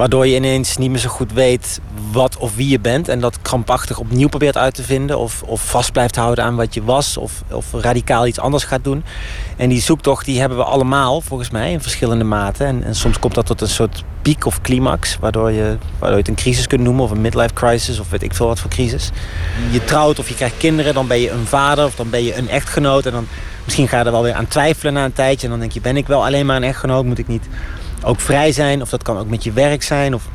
[0.00, 1.80] Waardoor je ineens niet meer zo goed weet
[2.12, 3.08] wat of wie je bent.
[3.08, 5.18] En dat krampachtig opnieuw probeert uit te vinden.
[5.18, 7.16] Of, of vast blijft houden aan wat je was.
[7.16, 9.04] Of, of radicaal iets anders gaat doen.
[9.56, 12.66] En die zoektocht die hebben we allemaal volgens mij in verschillende maten.
[12.66, 15.16] En, en soms komt dat tot een soort piek of climax.
[15.20, 17.04] Waardoor je, waardoor je het een crisis kunt noemen.
[17.04, 17.98] Of een midlife crisis.
[17.98, 19.10] Of weet ik veel wat voor crisis.
[19.70, 20.94] Je trouwt of je krijgt kinderen.
[20.94, 21.84] Dan ben je een vader.
[21.84, 23.06] Of dan ben je een echtgenoot.
[23.06, 23.26] En dan
[23.70, 25.44] misschien ga je er wel weer aan twijfelen na een tijdje.
[25.44, 27.04] En dan denk je ben ik wel alleen maar een echtgenoot.
[27.04, 27.48] Moet ik niet
[28.02, 30.14] ook vrij zijn, of dat kan ook met je werk zijn.
[30.14, 30.28] Of...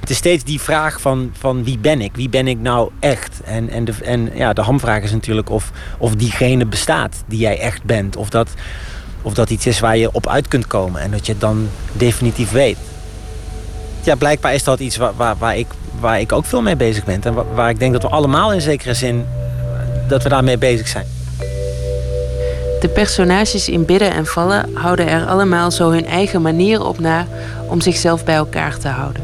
[0.00, 2.16] Het is steeds die vraag van, van wie ben ik?
[2.16, 3.40] Wie ben ik nou echt?
[3.44, 7.58] En, en, de, en ja, de hamvraag is natuurlijk of, of diegene bestaat die jij
[7.58, 8.16] echt bent.
[8.16, 8.50] Of dat,
[9.22, 11.68] of dat iets is waar je op uit kunt komen en dat je het dan
[11.92, 12.78] definitief weet.
[14.02, 15.66] Ja, blijkbaar is dat iets waar, waar, waar, ik,
[16.00, 17.22] waar ik ook veel mee bezig ben.
[17.22, 19.26] En waar, waar ik denk dat we allemaal in zekere zin
[20.08, 21.06] dat we daarmee bezig zijn.
[22.82, 27.26] De personages in Bidden en Vallen houden er allemaal zo hun eigen manier op na
[27.68, 29.22] om zichzelf bij elkaar te houden.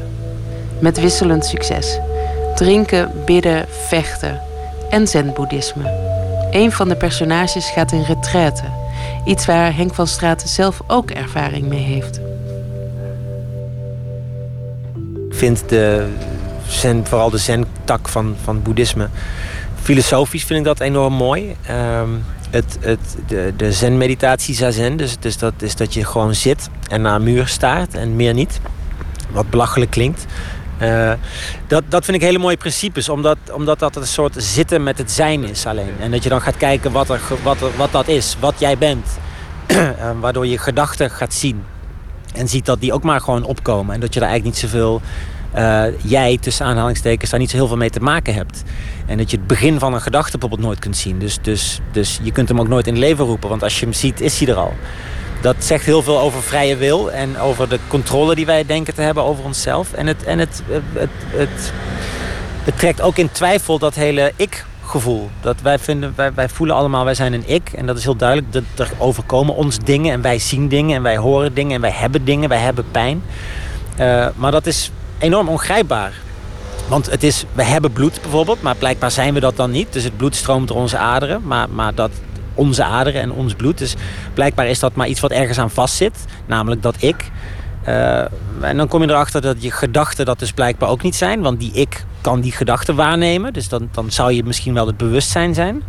[0.81, 1.99] Met wisselend succes.
[2.55, 4.41] Drinken, bidden, vechten
[4.91, 5.91] en zen-boeddhisme.
[6.51, 8.65] Een van de personages gaat in retraite.
[9.25, 12.21] Iets waar Henk van Straten zelf ook ervaring mee heeft.
[15.31, 16.07] Ik vind de
[16.67, 19.09] zen, vooral de zen-tak van, van boeddhisme...
[19.83, 21.57] filosofisch vind ik dat enorm mooi.
[22.01, 24.97] Um, het, het, de, de zen-meditatie zazen.
[24.97, 28.35] Dus, dus dat is dat je gewoon zit en naar een muur staart en meer
[28.35, 28.61] niet.
[29.31, 30.27] Wat belachelijk klinkt.
[30.83, 31.13] Uh,
[31.67, 35.11] dat, dat vind ik hele mooie principes, omdat, omdat dat een soort zitten met het
[35.11, 35.95] zijn is alleen.
[36.01, 38.79] En dat je dan gaat kijken wat, er, wat, er, wat dat is, wat jij
[38.79, 39.07] bent.
[39.69, 41.65] uh, waardoor je gedachten gaat zien.
[42.35, 43.95] En ziet dat die ook maar gewoon opkomen.
[43.95, 45.01] En dat je daar eigenlijk niet zoveel
[45.59, 48.63] uh, jij tussen aanhalingstekens daar niet zo heel veel mee te maken hebt.
[49.07, 51.19] En dat je het begin van een gedachte bijvoorbeeld nooit kunt zien.
[51.19, 53.95] Dus, dus, dus je kunt hem ook nooit in leven roepen, want als je hem
[53.95, 54.73] ziet, is hij er al.
[55.41, 59.01] Dat zegt heel veel over vrije wil en over de controle die wij denken te
[59.01, 59.93] hebben over onszelf.
[59.93, 60.63] En het, en het,
[60.93, 61.11] het,
[62.65, 65.31] het, trekt ook in twijfel dat hele ik gevoel.
[65.41, 67.73] Dat wij, vinden, wij, wij voelen allemaal, wij zijn een ik.
[67.73, 68.53] En dat is heel duidelijk.
[68.53, 70.13] Dat er overkomen ons dingen.
[70.13, 70.97] En wij zien dingen.
[70.97, 71.75] En wij horen dingen.
[71.75, 72.49] En wij hebben dingen.
[72.49, 73.23] Wij hebben pijn.
[74.01, 76.13] Uh, maar dat is enorm ongrijpbaar.
[76.89, 79.93] Want het is, we hebben bloed bijvoorbeeld, maar blijkbaar zijn we dat dan niet.
[79.93, 82.11] Dus het bloed stroomt door onze aderen, maar, maar dat
[82.55, 83.79] onze aderen en ons bloed.
[83.79, 83.95] Dus
[84.35, 87.31] blijkbaar is dat maar iets wat ergens aan vastzit, namelijk dat ik.
[87.89, 88.19] Uh,
[88.61, 91.61] en dan kom je erachter dat je gedachten dat dus blijkbaar ook niet zijn, want
[91.61, 93.53] die ik kan die gedachten waarnemen.
[93.53, 95.83] Dus dan, dan zou je misschien wel het bewustzijn zijn.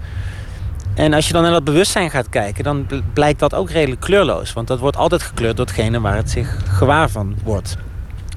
[0.93, 4.53] En als je dan naar dat bewustzijn gaat kijken, dan blijkt dat ook redelijk kleurloos.
[4.53, 7.77] Want dat wordt altijd gekleurd door hetgene waar het zich gewaar van wordt.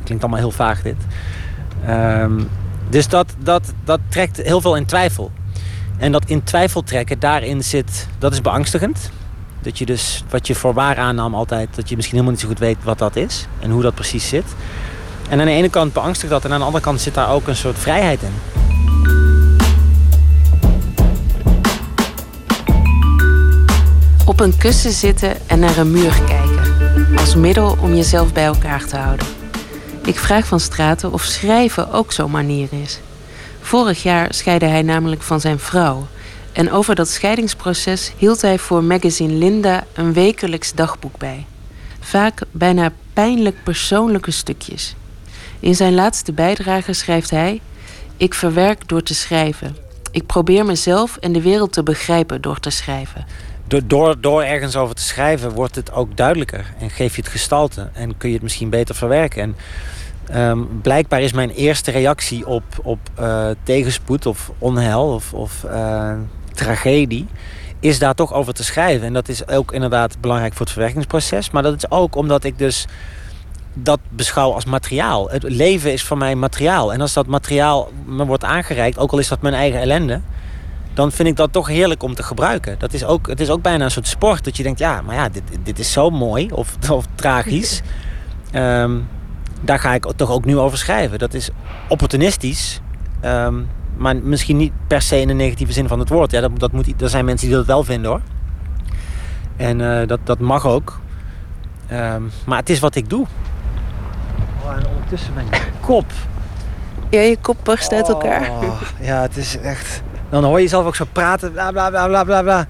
[0.05, 0.97] Klinkt allemaal heel vaag dit.
[1.89, 2.49] Um,
[2.89, 5.31] dus dat, dat, dat trekt heel veel in twijfel.
[5.99, 9.11] En dat in twijfel trekken, daarin zit, dat is beangstigend.
[9.61, 12.49] Dat je dus wat je voor waar aannam altijd, dat je misschien helemaal niet zo
[12.49, 14.45] goed weet wat dat is en hoe dat precies zit.
[15.29, 17.47] En aan de ene kant beangstigt dat en aan de andere kant zit daar ook
[17.47, 18.33] een soort vrijheid in.
[24.27, 27.17] Op een kussen zitten en naar een muur kijken.
[27.19, 29.27] Als middel om jezelf bij elkaar te houden.
[30.05, 33.01] Ik vraag van Straten of schrijven ook zo'n manier is.
[33.61, 36.07] Vorig jaar scheidde hij namelijk van zijn vrouw.
[36.53, 41.47] En over dat scheidingsproces hield hij voor magazine Linda een wekelijks dagboek bij.
[42.01, 44.95] Vaak bijna pijnlijk persoonlijke stukjes.
[45.61, 47.61] In zijn laatste bijdrage schrijft hij:
[48.17, 49.77] Ik verwerk door te schrijven.
[50.11, 53.27] Ik probeer mezelf en de wereld te begrijpen door te schrijven.
[53.81, 57.89] Door, door, ergens over te schrijven wordt het ook duidelijker en geef je het gestalte
[57.93, 59.43] en kun je het misschien beter verwerken.
[59.43, 59.57] En
[60.49, 66.13] um, blijkbaar is mijn eerste reactie op, op uh, tegenspoed of onheil of, of uh,
[66.53, 67.27] tragedie,
[67.81, 69.07] is daar toch over te schrijven.
[69.07, 71.51] En dat is ook inderdaad belangrijk voor het verwerkingsproces.
[71.51, 72.87] Maar dat is ook omdat ik dus
[73.75, 75.31] dat beschouw als materiaal.
[75.31, 76.93] Het leven is voor mij materiaal.
[76.93, 80.21] En als dat materiaal me wordt aangereikt, ook al is dat mijn eigen ellende,
[80.95, 82.79] dan vind ik dat toch heerlijk om te gebruiken.
[82.79, 84.45] Dat is ook, het is ook bijna een soort sport.
[84.45, 87.83] Dat je denkt, ja, maar ja, dit, dit is zo mooi of, of tragisch.
[88.55, 89.09] um,
[89.65, 91.19] daar ga ik toch ook nu over schrijven.
[91.19, 91.51] Dat is
[91.89, 92.81] opportunistisch.
[93.25, 96.31] Um, maar misschien niet per se in de negatieve zin van het woord.
[96.31, 98.21] Ja, dat, dat moet, er zijn mensen die dat wel vinden hoor.
[99.57, 101.01] En uh, dat, dat mag ook.
[101.93, 103.27] Um, maar het is wat ik doe.
[104.65, 105.47] Oh, en ondertussen mijn
[105.81, 106.13] kop.
[107.11, 108.51] Ja, je kop barst uit elkaar.
[108.51, 110.03] Oh, ja, het is echt...
[110.33, 112.67] Dan hoor je jezelf ook zo praten, bla bla bla bla bla bla.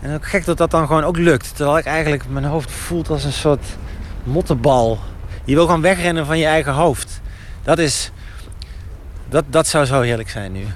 [0.00, 1.56] En ook gek dat dat dan gewoon ook lukt.
[1.56, 3.64] Terwijl ik eigenlijk mijn hoofd voelt als een soort
[4.24, 4.98] mottenbal.
[5.44, 7.20] Je wil gewoon wegrennen van je eigen hoofd.
[7.62, 8.10] Dat is...
[9.28, 10.66] Dat, dat zou zo heerlijk zijn nu.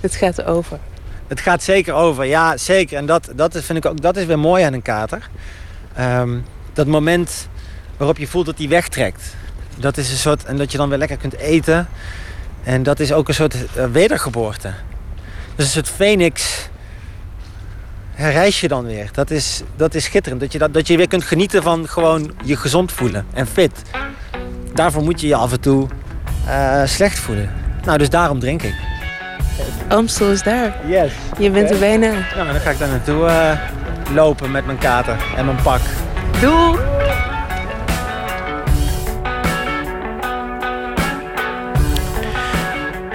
[0.00, 0.78] Het gaat over.
[1.26, 2.96] Het gaat zeker over, ja, zeker.
[2.96, 5.28] En dat, dat vind ik ook, dat is weer mooi aan een kater.
[6.00, 7.48] Um, dat moment
[7.96, 9.34] waarop je voelt dat die wegtrekt.
[9.76, 11.88] Dat is een soort, en dat je dan weer lekker kunt eten.
[12.62, 14.72] En dat is ook een soort uh, wedergeboorte.
[15.60, 16.68] Dus soort phoenix
[18.14, 19.08] herreis je dan weer.
[19.12, 20.40] Dat is, dat is schitterend.
[20.40, 23.82] Dat je, dat, dat je weer kunt genieten van gewoon je gezond voelen en fit.
[24.74, 25.88] Daarvoor moet je je af en toe
[26.46, 27.50] uh, slecht voelen.
[27.84, 28.74] Nou, dus daarom drink ik.
[29.88, 30.76] Amstel is daar.
[30.86, 31.12] Yes.
[31.38, 32.10] Je bent er bijna.
[32.36, 35.80] Nou, dan ga ik daar naartoe uh, lopen met mijn kater en mijn pak.
[36.40, 36.78] Doei!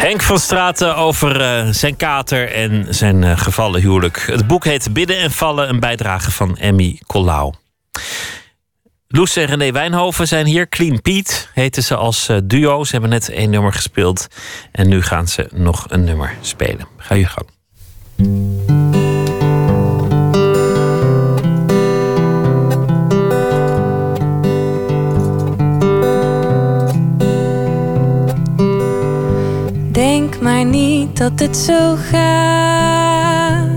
[0.06, 4.24] Henk van Straten over uh, zijn kater en zijn uh, gevallen huwelijk.
[4.26, 7.54] Het boek heet Bidden en Vallen, een bijdrage van Emmy Collau.
[9.08, 10.70] Loes en René Wijnhoven zijn hier.
[10.70, 12.84] Clean Pete heten ze als uh, duo.
[12.84, 14.28] Ze hebben net één nummer gespeeld.
[14.72, 16.88] En nu gaan ze nog een nummer spelen.
[16.98, 17.48] Ga je gang.
[29.96, 33.70] Denk maar niet dat het zo gaat.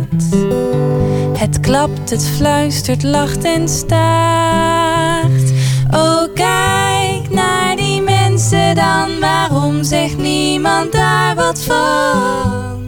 [1.38, 5.52] Het klapt, het fluistert, lacht en staart.
[5.94, 9.20] Oh, kijk naar die mensen dan.
[9.20, 12.82] Waarom zegt niemand daar wat van?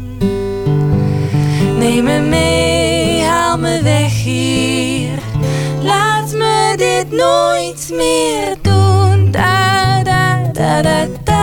[1.79, 5.19] Neem me mee, haal me weg hier.
[5.83, 9.31] Laat me dit nooit meer doen.
[9.31, 11.41] Da da da da da.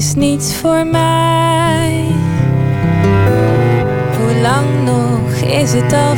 [0.00, 2.04] Is niet voor mij.
[4.16, 6.16] Hoe lang nog is het al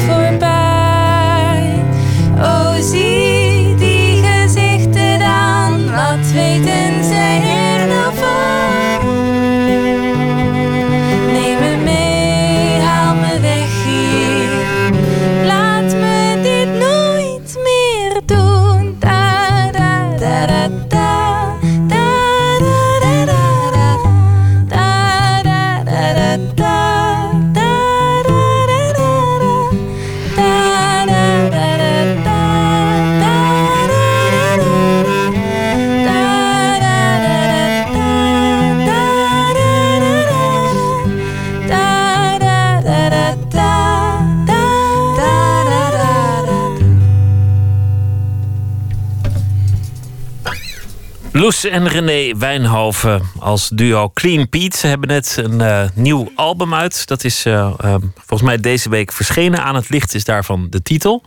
[51.65, 54.77] En René Wijnhoven als duo Clean Pete.
[54.77, 57.07] Ze hebben net een eh, nieuw album uit.
[57.07, 59.63] Dat is eh, eh, volgens mij deze week verschenen.
[59.63, 61.23] Aan het licht is daarvan de titel.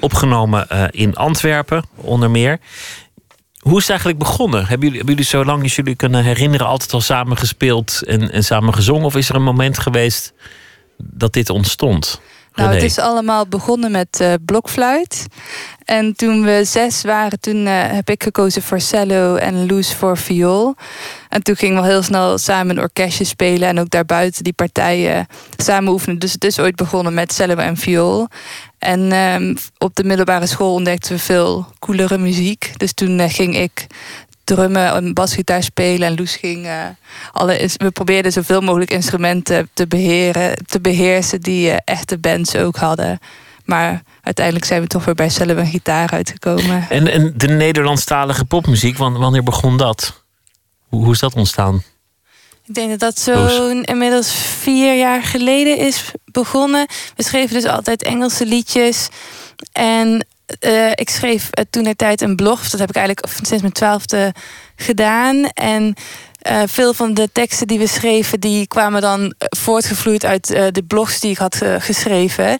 [0.00, 2.58] Opgenomen eh, in Antwerpen, onder meer.
[3.58, 4.60] Hoe is het eigenlijk begonnen?
[4.60, 6.66] Hebben jullie, hebben jullie zo lang als jullie kunnen herinneren...
[6.66, 9.04] altijd al samen gespeeld en, en samen gezongen?
[9.04, 10.32] Of is er een moment geweest
[10.98, 12.20] dat dit ontstond?
[12.56, 15.26] Nou, het is allemaal begonnen met eh, blokfluit.
[15.84, 20.18] En toen we zes waren, toen eh, heb ik gekozen voor cello en Loes voor
[20.18, 20.74] viool.
[21.28, 25.26] En toen gingen we heel snel samen een orkestje spelen en ook daarbuiten die partijen
[25.56, 26.18] samen oefenen.
[26.18, 28.28] Dus het is ooit begonnen met cello en viool.
[28.78, 32.72] En ehm, op de middelbare school ontdekten we veel coolere muziek.
[32.76, 33.86] Dus toen eh, ging ik
[34.46, 36.08] drummen en basgitaar spelen.
[36.08, 36.72] En Loes ging eh,
[37.32, 37.70] alle.
[37.76, 43.18] We probeerden zoveel mogelijk instrumenten te beheren, te beheersen die eh, echte bands ook hadden.
[43.64, 46.86] Maar uiteindelijk zijn we toch weer bij cello en gitaar uitgekomen.
[46.88, 50.22] En, en de Nederlandstalige popmuziek, wan- wanneer begon dat?
[50.88, 51.82] Hoe, hoe is dat ontstaan?
[52.66, 56.86] Ik denk dat dat zo'n inmiddels vier jaar geleden is begonnen.
[57.16, 59.08] We schreven dus altijd Engelse liedjes.
[59.72, 62.68] En eh, ik schreef eh, toen de tijd een blog.
[62.68, 64.34] Dat heb ik eigenlijk sinds mijn twaalfde
[64.76, 65.44] gedaan.
[65.44, 65.94] En
[66.38, 71.20] eh, veel van de teksten die we schreven, die kwamen dan voortgevloeid uit de blogs
[71.20, 72.58] die ik had geschreven.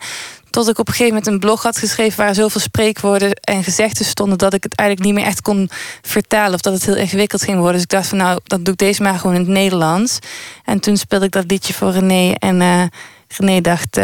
[0.50, 4.04] Tot ik op een gegeven moment een blog had geschreven waar zoveel spreekwoorden en gezegden
[4.04, 5.70] stonden dat ik het eigenlijk niet meer echt kon
[6.02, 7.74] vertalen of dat het heel ingewikkeld ging worden.
[7.74, 10.18] Dus ik dacht van nou, dan doe ik deze maar gewoon in het Nederlands.
[10.64, 12.90] En toen speelde ik dat liedje voor René en
[13.28, 14.00] René dacht,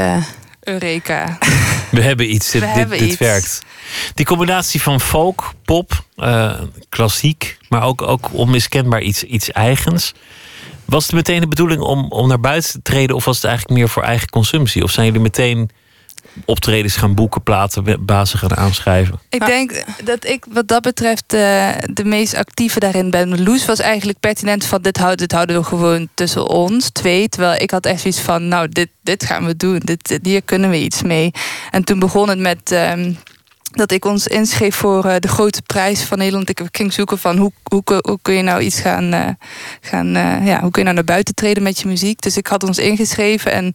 [0.61, 1.39] Eureka.
[1.93, 3.19] We hebben iets, dit, We dit, hebben dit iets.
[3.19, 3.63] werkt.
[4.15, 10.15] Die combinatie van folk, pop, eh, klassiek, maar ook, ook onmiskenbaar iets, iets eigens.
[10.85, 13.79] Was het meteen de bedoeling om, om naar buiten te treden, of was het eigenlijk
[13.79, 14.83] meer voor eigen consumptie?
[14.83, 15.71] Of zijn jullie meteen
[16.45, 19.21] optredens gaan boeken, platen, bazen gaan aanschrijven?
[19.29, 23.43] Ik denk dat ik wat dat betreft eh, de meest actieve daarin ben.
[23.43, 27.29] Loes was eigenlijk pertinent van dit, houden, dit houden we gewoon tussen ons twee.
[27.29, 29.79] Terwijl ik had echt zoiets van, nou, dit, dit gaan we doen.
[29.79, 31.31] Dit, dit- hier kunnen we iets mee.
[31.71, 32.73] En toen begon het met...
[32.73, 33.13] ehm,
[33.73, 36.49] dat ik ons inschreef voor eh, de grote prijs van Nederland.
[36.49, 39.29] Ik ging zoeken van hoe, hoe, hoe kun je nou iets gaan, eh,
[39.81, 42.21] gaan eh, ja, hoe kun je nou naar buiten treden met je muziek.
[42.21, 43.75] Dus ik had ons ingeschreven en,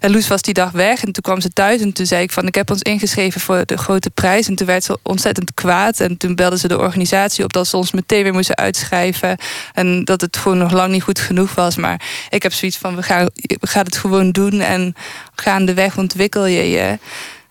[0.00, 1.04] Loes was die dag weg.
[1.04, 3.62] En toen kwam ze thuis en toen zei ik van ik heb ons ingeschreven voor
[3.66, 4.48] de grote prijs.
[4.48, 6.00] En toen werd ze ontzettend kwaad.
[6.00, 9.36] En toen belde ze de organisatie op dat ze ons meteen weer moesten uitschrijven.
[9.72, 11.76] En dat het gewoon nog lang niet goed genoeg was.
[11.76, 14.94] Maar ik heb zoiets van we gaan, we gaan het gewoon doen en
[15.34, 16.98] gaandeweg ontwikkel je je.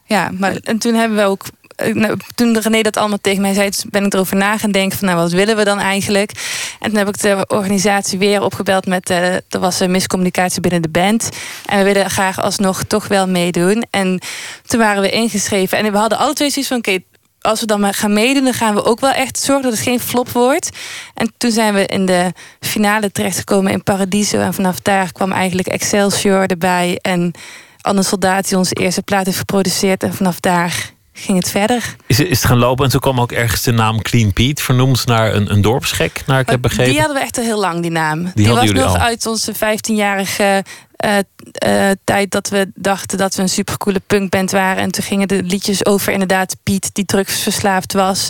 [0.06, 1.44] Ja, maar en toen hebben we ook.
[1.76, 4.98] Eh, nou, Toen René dat allemaal tegen mij zei, ben ik erover na gaan denken
[4.98, 6.32] van nou, wat willen we dan eigenlijk?
[6.80, 10.82] En toen heb ik de organisatie weer opgebeld met, eh er was een miscommunicatie binnen
[10.82, 11.30] de band.
[11.66, 13.86] En we willen graag alsnog toch wel meedoen.
[13.90, 14.20] En
[14.66, 15.78] toen waren we ingeschreven.
[15.78, 17.00] En we hadden alle twee zoiets van, oké,
[17.44, 19.82] als we dan maar gaan meedoen, dan gaan we ook wel echt zorgen dat het
[19.82, 20.70] geen flop wordt.
[21.14, 24.40] En toen zijn we in de finale terechtgekomen in Paradiso.
[24.40, 27.00] En vanaf daar kwam eigenlijk Excelsior erbij.
[27.02, 27.34] En
[27.82, 30.04] Anne Soldaat die onze eerste plaat heeft geproduceerd.
[30.04, 31.96] En vanaf daar ging het verder.
[32.08, 35.06] Is, is het gaan lopen en toen kwam ook ergens de naam Clean Pete, vernoemd
[35.06, 36.92] naar een, een dorpsgek, naar ik heb begrepen.
[36.92, 38.32] Die hadden we echt al heel lang, die naam.
[38.36, 38.98] Die, hadden was nog al.
[38.98, 40.64] uit onze 15-jarige
[40.96, 41.18] eh,
[41.52, 44.84] eh, tijd dat we dachten dat we een supercoole punkband waren.
[44.84, 48.30] En toen gingen de liedjes over inderdaad Piet, die drugsverslaafd was.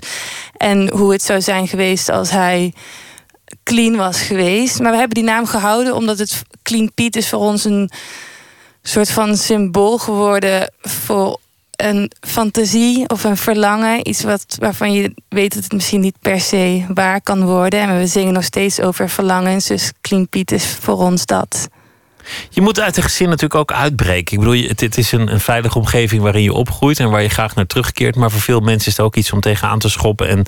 [0.57, 2.73] En hoe het zou zijn geweest als hij
[3.63, 4.79] clean was geweest.
[4.79, 7.91] Maar we hebben die naam gehouden omdat het Clean Piet is voor ons een
[8.81, 11.39] soort van symbool geworden voor
[11.75, 14.07] een fantasie of een verlangen.
[14.07, 17.79] Iets wat, waarvan je weet dat het misschien niet per se waar kan worden.
[17.79, 19.67] En we zingen nog steeds over verlangens.
[19.67, 21.67] Dus Clean Piet is voor ons dat.
[22.49, 24.33] Je moet uit een gezin natuurlijk ook uitbreken.
[24.33, 27.29] Ik bedoel, het, het is een, een veilige omgeving waarin je opgroeit en waar je
[27.29, 28.15] graag naar terugkeert.
[28.15, 30.45] Maar voor veel mensen is het ook iets om tegenaan te schoppen en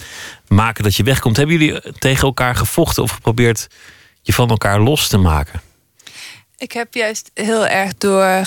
[0.48, 1.38] maken dat je wegkomt.
[1.38, 3.68] Hebben jullie tegen elkaar gevochten of geprobeerd
[4.22, 5.62] je van elkaar los te maken?
[6.58, 8.46] Ik heb juist heel erg door.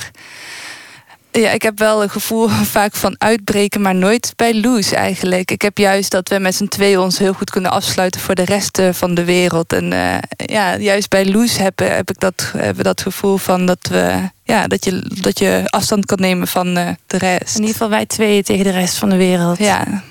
[1.41, 2.49] Ja, ik heb wel een gevoel
[2.79, 5.51] vaak van uitbreken, maar nooit bij Loes eigenlijk.
[5.51, 8.45] Ik heb juist dat we met z'n tweeën ons heel goed kunnen afsluiten voor de
[8.45, 9.73] rest eh, van de wereld.
[9.73, 13.67] En eh, ja, juist bij Loes heb, heb ik dat, hebben we dat gevoel van
[13.67, 17.55] dat, we, ja, dat, je, dat je afstand kan nemen van eh, de rest.
[17.55, 19.59] In ieder geval wij tweeën tegen de rest van de wereld.
[19.59, 20.03] Ja.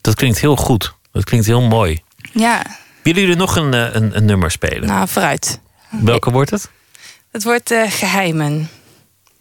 [0.00, 0.94] Dat klinkt heel goed.
[1.12, 2.02] Dat klinkt heel mooi.
[2.32, 2.62] Ja,
[3.02, 4.88] Willen jullie nog een, eh, een, een nummer spelen?
[4.88, 5.60] Nou, vooruit.
[5.88, 6.70] Welke wordt het?
[7.30, 8.70] Het wordt eh, Geheimen.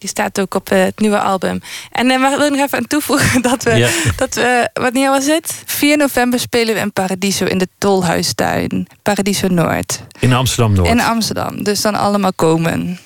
[0.02, 1.62] Die staat ook op eh, het nieuwe album.
[1.92, 3.90] En uh, wil ik nog even aan toevoegen dat we, Ja.
[4.16, 4.70] dat we...
[4.74, 5.62] Wanneer was het?
[5.66, 8.88] 4 november spelen we in Paradiso in de Tolhuistuin.
[9.02, 10.00] Paradiso Noord.
[10.20, 10.88] In Amsterdam Noord.
[10.88, 11.64] In Amsterdam.
[11.64, 13.00] Dus dan allemaal komen.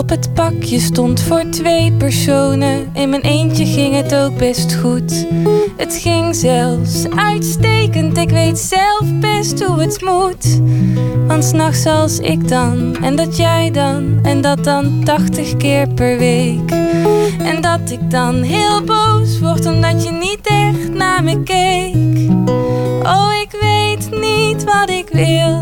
[0.00, 2.90] Op het pakje stond voor twee personen.
[2.92, 5.26] In mijn eentje ging het ook best goed.
[5.76, 8.18] Het ging zelfs uitstekend.
[8.18, 10.60] Ik weet zelf best hoe het moet.
[11.26, 16.18] Want s'nachts als ik dan, en dat jij dan, en dat dan 80 keer per
[16.18, 16.70] week.
[17.38, 22.30] En dat ik dan heel boos word omdat je niet echt naar me keek.
[23.02, 25.60] Oh, ik weet niet wat ik wil.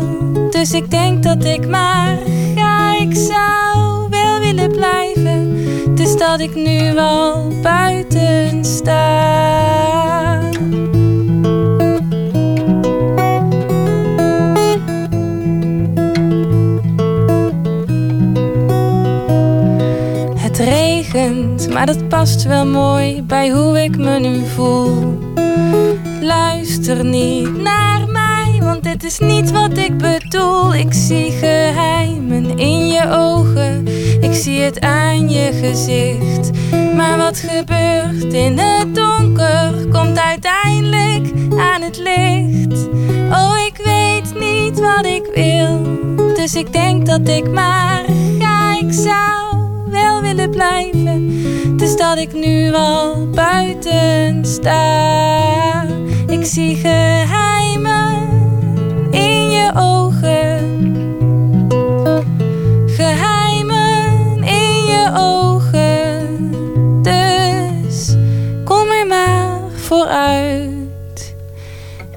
[0.49, 2.17] Dus ik denk dat ik maar
[2.55, 2.99] ga.
[2.99, 3.88] Ik zou
[4.67, 5.55] blijven.
[5.95, 9.37] Dus dat ik nu al buiten sta.
[20.35, 25.17] Het regent, maar dat past wel mooi bij hoe ik me nu voel.
[26.21, 27.88] Luister niet naar
[28.99, 30.75] dit is niet wat ik bedoel.
[30.75, 33.87] Ik zie geheimen in je ogen,
[34.21, 36.49] ik zie het aan je gezicht.
[36.95, 42.87] Maar wat gebeurt in het donker, komt uiteindelijk aan het licht.
[43.31, 45.97] Oh, ik weet niet wat ik wil,
[46.35, 48.03] dus ik denk dat ik maar
[48.39, 48.79] ga.
[48.79, 49.57] Ik zou
[49.89, 51.41] wel willen blijven,
[51.77, 55.85] dus dat ik nu al buiten sta.
[56.27, 58.38] Ik zie geheimen
[59.75, 60.97] ogen.
[62.85, 66.51] Geheimen in je ogen.
[67.01, 68.15] Dus
[68.63, 71.35] kom er maar vooruit.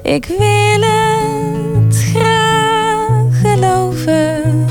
[0.02, 4.66] Ik wil het graag geloven.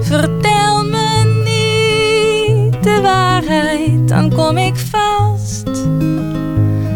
[0.00, 5.86] Vertel me niet de waarheid, dan kom ik vast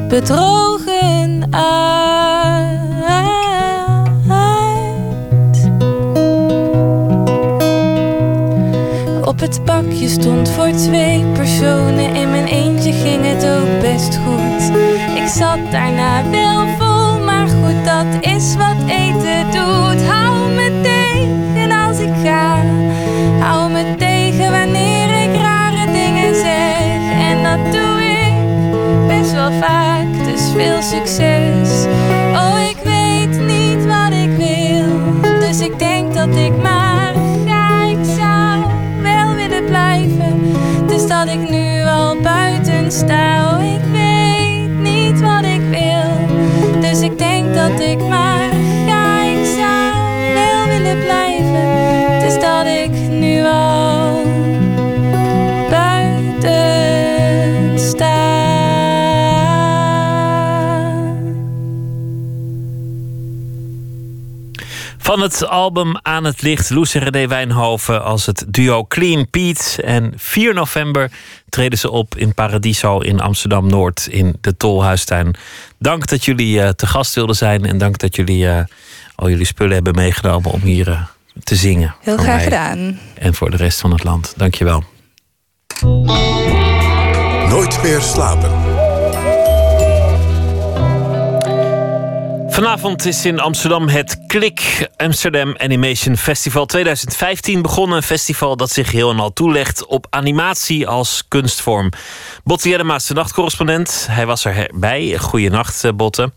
[0.09, 1.49] bedrogen.
[10.09, 12.15] Stond voor twee personen.
[12.15, 14.77] In mijn eentje ging het ook best goed.
[15.17, 20.09] Ik zat daarna wel vol, maar goed, dat is wat eten doet.
[20.09, 22.57] Hou me tegen als ik ga.
[23.39, 27.01] Hou me tegen wanneer ik rare dingen zeg.
[27.19, 28.35] En dat doe ik
[29.07, 31.87] best wel vaak, dus veel succes.
[32.33, 36.74] Oh, ik weet niet wat ik wil, dus ik denk dat ik maar
[40.87, 43.54] dus dat ik nu al buiten sta.
[65.15, 69.83] Van het album Aan het Licht, Loes en René Wijnhoven als het duo Clean Pete.
[69.83, 71.11] En 4 november
[71.49, 75.35] treden ze op in Paradiso in Amsterdam-Noord in de Tolhuistuin.
[75.79, 78.65] Dank dat jullie eh, te gast wilden zijn en dank dat jullie eh,
[79.15, 81.01] al jullie spullen hebben meegenomen om hier eh,
[81.45, 81.95] te zingen.
[82.01, 82.99] Heel graag mij gedaan.
[83.15, 84.33] En voor de rest van het land.
[84.37, 84.85] Dankjewel.
[87.49, 88.74] Nooit meer slapen.
[92.55, 97.97] Vanavond is in Amsterdam het Klik Amsterdam Animation Festival 2015 begonnen.
[97.97, 101.91] Een festival dat zich heel en al toelegt op animatie als kunstvorm.
[102.45, 104.07] Botte Jellema is de nachtcorrespondent.
[104.11, 105.19] Hij was erbij.
[105.19, 106.33] Goeienacht, eh, Botte.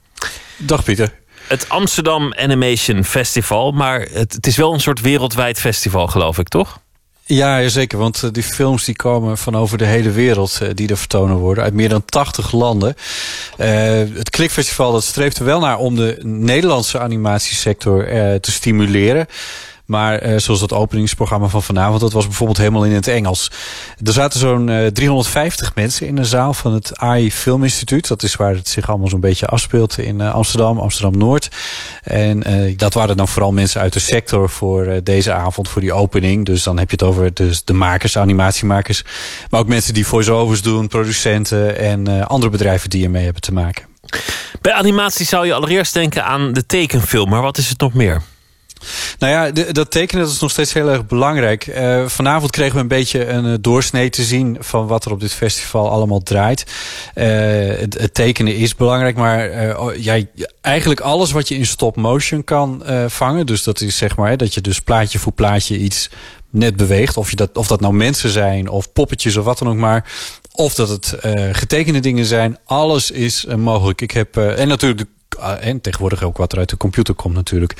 [0.58, 1.14] Dag Pieter.
[1.48, 3.72] Het Amsterdam Animation Festival.
[3.72, 6.80] Maar het, het is wel een soort wereldwijd festival, geloof ik, toch?
[7.30, 7.98] Ja, zeker.
[7.98, 11.36] Want eh, die films die komen van over de hele wereld eh, die er vertonen
[11.36, 11.64] worden.
[11.64, 12.96] Uit meer dan 80 landen.
[13.58, 13.68] Uh,
[14.14, 18.06] het Klikfestival dat streeft er wel naar om de Nederlandse animatiesector
[18.40, 19.28] te stimuleren.
[19.88, 23.52] Maar uh, zoals dat openingsprogramma van vanavond, dat was bijvoorbeeld helemaal in het Engels.
[24.04, 28.08] Er zaten zo'n uh, 350 mensen in de zaal van het AI Filminstituut.
[28.08, 31.50] Dat is waar het zich allemaal zo'n beetje afspeelt in uh, Amsterdam, Amsterdam-Noord.
[32.04, 32.44] En
[32.78, 36.46] dat waren dan vooral mensen uit de sector voor deze avond, voor die opening.
[36.46, 39.04] Dus dan heb je het over dus de makers, animatiemakers.
[39.50, 43.86] Maar ook mensen die voice-overs doen, producenten en andere bedrijven die ermee hebben te maken.
[44.62, 48.22] Bij animatie zou je allereerst denken aan de tekenfilm, maar wat is het nog meer?
[49.20, 51.68] Nou ja, dat tekenen dat is nog steeds heel erg belangrijk.
[51.68, 55.20] Uh, vanavond kregen we een beetje een uh, doorsnee te zien van wat er op
[55.20, 56.66] dit festival allemaal draait.
[57.16, 57.26] Uh,
[57.78, 59.52] het, tekenen is belangrijk, maar
[60.00, 60.22] ja,
[60.62, 63.46] eigenlijk alles wat je in stop motion kan vangen.
[63.46, 66.10] Dus dat is zeg maar dat je dus plaatje voor plaatje iets
[66.50, 67.18] net beweegt.
[67.18, 70.12] Of, je dat, of dat nou mensen zijn of poppetjes of wat dan ook maar.
[70.52, 71.16] Of dat het
[71.52, 72.58] getekende dingen zijn.
[72.66, 74.02] Alles is mogelijk.
[74.02, 77.76] Ik heb, en natuurlijk, de, en tegenwoordig ook wat er uit de computer komt natuurlijk.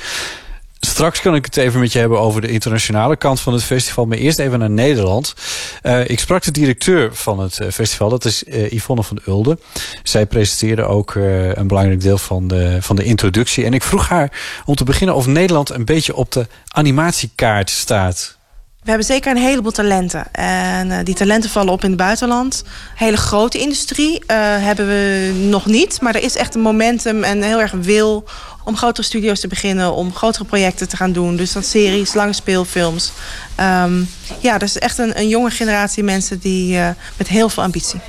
[0.80, 4.06] Straks kan ik het even met je hebben over de internationale kant van het festival.
[4.06, 5.34] Maar eerst even naar Nederland.
[5.82, 8.08] Uh, ik sprak de directeur van het eh, festival.
[8.08, 9.58] Dat is uh, Yvonne van Ulde.
[10.02, 13.64] Zij presenteerde ook een belangrijk deel van de, van de introductie.
[13.64, 18.36] En ik vroeg haar om te beginnen of Nederland een beetje op de animatiekaart staat.
[18.82, 20.32] We hebben zeker een heleboel talenten.
[20.32, 22.64] En die talenten vallen op in het buitenland.
[22.94, 26.00] Hele grote industrie hebben we nog niet.
[26.00, 28.28] Maar er is echt een momentum en heel erg wil
[28.68, 31.36] om grotere studio's te beginnen, om grotere projecten te gaan doen.
[31.36, 33.12] Dus dat series, lange speelfilms.
[33.60, 34.08] Um,
[34.40, 38.00] ja, is echt een, een jonge generatie mensen die uh, met heel veel ambitie.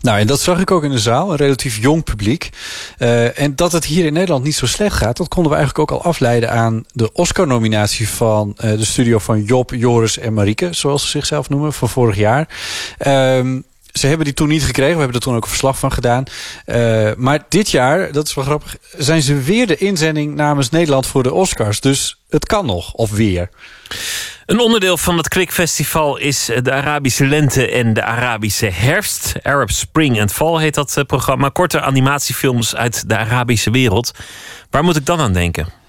[0.00, 1.30] Nou, en dat zag ik ook in de zaal.
[1.30, 2.50] Een relatief jong publiek.
[2.98, 5.16] Uh, en dat het hier in Nederland niet zo slecht gaat...
[5.16, 8.08] dat konden we eigenlijk ook al afleiden aan de Oscar-nominatie...
[8.08, 10.68] van uh, de studio van Job, Joris en Marieke...
[10.70, 12.48] zoals ze zichzelf noemen, van vorig jaar.
[13.06, 13.64] Um,
[13.98, 14.92] ze hebben die toen niet gekregen.
[14.92, 16.24] We hebben er toen ook een verslag van gedaan.
[16.66, 18.76] Uh, maar dit jaar, dat is wel grappig...
[18.96, 21.80] zijn ze weer de inzending namens Nederland voor de Oscars.
[21.80, 23.48] Dus het kan nog, of weer.
[24.46, 29.34] Een onderdeel van het Quick Festival is de Arabische lente en de Arabische herfst.
[29.42, 31.48] Arab Spring and Fall heet dat eh, programma.
[31.48, 34.10] Korte animatiefilms uit de Arabische wereld.
[34.70, 35.83] Waar moet ik dan aan denken?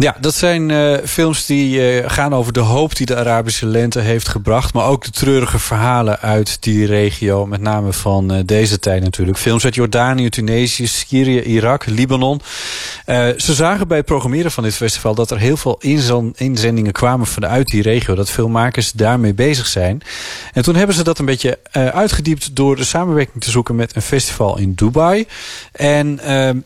[0.00, 4.00] Ja, dat zijn uh, films die uh, gaan over de hoop die de Arabische lente
[4.00, 4.74] heeft gebracht.
[4.74, 7.46] Maar ook de treurige verhalen uit die regio.
[7.46, 9.38] Met name van uh, deze tijd natuurlijk.
[9.38, 12.40] Films uit Jordanië, Tunesië, Syrië, Irak, Libanon.
[13.36, 15.80] ze zagen bij het programmeren van dit festival dat er heel veel
[16.36, 18.14] inzendingen kwamen vanuit die regio.
[18.14, 20.02] Dat veel makers daarmee bezig zijn.
[20.52, 24.02] En toen hebben ze dat een beetje uitgediept door de samenwerking te zoeken met een
[24.02, 25.26] festival in Dubai.
[25.72, 26.14] En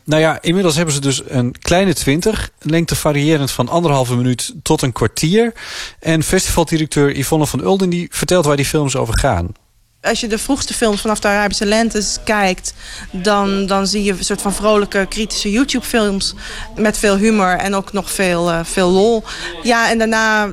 [0.05, 3.21] nou ja, inmiddels hebben ze dus een kleine twintig lengtevarianten
[3.53, 5.53] van anderhalve minuut tot een kwartier.
[5.99, 9.55] En festivaldirecteur Yvonne van Ulden die vertelt waar die films over gaan
[10.03, 12.75] als je de vroegste films vanaf de Arabische lentes kijkt,
[13.11, 16.35] dan, dan zie je een soort van vrolijke, kritische YouTube-films
[16.77, 19.25] met veel humor en ook nog veel, uh, veel lol.
[19.63, 20.53] Ja, en daarna uh,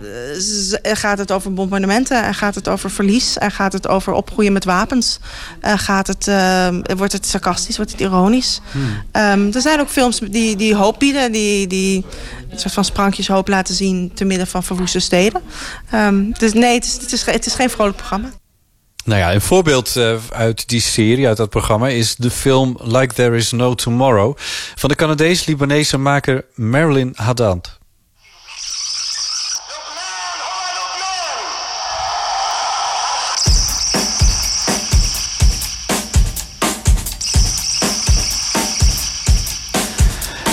[0.81, 4.65] gaat het over bombardementen en gaat het over verlies en gaat het over opgroeien met
[4.65, 5.19] wapens.
[5.61, 6.25] Uh, gaat het,
[6.97, 8.61] wordt het sarcastisch, wordt het ironisch.
[8.71, 8.81] Hmm.
[9.11, 12.05] Um, er zijn ook films die, die hoop bieden, die, die
[12.49, 15.41] een soort van sprankjes hoop laten zien te midden van verwoeste steden.
[15.93, 18.29] Um, dus nee, het is, het, is, het is geen vrolijk programma.
[19.09, 21.87] Nou ja, een voorbeeld uh, uit die serie, uit dat programma...
[21.87, 24.37] is de film Like There Is No Tomorrow...
[24.75, 27.78] van de Canadees-Libanese maker Marilyn Haddad.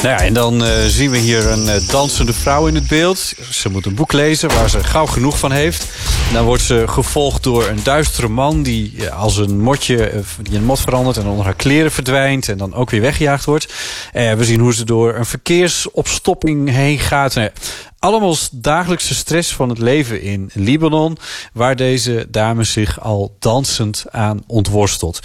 [0.06, 3.32] Nou ja, en dan uh, zien we hier een uh, dansende vrouw in het beeld.
[3.50, 5.86] Ze moet een boek lezen waar ze gauw genoeg van heeft.
[6.32, 10.64] Dan wordt ze gevolgd door een duistere man die uh, als een motje die een
[10.64, 13.74] mot verandert en onder haar kleren verdwijnt en dan ook weer weggejaagd wordt.
[14.12, 17.34] we zien hoe ze door een verkeersopstopping heen gaat.
[17.34, 17.50] Nou,
[17.98, 21.16] allemaal dagelijkse stress van het leven in Libanon,
[21.52, 25.20] waar deze dame zich al dansend aan ontworstelt.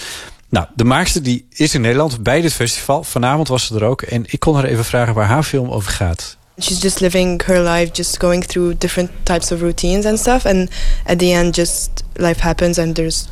[0.52, 3.04] Nou, de maakster die is in Nederland bij dit festival.
[3.04, 4.02] Vanavond was ze er ook.
[4.02, 6.38] En ik kon haar even vragen waar haar film over gaat.
[6.60, 10.46] She's just living her life, just going through different types of routines and stuff.
[10.46, 10.70] And
[11.06, 13.26] at the end, just life happens and there's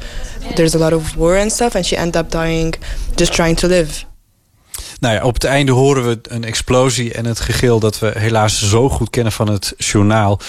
[0.55, 1.75] there's a lot of war and stuff.
[1.75, 2.73] And she ends up dying
[3.15, 4.08] just trying to live.
[4.99, 8.69] Nou ja, op het einde horen we een explosie en het gegil dat we helaas
[8.69, 10.39] zo goed kennen van het journaal.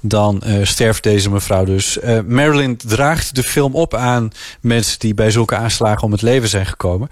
[0.00, 1.98] Dan uh, sterft deze mevrouw dus.
[1.98, 6.48] Uh, Marilyn draagt de film op aan mensen die bij zulke aanslagen om het leven
[6.48, 7.08] zijn gekomen.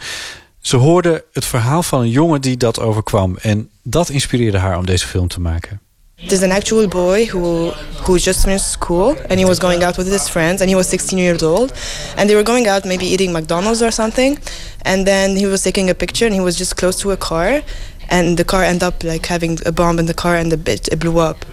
[0.60, 3.36] Ze hoorde het verhaal van een jongen die dat overkwam.
[3.40, 5.80] En dat inspireerde haar om deze film te maken.
[6.28, 7.72] There's an actual boy who
[8.04, 10.88] who just finished school and he was going out with his friends and he was
[10.88, 11.72] 16 years old
[12.16, 14.38] and they were going out maybe eating McDonald's or something
[14.84, 17.60] and then he was taking a picture and he was just close to a car
[18.08, 20.88] and the car ended up like having a bomb in the car and the bit
[20.92, 21.44] it blew up.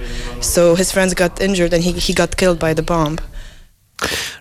[0.41, 3.17] So his friends got injured and he he got killed by the bomb.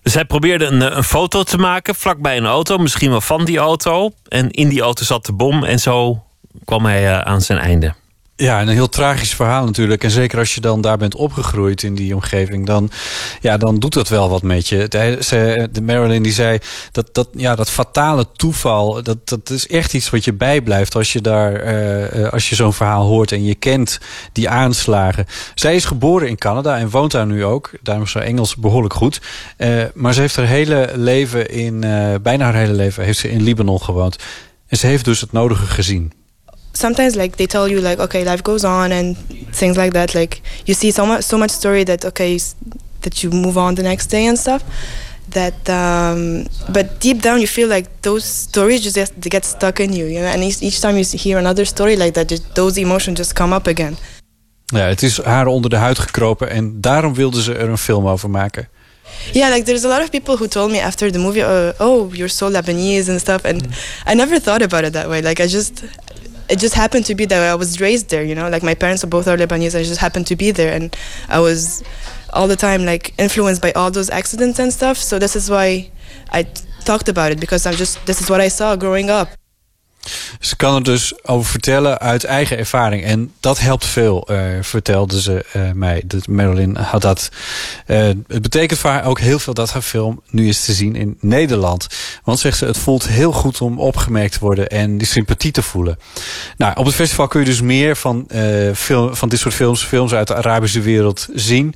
[0.03, 3.45] Dus hij probeerde een, eh, een foto te maken vlakbij een auto, misschien wel van
[3.45, 4.11] die auto.
[4.29, 6.23] En in die auto zat de bom en zo
[6.65, 7.95] kwam hij eh, aan zijn einde.
[8.41, 10.05] Ja, en een heel tragisch verhaal natuurlijk.
[10.05, 12.91] En zeker als je dan daar bent opgegroeid in die omgeving, dan,
[13.41, 14.89] ja, dan doet dat wel wat met je.
[14.89, 16.59] De, Marilyn die zei
[16.93, 21.13] dat, dat, ja, dat fatale toeval, dat, dat is echt iets wat je bijblijft als
[21.13, 23.99] je, daar, eh, eh, als je zo'n verhaal hoort en je kent
[24.33, 25.27] die aanslagen.
[25.55, 27.71] Zij is geboren in Canada en woont daar nu ook.
[27.83, 29.21] Daarom is haar Engels behoorlijk goed.
[29.57, 31.81] Eh, maar ze heeft haar hele leven in,
[32.23, 34.17] bijna haar hele leven, heeft ze in Libanon gewoond.
[34.69, 36.18] En ze heeft dus het nodige gezien.
[36.79, 39.17] Sometimes like they tell you like okay life goes on and
[39.59, 40.15] things like that.
[40.15, 42.55] Like you see so much so much story that okay s-
[43.01, 44.63] that you move on the next day and stuff
[45.31, 49.79] that um but deep down you feel like those stories just get, they get stuck
[49.79, 50.27] in you you know?
[50.35, 53.55] And each, each time you hear another story like that just those emotions just come
[53.57, 53.97] up again.
[54.75, 58.07] Ja, het is haar onder de huid gekropen en daarom wilde ze er een film
[58.09, 58.69] over maken.
[59.33, 62.15] yeah like there's a lot of people who told me after the movie uh, oh
[62.15, 63.63] you're so lebanese and stuff and
[64.07, 65.21] i never thought about it that way.
[65.23, 65.83] Like i just
[66.49, 68.49] it just happened to be that i was raised there you know?
[68.49, 70.97] Like my parents are both are lebanese i just happened to be there and
[71.29, 71.83] i was
[72.33, 74.99] all the time like influenced by all those accidents and stuff.
[74.99, 75.91] So this is why
[76.31, 76.43] i
[76.85, 79.29] talked about it because i'm just this is what i saw growing up
[80.41, 83.05] Ze kan er dus over vertellen uit eigen ervaring.
[83.05, 86.03] En dat helpt veel, eh, vertelde ze eh, mij.
[86.07, 87.29] Dat Marilyn had dat.
[87.87, 90.97] Eh, het betekent voor haar ook heel veel dat haar film nu is te zien
[90.97, 91.87] in Nederland.
[92.25, 95.63] Want zegt ze, het voelt heel goed om opgemerkt te worden en die sympathie te
[95.63, 95.99] voelen.
[96.57, 98.27] Nou, op het festival kun je dus meer van,
[98.75, 101.75] film, van dit soort films, films uit de Arabische wereld zien.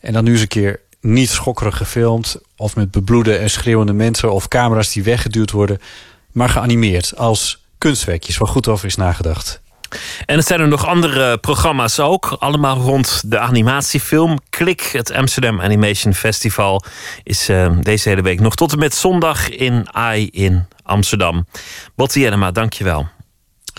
[0.00, 2.36] En dan nu eens een keer niet schokkerig gefilmd.
[2.56, 5.80] Of met bebloede en schreeuwende mensen of camera's die weggeduwd worden.
[6.32, 9.60] Maar geanimeerd als kunstwerkjes waar goed over is nagedacht.
[10.26, 12.36] En er zijn er nog andere programma's ook.
[12.38, 14.38] Allemaal rond de animatiefilm.
[14.50, 16.82] Klik, het Amsterdam Animation Festival,
[17.22, 21.46] is eh, deze hele week nog tot en met zondag in AI in Amsterdam.
[21.94, 23.08] Botte Jellema, dankjewel.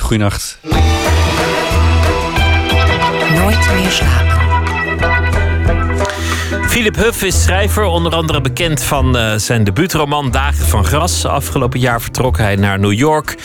[0.01, 0.59] Goeienacht.
[3.33, 4.46] Nooit meer slapen.
[6.77, 11.25] Philip Huff is schrijver, onder andere bekend van eh, zijn debuutroman Dagen van Gras.
[11.25, 13.35] Afgelopen jaar vertrok hij naar New York.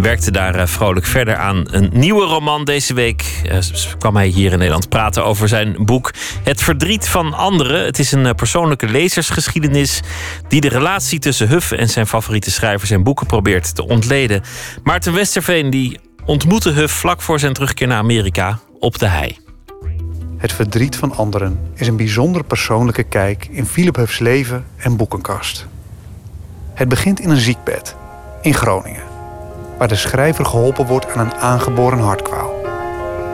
[0.00, 2.64] Werkte daar eh, vrolijk verder aan een nieuwe roman.
[2.64, 3.58] Deze week eh,
[3.98, 6.10] kwam hij hier in Nederland praten over zijn boek
[6.42, 7.84] Het Verdriet van Anderen.
[7.84, 10.00] Het is een persoonlijke lezersgeschiedenis
[10.48, 14.42] die de relatie tussen Huff en zijn favoriete schrijvers en boeken probeert te ontleden.
[14.82, 19.41] Maarten Westerveen die ontmoette Huff vlak voor zijn terugkeer naar Amerika op de hei.
[20.42, 25.66] Het verdriet van anderen is een bijzonder persoonlijke kijk in Philip Huff's leven en boekenkast.
[26.74, 27.96] Het begint in een ziekbed
[28.40, 29.02] in Groningen,
[29.78, 32.52] waar de schrijver geholpen wordt aan een aangeboren hartkwaal.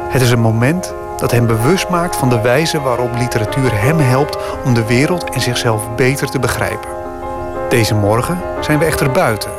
[0.08, 4.38] Het is een moment dat hem bewust maakt van de wijze waarop literatuur hem helpt
[4.64, 6.90] om de wereld en zichzelf beter te begrijpen.
[7.68, 9.52] Deze morgen zijn we echter buiten,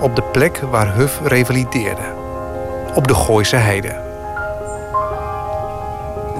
[0.00, 2.14] op de plek waar Huff revalideerde,
[2.94, 4.01] op de Gooise Heide.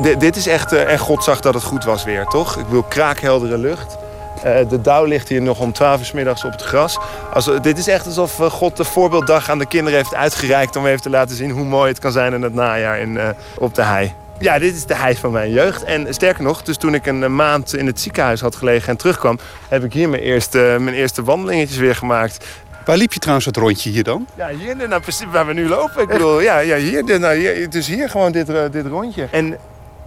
[0.03, 2.57] D- dit is echt, eh, en God zag dat het goed was weer, toch?
[2.59, 3.97] Ik wil kraakheldere lucht.
[4.43, 6.99] Eh, de dauw ligt hier nog om 12 uur 's middags op het gras.
[7.33, 10.77] Als, dit is echt alsof eh, God de voorbeelddag aan de kinderen heeft uitgereikt...
[10.77, 13.29] om even te laten zien hoe mooi het kan zijn in het najaar in, eh,
[13.59, 14.15] op de hei.
[14.39, 15.85] Ja, dit is de hei van mijn jeugd.
[15.85, 18.97] En sterker nog, dus toen ik een eh, maand in het ziekenhuis had gelegen en
[18.97, 19.39] terugkwam...
[19.69, 22.47] heb ik hier mijn eerste, mijn eerste wandelingetjes weer gemaakt.
[22.85, 24.27] Waar liep je trouwens het rondje hier dan?
[24.35, 26.03] Ja, hier nou, precies waar we nu lopen.
[26.03, 29.29] Ik bedoel, ja, ja hier, nou, hier, dus hier gewoon dit, eh, dit rondje.
[29.31, 29.57] En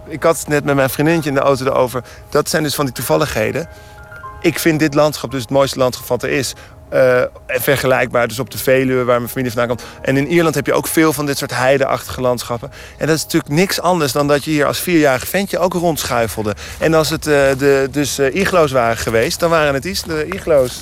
[0.08, 2.02] ik had het net met mijn vriendinnetje in de auto erover.
[2.30, 3.68] Dat zijn dus van die toevalligheden.
[4.40, 6.54] Ik vind dit landschap dus het mooiste landschap wat er is.
[6.88, 9.88] Eh, vergelijkbaar dus op de Veluwe, waar mijn familie vandaan komt.
[10.02, 12.70] En in Ierland heb je ook veel van dit soort heideachtige landschappen.
[12.98, 16.54] En dat is natuurlijk niks anders dan dat je hier als vierjarig ventje ook rondschuifelde.
[16.78, 20.26] En als het eh, de, dus eh, iglo's waren geweest, dan waren het iets de
[20.26, 20.80] iglo's.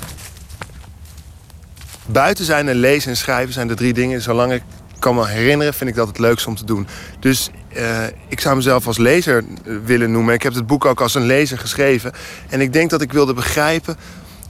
[2.06, 4.20] Buiten zijn en lezen en schrijven zijn de drie dingen.
[4.20, 4.62] Zolang ik
[5.04, 6.86] kan me herinneren, vind ik dat het leukste om te doen.
[7.20, 10.34] Dus eh, ik zou mezelf als lezer eh, willen noemen.
[10.34, 12.12] Ik heb het boek ook als een lezer geschreven.
[12.48, 13.96] En ik denk dat ik wilde begrijpen...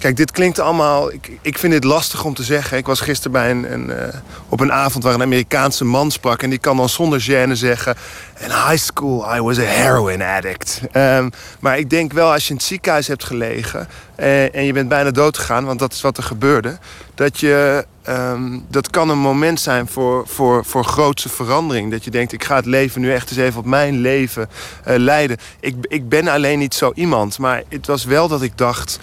[0.04, 1.12] Kijk, dit klinkt allemaal...
[1.12, 2.78] Ik, ik vind dit lastig om te zeggen.
[2.78, 4.18] Ik was gisteren bij een, een eh,
[4.48, 6.42] op een avond waar een Amerikaanse man sprak...
[6.42, 7.96] en die kan dan zonder gêne zeggen...
[8.38, 10.80] In high school, I was a heroin addict.
[10.92, 13.88] Ehm, maar ik denk wel, als je in het ziekenhuis hebt gelegen...
[14.14, 16.78] eh, en je bent bijna dood gegaan, want dat is wat er gebeurde...
[17.14, 17.86] dat je...
[18.02, 21.90] ehm, dat kan een moment zijn voor, voor, voor grootse verandering.
[21.90, 24.48] Dat je denkt, ik ga het leven nu echt eens even op mijn leven
[24.84, 25.36] eh, leiden.
[25.60, 27.38] Ik, ik ben alleen niet zo iemand.
[27.38, 28.98] Maar het was wel dat ik dacht...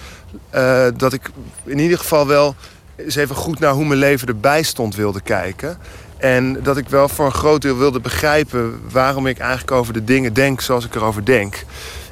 [0.50, 1.32] eh, dat ik
[1.64, 2.56] in ieder geval wel
[2.96, 5.78] eens even goed naar hoe mijn leven erbij stond wilde kijken.
[6.18, 10.04] En dat ik wel voor een groot deel wilde begrijpen waarom ik eigenlijk over de
[10.04, 11.64] dingen denk zoals ik erover denk.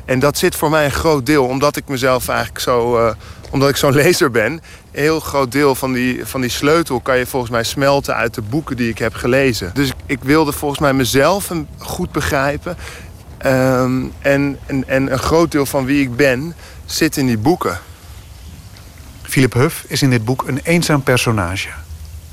[0.05, 3.13] En dat zit voor mij een groot deel, omdat ik mezelf eigenlijk zo, eh,
[3.49, 4.51] omdat ik zo'n lezer ben.
[4.51, 8.33] Een heel groot deel van die, van die sleutel kan je volgens mij smelten uit
[8.33, 9.71] de boeken die ik heb gelezen.
[9.73, 12.77] Dus ik, wilde volgens mij mezelf goed begrijpen.
[13.37, 16.55] Ehm, en, en, en een groot deel van wie ik ben
[16.85, 17.79] zit in die boeken.
[19.29, 21.67] Philip Huff is in dit boek een eenzaam personage.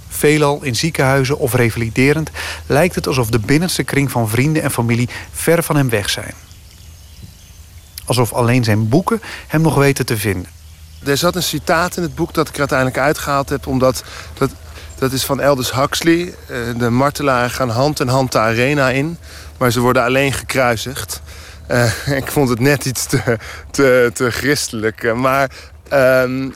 [0.09, 2.31] Veelal in ziekenhuizen of revaliderend
[2.67, 6.35] lijkt het alsof de binnenste kring van vrienden en familie ver van hem weg zijn.
[8.05, 10.51] Alsof alleen zijn boeken hem nog weten te vinden.
[11.05, 14.05] Er zat een citaat in het boek dat ik er uiteindelijk uitgehaald heb, omdat
[14.35, 14.51] dat,
[14.99, 16.35] dat is van Aldous Huxley.
[16.47, 19.19] Eh, De martelaren gaan hand in hand de arena in,
[19.59, 21.21] maar ze worden alleen gekruisigd.
[21.67, 21.91] Eh,
[22.21, 23.39] ik vond het net iets te,
[23.71, 25.03] te, te christelijk.
[25.03, 25.51] eh, Maar
[25.89, 26.49] ehm,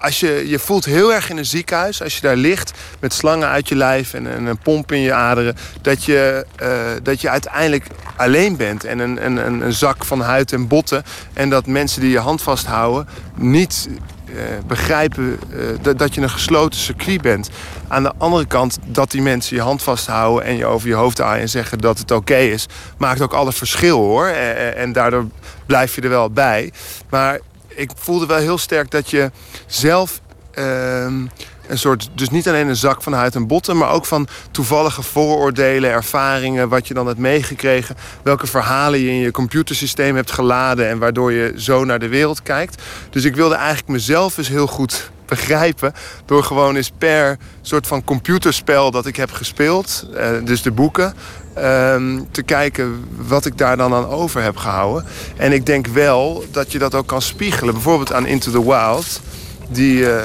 [0.00, 3.48] als je, je voelt heel erg in een ziekenhuis, als je daar ligt met slangen
[3.48, 6.68] uit je lijf en, en een pomp in je aderen, dat je, eh,
[7.02, 7.86] dat je uiteindelijk
[8.16, 11.02] alleen bent en een, een, een zak van huid en botten.
[11.32, 13.88] En dat mensen die je hand vasthouden niet
[14.26, 14.34] eh,
[14.66, 15.38] begrijpen
[15.82, 17.50] eh, dat, je een gesloten circuit bent.
[17.88, 21.20] Aan de andere kant, dat die mensen je hand vasthouden en je over je hoofd
[21.20, 22.66] aaien en zeggen dat het oké is,
[22.98, 24.26] maakt ook alle verschil hoor.
[24.26, 25.26] En- en daardoor
[25.66, 26.72] blijf je er wel bij.
[27.10, 27.38] Maar
[27.80, 29.30] ik voelde wel heel sterk dat je
[29.66, 30.20] zelf
[30.50, 31.26] ehm,
[31.68, 35.02] een soort, dus niet alleen een zak van huid en botten, maar ook van toevallige
[35.02, 40.88] vooroordelen, ervaringen, wat je dan hebt meegekregen, welke verhalen je in je computersysteem hebt geladen
[40.88, 42.82] en waardoor je zo naar de wereld kijkt.
[43.10, 45.92] Dus ik wilde eigenlijk mezelf eens heel goed begrijpen
[46.24, 51.14] door gewoon eens per soort van computerspel dat ik heb gespeeld, eh, dus de boeken,
[51.54, 55.04] ehm, te kijken wat ik daar dan aan over heb gehouden.
[55.36, 57.74] En ik denk wel dat je dat ook kan spiegelen.
[57.74, 59.20] Bijvoorbeeld aan Into the Wild.
[59.68, 60.24] Die, eh,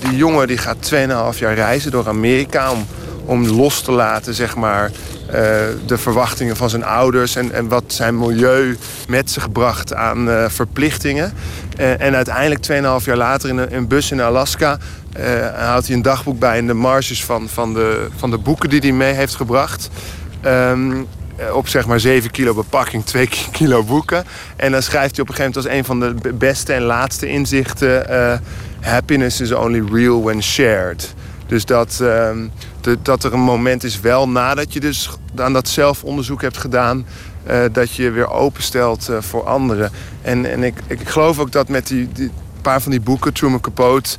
[0.00, 2.86] die jongen die gaat 2,5 jaar reizen door Amerika om,
[3.24, 4.90] om los te laten, zeg maar,
[5.26, 5.40] eh,
[5.86, 8.76] de verwachtingen van zijn ouders en, en wat zijn milieu
[9.08, 11.32] met zich bracht aan eh, verplichtingen.
[11.76, 12.62] En uiteindelijk
[13.00, 14.78] 2,5 jaar later in een, bus in Alaska
[15.56, 18.80] houdt hij een dagboek bij in de marges van, van, de, van de boeken die
[18.80, 19.90] hij mee heeft gebracht.
[20.44, 20.92] Ehm,
[21.36, 24.24] eh, op zeg maar 7 kilo bepakking, 2 kilo boeken.
[24.56, 27.26] En dan schrijft hij op een gegeven moment als een van de beste en laatste
[27.26, 28.08] inzichten...
[28.08, 28.38] eh,
[28.80, 31.14] happiness is only real when shared.
[31.46, 32.38] Dus dat, ehm,
[33.02, 37.06] dat er een moment is wel nadat je dus aan dat zelfonderzoek hebt gedaan...
[37.46, 39.90] eh, dat je je weer openstelt eh, voor anderen.
[40.22, 42.30] En, en ik, ik geloof ook dat met die, die
[42.62, 44.16] paar van die boeken, Truman Capote...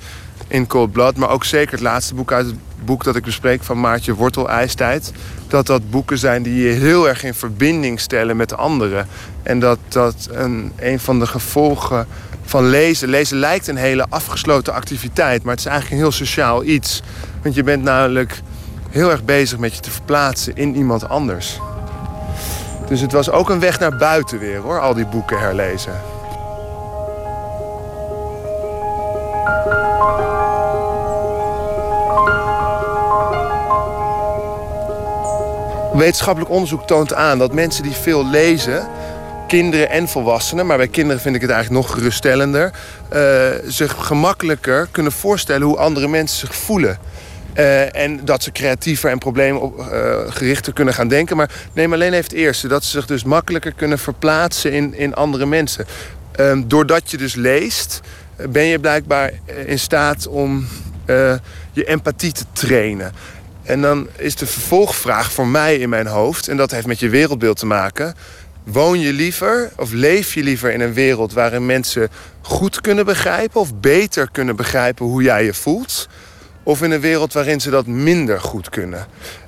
[0.47, 2.55] In Cold Blood, maar ook zeker het laatste boek uit het
[2.85, 5.11] boek dat ik bespreek van Maartje Wortel IJstijd.
[5.47, 9.07] Dat dat boeken zijn die je heel erg in verbinding stellen met anderen.
[9.43, 12.07] En dat dat een, een van de gevolgen
[12.43, 13.09] van lezen.
[13.09, 17.01] Lezen lijkt een hele afgesloten activiteit, maar het is eigenlijk een heel sociaal iets.
[17.41, 18.41] Want je bent namelijk
[18.89, 21.59] heel erg bezig met je te verplaatsen in iemand anders.
[22.87, 25.93] Dus het was ook een weg naar buiten weer hoor, al die boeken herlezen.
[35.93, 38.87] Wetenschappelijk onderzoek toont aan dat mensen die veel lezen,
[39.47, 42.71] kinderen en volwassenen, maar bij kinderen vind ik het eigenlijk nog geruststellender,
[43.09, 43.21] eh,
[43.65, 46.97] zich gemakkelijker kunnen voorstellen hoe andere mensen zich voelen.
[47.53, 51.37] Eh, en dat ze creatiever en probleemgerichter kunnen gaan denken.
[51.37, 52.67] Maar neem alleen even het eerste.
[52.67, 55.85] Dat ze zich dus makkelijker kunnen verplaatsen in, in andere mensen.
[56.31, 58.09] Ehm, doordat je dus leest, eh,
[58.49, 60.67] ben je blijkbaar eh, in staat om
[61.05, 61.33] eh,
[61.71, 63.11] je empathie te trainen.
[63.63, 66.47] En dan is de vervolgvraag voor mij in mijn hoofd...
[66.47, 68.15] en dat heeft met je wereldbeeld te maken...
[68.63, 71.33] woon je liever of leef je liever in een wereld...
[71.33, 72.09] waarin mensen
[72.41, 73.61] goed kunnen begrijpen...
[73.61, 76.07] of beter kunnen begrijpen hoe jij je voelt...
[76.63, 79.07] of in een wereld waarin ze dat minder goed kunnen...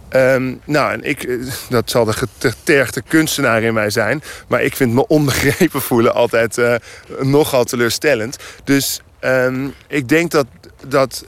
[0.10, 1.36] Ehm, nou, en ik, eh,
[1.70, 4.24] dat zal de getergde kunstenaar in mij zijn.
[4.48, 6.76] Maar ik vind me onbegrepen voelen altijd eh,
[7.22, 8.38] nogal teleurstellend.
[8.64, 10.48] Dus ehm, ik denk dat,
[10.88, 11.26] dat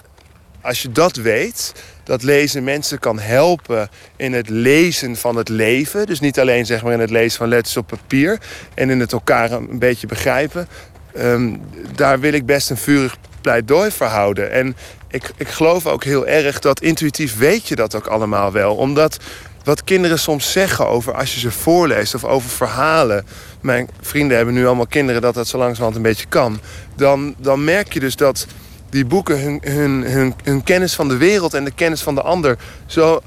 [0.62, 1.74] als je dat weet,
[2.04, 6.06] dat lezen mensen kan helpen in het lezen van het leven.
[6.06, 8.40] Dus niet alleen zeg maar in het lezen van letters op papier
[8.74, 10.68] en in het elkaar een beetje begrijpen.
[11.14, 11.56] Ehm,
[11.96, 14.52] daar wil ik best een vurig pleidooi voor houden.
[14.52, 14.76] En
[15.07, 18.76] ik, ik geloof ook heel erg dat intuïtief weet je dat ook allemaal wel.
[18.76, 19.18] Omdat
[19.64, 23.26] wat kinderen soms zeggen over als je ze voorleest of over verhalen.
[23.61, 26.60] Mijn vrienden hebben nu allemaal kinderen dat dat zo langzamerhand een beetje kan.
[26.95, 28.48] Dan, dan merk je dus dat
[28.90, 32.22] die boeken hun, hun, hun, hun kennis van de wereld en de kennis van de
[32.22, 33.22] ander zo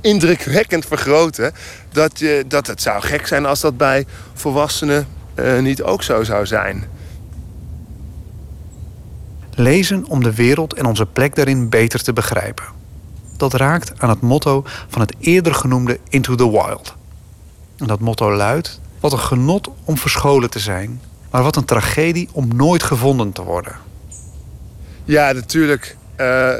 [0.00, 1.52] indrukwekkend vergroten.
[1.92, 6.24] Dat, je, dat het zou gek zijn als dat bij volwassenen uh, niet ook zo
[6.24, 6.84] zou zijn.
[9.60, 12.64] Lezen om de wereld en onze plek daarin beter te begrijpen.
[13.36, 16.94] Dat raakt aan het motto van het eerder genoemde Into the Wild.
[17.76, 21.00] En dat motto luidt: wat een genot om verscholen te zijn,
[21.30, 23.76] maar wat een tragedie om nooit gevonden te worden.
[25.04, 25.96] Ja, natuurlijk.
[26.20, 26.54] Uh,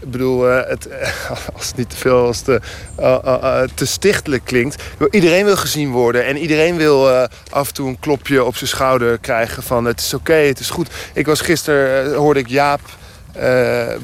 [0.00, 0.88] ik bedoel, uh, het,
[1.56, 2.60] als het niet te veel als te,
[3.00, 4.82] uh, te stichtelijk klinkt.
[5.10, 7.08] Iedereen wil gezien worden en iedereen wil
[7.50, 10.70] af en toe een klopje op zijn schouder krijgen van het is oké, het is
[10.70, 10.88] goed.
[11.12, 12.80] Ik was gisteren, hoorde ik Jaap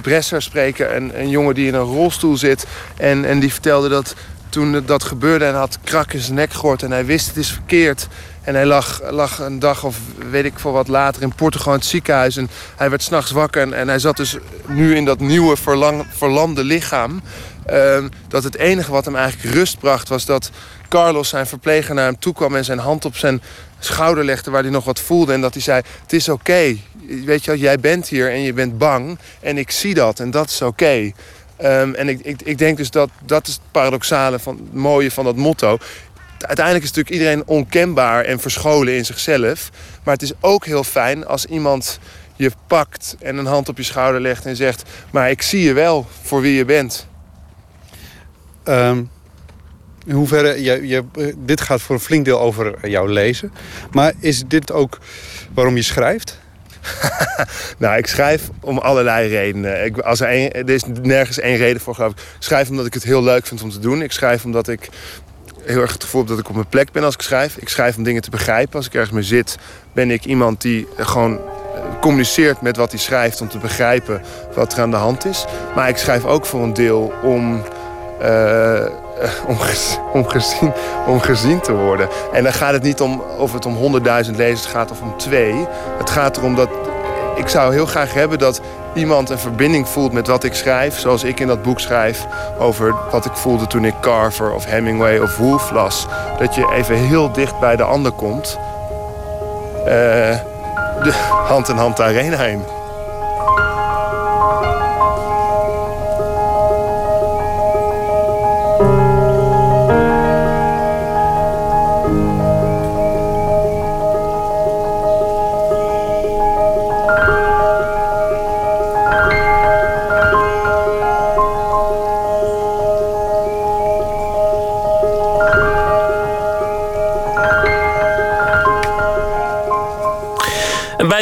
[0.00, 2.66] Bresser spreken, een, een jongen die in een rolstoel zit.
[2.96, 4.14] En, en die vertelde dat
[4.52, 7.50] toen dat gebeurde en had krak in zijn nek gehoord en hij wist het is
[7.50, 8.08] verkeerd.
[8.42, 9.96] En hij lag, lag een dag of
[10.30, 12.36] weet ik veel wat later in Portugal in het ziekenhuis.
[12.36, 14.36] En hij werd s'nachts wakker en, en, hij zat dus
[14.66, 17.22] nu in dat nieuwe verlang, verlamde lichaam.
[17.70, 20.50] Uh, dat het enige wat hem eigenlijk rust bracht was dat
[20.88, 22.56] Carlos, zijn verpleger, naar hem toe kwam...
[22.56, 23.42] en zijn hand op zijn
[23.78, 25.32] schouder legde waar hij nog wat voelde.
[25.32, 26.76] En dat hij zei, het is oké.
[27.24, 29.18] Weet je wel, jij bent hier en je bent bang.
[29.40, 31.12] En ik zie dat en dat is oké.
[31.64, 35.10] Um, en ik, ik, ik, denk dus dat dat is het paradoxale, van, het mooie
[35.10, 35.78] van dat motto
[36.46, 39.70] uiteindelijk is natuurlijk iedereen onkenbaar en verscholen in zichzelf.
[40.04, 41.98] Maar het is ook heel fijn als iemand
[42.36, 44.82] je pakt en een hand op je schouder legt en zegt...
[45.10, 47.06] maar ik zie je wel voor wie je bent.
[48.64, 49.10] Um,
[50.06, 51.04] in hoeverre, je, je,
[51.38, 53.52] dit gaat voor een flink deel over jouw lezen.
[53.90, 54.98] Maar is dit ook
[55.54, 56.40] waarom je schrijft?
[57.78, 59.84] nou, ik schrijf om allerlei redenen.
[59.84, 62.18] Ik, als er, een, er is nergens één reden voor, geloof ik.
[62.18, 64.02] Ik schrijf omdat ik het heel leuk vind om te doen.
[64.02, 64.88] Ik schrijf omdat ik
[65.64, 67.56] heel erg het dat ik op mijn plek ben als ik schrijf.
[67.56, 68.76] Ik schrijf om dingen te begrijpen.
[68.76, 69.56] Als ik ergens mee zit,
[69.92, 73.40] ben ik iemand die gewoon eh, communiceert met wat hij schrijft...
[73.40, 74.22] om te begrijpen
[74.54, 75.44] wat er aan de hand is.
[75.74, 77.62] Maar ik schrijf ook voor een deel om...
[78.22, 78.86] Uh,
[79.46, 79.56] om,
[80.12, 80.72] om, gezien,
[81.06, 82.08] om gezien te worden.
[82.32, 85.66] En dan gaat het niet om of het om 100.000 lezers gaat of om twee.
[85.98, 86.68] Het gaat erom dat
[87.36, 88.60] ik zou heel graag hebben dat
[88.94, 90.98] iemand een verbinding voelt met wat ik schrijf.
[90.98, 92.26] Zoals ik in dat boek schrijf
[92.58, 96.06] over wat ik voelde toen ik Carver of Hemingway of Woolf las.
[96.38, 98.58] Dat je even heel dicht bij de ander komt.
[99.78, 99.88] Uh,
[101.02, 101.12] de
[101.46, 102.46] hand in hand de arena.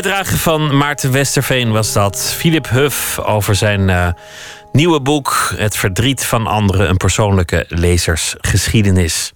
[0.03, 2.35] Bijdrage van Maarten Westerveen was dat.
[2.37, 4.09] Philip Huff over zijn uh,
[4.73, 9.33] nieuwe boek Het verdriet van anderen, een persoonlijke lezersgeschiedenis.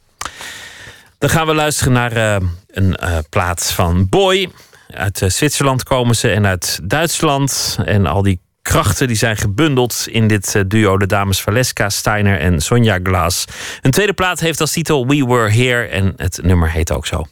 [1.18, 2.36] Dan gaan we luisteren naar uh,
[2.66, 4.50] een uh, plaat van Boy.
[4.90, 7.78] Uit Zwitserland komen ze en uit Duitsland.
[7.84, 10.98] En al die krachten die zijn gebundeld in dit duo.
[10.98, 13.44] De dames Valeska, Steiner en Sonja Glaas.
[13.82, 15.86] Een tweede plaat heeft als titel We Were Here.
[15.86, 17.26] En het nummer heet ook zo.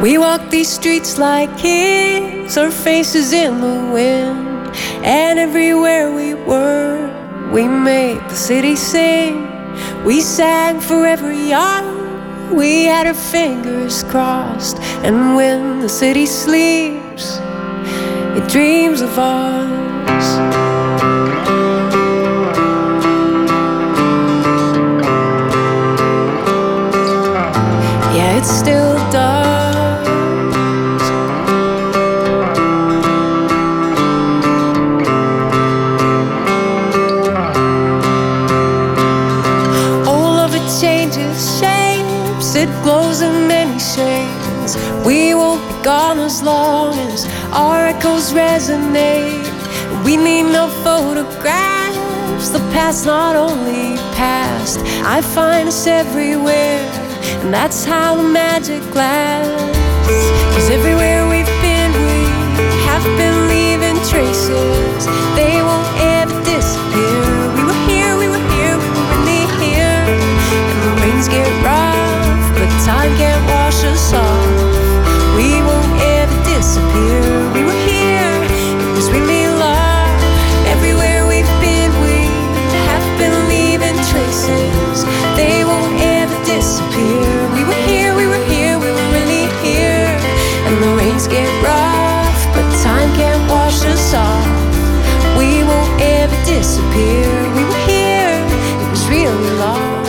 [0.00, 4.74] We walk these streets like kids, our faces in the wind.
[5.04, 9.46] And everywhere we were, we made the city sing.
[10.02, 14.78] We sang for every young, we had our fingers crossed.
[15.04, 17.38] And when the city sleeps,
[18.38, 20.69] it dreams of us.
[48.32, 49.44] Resonate.
[50.04, 54.78] We need no photographs, the past not only past.
[55.04, 56.80] I find us everywhere,
[57.42, 59.78] and that's how the magic lasts.
[60.54, 62.20] Cause everywhere we've been, we
[62.88, 65.02] have been leaving traces.
[65.34, 67.22] They won't ever disappear.
[67.56, 70.02] We were here, we were here, we were really here.
[70.70, 74.50] And the rains get rough, but time can't wash us off.
[76.92, 77.29] And
[96.90, 97.54] disappear.
[97.54, 98.46] We were here,
[98.82, 100.00] it was really long.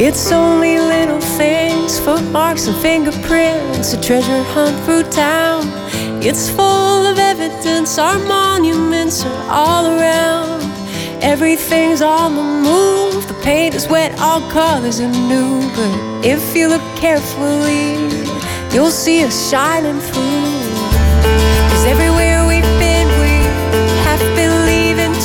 [0.00, 5.64] It's only little things, footmarks and fingerprints, a treasure hunt through town.
[6.22, 10.62] It's full of evidence, our monuments are all around.
[11.20, 15.60] Everything's on the move, the paint is wet, all colors are new.
[15.74, 17.96] But if you look carefully,
[18.72, 20.57] you'll see us shining through.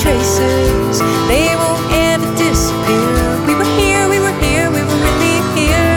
[0.03, 0.99] Traces.
[1.31, 1.79] They won't
[2.11, 3.23] ever disappear.
[3.47, 5.95] We were here, we were here, we were really here.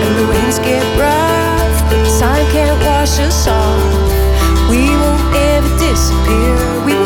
[0.00, 3.84] And the winds get rough, but time can't wash us off.
[4.72, 6.56] We won't ever disappear.
[6.88, 6.96] We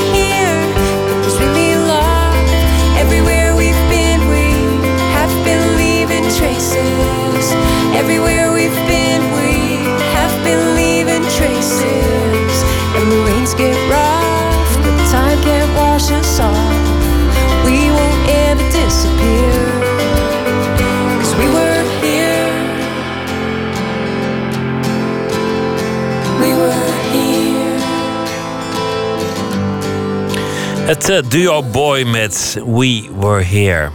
[30.89, 33.91] Het eh, duo Boy met We Were Here.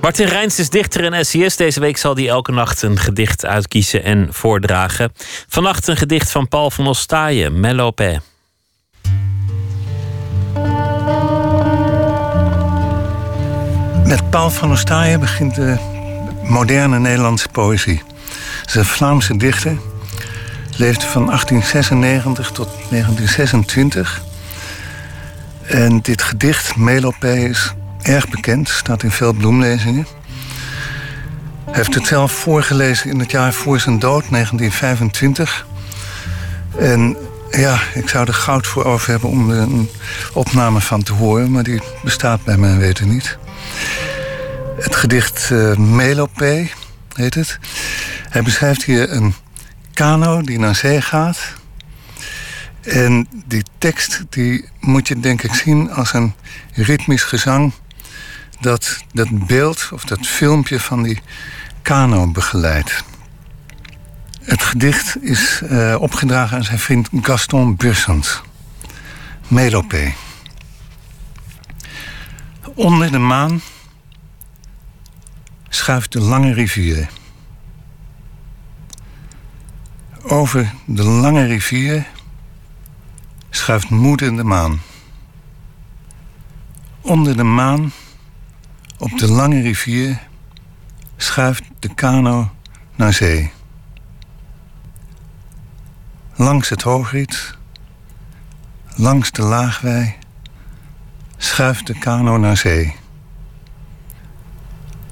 [0.00, 1.56] Martin Rijns is dichter en SCS.
[1.56, 5.12] Deze week zal hij elke nacht een gedicht uitkiezen en voordragen.
[5.48, 8.20] Vannacht een gedicht van Paul van Ostaaien, Melopé.
[14.04, 15.76] Met Paul van Ostaaien begint de
[16.42, 18.02] moderne Nederlandse poëzie.
[18.06, 19.76] Hij is een Vlaamse dichter.
[20.76, 24.22] Leefde van 1896 tot 1926.
[25.66, 28.68] En dit gedicht, Melopé, is erg bekend.
[28.68, 30.06] Staat in veel bloemlezingen.
[31.64, 35.66] Hij heeft het zelf voorgelezen in het jaar voor zijn dood, 1925.
[36.78, 37.16] En
[37.50, 39.88] ja, ik zou er goud voor over hebben om er een
[40.32, 41.50] opname van te horen...
[41.50, 43.38] maar die bestaat bij mijn weten niet.
[44.80, 46.68] Het gedicht uh, Melopé
[47.14, 47.58] heet het.
[48.28, 49.34] Hij beschrijft hier een
[49.92, 51.38] kano die naar zee gaat.
[52.82, 56.34] En die tekst die moet je denk ik zien als een
[56.72, 57.72] ritmisch gezang...
[58.60, 61.20] dat dat beeld of dat filmpje van die
[61.82, 63.04] kano begeleidt.
[64.42, 68.42] Het gedicht is uh, opgedragen aan zijn vriend Gaston Bussens.
[69.48, 70.12] Melopé.
[72.74, 73.60] Onder de maan
[75.68, 77.08] schuift de lange rivier.
[80.22, 82.06] Over de lange rivier
[83.54, 84.80] schuift moeder de maan.
[87.00, 87.92] Onder de maan,
[88.98, 90.20] op de lange rivier,
[91.16, 92.50] schuift de kano
[92.94, 93.52] naar zee.
[96.34, 97.56] Langs het hoogriet,
[98.96, 100.14] langs de laagwei,
[101.36, 102.96] schuift de kano naar zee.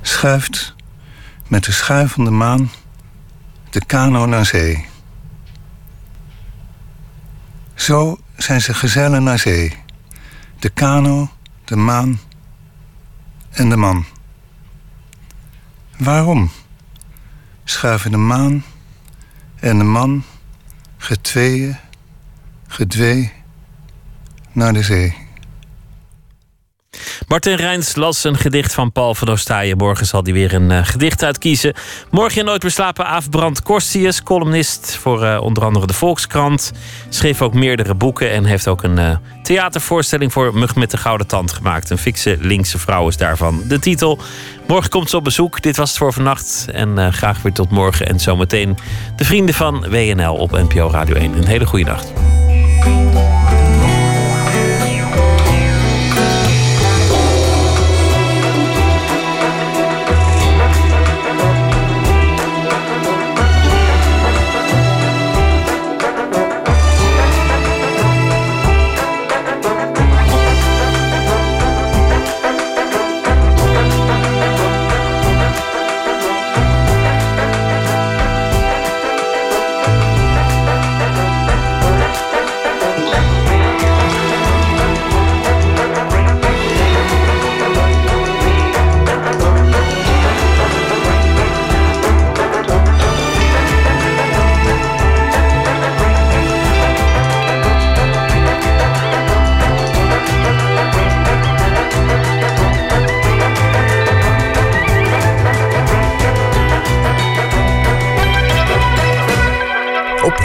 [0.00, 0.74] Schuift
[1.48, 2.70] met de schuivende maan
[3.70, 4.86] de kano naar zee.
[7.74, 9.76] Zo zijn ze gezellen naar zee.
[10.58, 11.30] De kano,
[11.64, 12.20] de maan
[13.50, 14.04] en de man.
[15.96, 16.50] Waarom
[17.64, 18.64] schuiven de maan
[19.60, 20.24] en de man
[20.96, 21.76] getweeën,
[22.66, 23.32] gedwee
[24.52, 25.19] naar de zee?
[27.28, 29.76] Martin Rijns las een gedicht van Paul van Ostaaien.
[29.76, 31.74] Morgen zal hij weer een uh, gedicht uitkiezen.
[32.10, 36.72] Morgen in Nooit meer slapen Aafbrand Korstius, columnist voor uh, onder andere de Volkskrant.
[37.08, 41.26] Schreef ook meerdere boeken en heeft ook een uh, theatervoorstelling voor Mug met de Gouden
[41.26, 41.90] Tand gemaakt.
[41.90, 44.18] Een fikse linkse vrouw is daarvan de titel.
[44.66, 45.62] Morgen komt ze op bezoek.
[45.62, 46.66] Dit was het voor vannacht.
[46.72, 48.06] En graag weer tot morgen.
[48.06, 48.76] En zometeen
[49.16, 51.34] de vrienden van WNL op NPO Radio 1.
[51.34, 52.12] Een hele goede nacht.